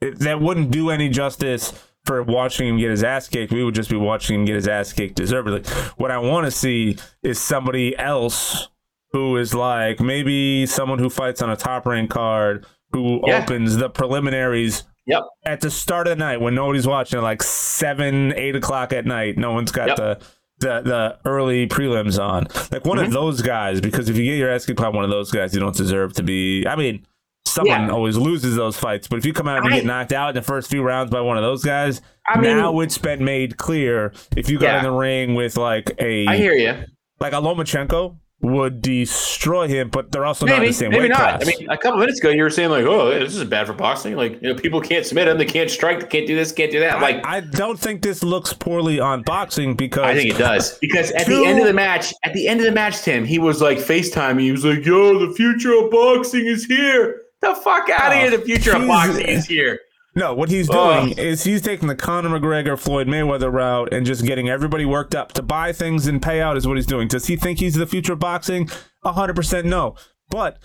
it 0.00 0.18
that 0.20 0.40
wouldn't 0.40 0.70
do 0.70 0.90
any 0.90 1.08
justice 1.08 1.72
for 2.04 2.22
watching 2.22 2.68
him 2.68 2.78
get 2.78 2.90
his 2.90 3.02
ass 3.04 3.28
kicked. 3.28 3.52
We 3.52 3.64
would 3.64 3.74
just 3.74 3.90
be 3.90 3.96
watching 3.96 4.40
him 4.40 4.44
get 4.44 4.54
his 4.56 4.68
ass 4.68 4.92
kicked 4.92 5.16
deservedly. 5.16 5.62
What 5.96 6.10
I 6.10 6.18
want 6.18 6.44
to 6.46 6.50
see 6.50 6.96
is 7.22 7.38
somebody 7.40 7.96
else 7.96 8.68
who 9.12 9.36
is 9.36 9.54
like 9.54 10.00
maybe 10.00 10.66
someone 10.66 10.98
who 10.98 11.08
fights 11.08 11.40
on 11.40 11.50
a 11.50 11.56
top 11.56 11.86
rank 11.86 12.10
card 12.10 12.66
who 12.92 13.20
Yeah. 13.26 13.42
opens 13.42 13.76
the 13.76 13.88
preliminaries 13.88 14.84
Yep. 15.06 15.22
at 15.44 15.60
the 15.60 15.70
start 15.70 16.06
of 16.06 16.12
the 16.12 16.24
night 16.24 16.40
when 16.40 16.54
nobody's 16.54 16.86
watching, 16.86 17.18
at 17.18 17.22
like 17.22 17.42
seven, 17.42 18.32
eight 18.36 18.56
o'clock 18.56 18.92
at 18.92 19.04
night. 19.04 19.36
No 19.36 19.52
one's 19.52 19.70
got 19.72 19.88
Yep. 19.88 19.96
the, 19.96 20.18
the 20.58 20.80
the 20.82 21.18
early 21.28 21.66
prelims 21.66 22.18
on. 22.22 22.46
Like 22.72 22.84
one 22.84 22.98
of 22.98 23.08
Mhm. 23.08 23.12
those 23.12 23.42
guys, 23.42 23.80
because 23.80 24.08
if 24.08 24.16
you 24.16 24.24
get 24.24 24.38
your 24.38 24.50
ass 24.50 24.66
kicked 24.66 24.80
by 24.80 24.88
one 24.88 25.04
of 25.04 25.10
those 25.10 25.30
guys, 25.30 25.52
you 25.54 25.60
don't 25.60 25.74
deserve 25.76 26.12
to 26.14 26.22
be. 26.22 26.66
I 26.66 26.76
mean, 26.76 27.04
someone 27.46 27.86
Yeah. 27.86 27.92
always 27.92 28.16
loses 28.16 28.56
those 28.56 28.76
fights, 28.78 29.06
but 29.08 29.18
if 29.18 29.26
you 29.26 29.32
come 29.32 29.48
out 29.48 29.58
and 29.64 29.72
I- 29.72 29.76
get 29.78 29.84
knocked 29.84 30.12
out 30.12 30.30
in 30.30 30.34
the 30.34 30.42
first 30.42 30.70
few 30.70 30.82
rounds 30.82 31.10
by 31.10 31.20
one 31.20 31.36
of 31.36 31.42
those 31.42 31.62
guys, 31.64 32.00
I 32.26 32.40
mean, 32.40 32.56
now 32.56 32.80
it's 32.80 32.98
been 32.98 33.24
made 33.24 33.56
clear 33.58 34.12
if 34.36 34.48
you 34.48 34.58
got 34.58 34.66
Yeah. 34.68 34.78
in 34.78 34.84
the 34.84 34.92
ring 34.92 35.34
with 35.34 35.56
like 35.56 35.92
a 36.00 36.26
I 36.26 36.36
hear 36.36 36.54
you. 36.54 36.74
like 37.20 37.32
a 37.32 37.36
Lomachenko 37.36 38.16
would 38.44 38.82
destroy 38.82 39.66
him, 39.66 39.88
but 39.88 40.12
they're 40.12 40.26
also 40.26 40.44
not 40.46 40.60
in 40.60 40.66
the 40.66 40.72
same 40.72 40.90
way. 40.90 40.98
maybe 40.98 41.02
weight 41.04 41.08
not. 41.18 41.40
class. 41.40 41.42
I 41.42 41.58
mean, 41.58 41.70
a 41.70 41.78
couple 41.78 41.98
minutes 41.98 42.20
ago, 42.20 42.28
you 42.28 42.42
were 42.42 42.50
saying 42.50 42.70
like, 42.70 42.84
"Oh, 42.84 43.08
this 43.10 43.34
is 43.34 43.42
bad 43.44 43.66
for 43.66 43.72
boxing." 43.72 44.16
Like, 44.16 44.40
you 44.42 44.48
know, 44.48 44.54
people 44.54 44.80
can't 44.80 45.04
submit 45.06 45.26
them, 45.26 45.38
they 45.38 45.44
can't 45.46 45.70
strike, 45.70 46.00
they 46.00 46.06
can't 46.06 46.26
do 46.26 46.36
this, 46.36 46.52
can't 46.52 46.70
do 46.70 46.78
that. 46.80 47.00
Like, 47.00 47.24
I, 47.26 47.38
I 47.38 47.40
don't 47.40 47.78
think 47.80 48.02
this 48.02 48.22
looks 48.22 48.52
poorly 48.52 49.00
on 49.00 49.22
boxing 49.22 49.74
because 49.74 50.04
I 50.04 50.14
think 50.14 50.34
it 50.34 50.38
does 50.38 50.78
because 50.78 51.10
at 51.12 51.26
Two- 51.26 51.36
the 51.40 51.46
end 51.46 51.58
of 51.60 51.66
the 51.66 51.72
match, 51.72 52.12
at 52.22 52.34
the 52.34 52.46
end 52.46 52.60
of 52.60 52.66
the 52.66 52.72
match, 52.72 53.00
Tim, 53.02 53.24
he 53.24 53.38
was 53.38 53.60
like 53.62 53.78
FaceTime. 53.78 54.38
He 54.40 54.52
was 54.52 54.64
like, 54.64 54.84
"Yo, 54.84 55.26
the 55.26 55.34
future 55.34 55.72
of 55.74 55.90
boxing 55.90 56.46
is 56.46 56.64
here." 56.66 57.22
The 57.40 57.54
fuck 57.56 57.88
out 57.90 58.10
of 58.12 58.16
Oh, 58.16 58.20
here! 58.20 58.30
The 58.30 58.38
future 58.38 58.74
of 58.76 58.86
boxing 58.86 59.26
is 59.26 59.46
here. 59.46 59.78
No, 60.16 60.32
what 60.34 60.48
he's 60.48 60.70
Ugh. 60.70 61.08
doing 61.08 61.18
is 61.18 61.42
he's 61.44 61.60
taking 61.62 61.88
the 61.88 61.96
Conor 61.96 62.28
McGregor 62.38 62.78
Floyd 62.78 63.08
Mayweather 63.08 63.52
route 63.52 63.92
and 63.92 64.06
just 64.06 64.24
getting 64.24 64.48
everybody 64.48 64.84
worked 64.84 65.14
up 65.14 65.32
to 65.32 65.42
buy 65.42 65.72
things 65.72 66.06
and 66.06 66.22
pay 66.22 66.40
out 66.40 66.56
is 66.56 66.66
what 66.66 66.76
he's 66.76 66.86
doing. 66.86 67.08
Does 67.08 67.26
he 67.26 67.36
think 67.36 67.58
he's 67.58 67.74
the 67.74 67.86
future 67.86 68.12
of 68.12 68.20
boxing? 68.20 68.68
hundred 69.04 69.34
percent 69.34 69.66
no. 69.66 69.96
But 70.30 70.58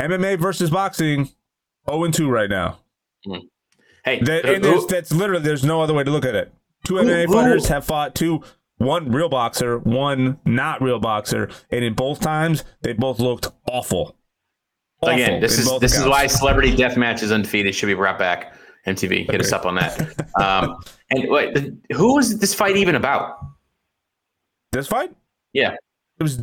MMA 0.00 0.38
versus 0.38 0.70
boxing, 0.70 1.28
0 1.88 2.04
and 2.04 2.14
2 2.14 2.28
right 2.28 2.50
now. 2.50 2.78
Mm. 3.26 3.42
Hey, 4.04 4.20
That, 4.20 4.44
who- 4.44 4.54
and 4.54 4.64
who- 4.64 4.86
that's 4.88 5.12
literally 5.12 5.42
there's 5.42 5.64
no 5.64 5.82
other 5.82 5.94
way 5.94 6.04
to 6.04 6.10
look 6.10 6.24
at 6.24 6.34
it. 6.34 6.52
Two 6.84 6.94
MMA 6.94 7.26
who- 7.26 7.32
fighters 7.34 7.68
have 7.68 7.84
fought 7.84 8.14
two 8.14 8.42
one 8.78 9.10
real 9.10 9.28
boxer, 9.30 9.78
one 9.78 10.38
not 10.44 10.82
real 10.82 10.98
boxer, 10.98 11.48
and 11.70 11.84
in 11.84 11.94
both 11.94 12.20
times 12.20 12.62
they 12.82 12.92
both 12.92 13.18
looked 13.18 13.48
awful. 13.66 14.16
Awful 15.02 15.14
again, 15.14 15.40
this 15.40 15.58
is 15.58 15.70
this 15.80 15.96
is 15.98 16.06
why 16.06 16.26
Celebrity 16.26 16.74
death 16.76 16.96
matches 16.96 17.30
undefeated. 17.32 17.74
Should 17.74 17.86
be 17.86 17.94
brought 17.94 18.18
back. 18.18 18.54
MTV, 18.86 19.30
hit 19.30 19.40
us 19.40 19.52
up 19.52 19.66
on 19.66 19.74
that. 19.76 20.00
Um, 20.40 20.76
and 21.10 21.28
wait, 21.28 21.56
who 21.92 22.14
was 22.14 22.38
this 22.38 22.54
fight 22.54 22.76
even 22.76 22.94
about? 22.94 23.38
this 24.72 24.86
fight. 24.86 25.10
Yeah, 25.52 25.72
It 26.18 26.22
was 26.22 26.40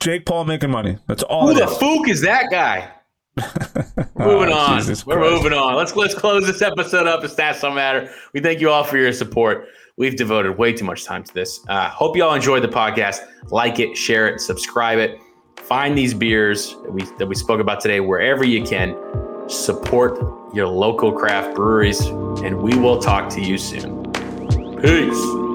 Jake 0.00 0.24
Paul 0.24 0.44
making 0.46 0.70
money. 0.70 0.96
That's 1.06 1.22
all. 1.24 1.48
who 1.48 1.54
the 1.54 1.66
fook 1.66 2.08
is 2.08 2.20
that 2.22 2.50
guy? 2.50 2.90
Moving 4.16 4.52
Oh, 4.52 4.58
on. 4.58 4.78
Jesus 4.78 5.04
We're 5.06 5.16
Christ. 5.18 5.32
moving 5.44 5.52
on. 5.56 5.74
Let's 5.76 5.94
let's 5.94 6.14
close 6.14 6.46
this 6.46 6.62
episode 6.62 7.06
up. 7.06 7.20
The 7.20 7.28
stats 7.28 7.60
don't 7.60 7.74
matter. 7.74 8.10
We 8.32 8.40
thank 8.40 8.60
you 8.60 8.70
all 8.70 8.82
for 8.84 8.96
your 8.96 9.12
support. 9.12 9.66
We've 9.96 10.16
devoted 10.16 10.56
way 10.58 10.72
too 10.72 10.84
much 10.84 11.04
time 11.04 11.22
to 11.24 11.34
this. 11.34 11.60
Uh, 11.68 11.88
hope 11.90 12.16
you 12.16 12.24
all 12.24 12.34
enjoyed 12.34 12.62
the 12.64 12.68
podcast. 12.68 13.20
Like 13.50 13.78
it, 13.80 13.96
share 13.96 14.28
it, 14.28 14.40
subscribe 14.40 14.98
it. 14.98 15.18
Find 15.56 15.96
these 15.98 16.14
beers 16.14 16.70
that 16.82 16.92
we 16.92 17.02
that 17.18 17.26
we 17.26 17.34
spoke 17.34 17.60
about 17.60 17.80
today 17.80 18.00
wherever 18.00 18.44
you 18.44 18.64
can. 18.64 18.96
Support 19.48 20.54
your 20.54 20.68
local 20.68 21.10
craft 21.10 21.56
breweries, 21.56 22.04
and 22.06 22.60
we 22.60 22.76
will 22.76 22.98
talk 22.98 23.30
to 23.30 23.40
you 23.40 23.56
soon. 23.56 24.04
Peace. 24.82 25.48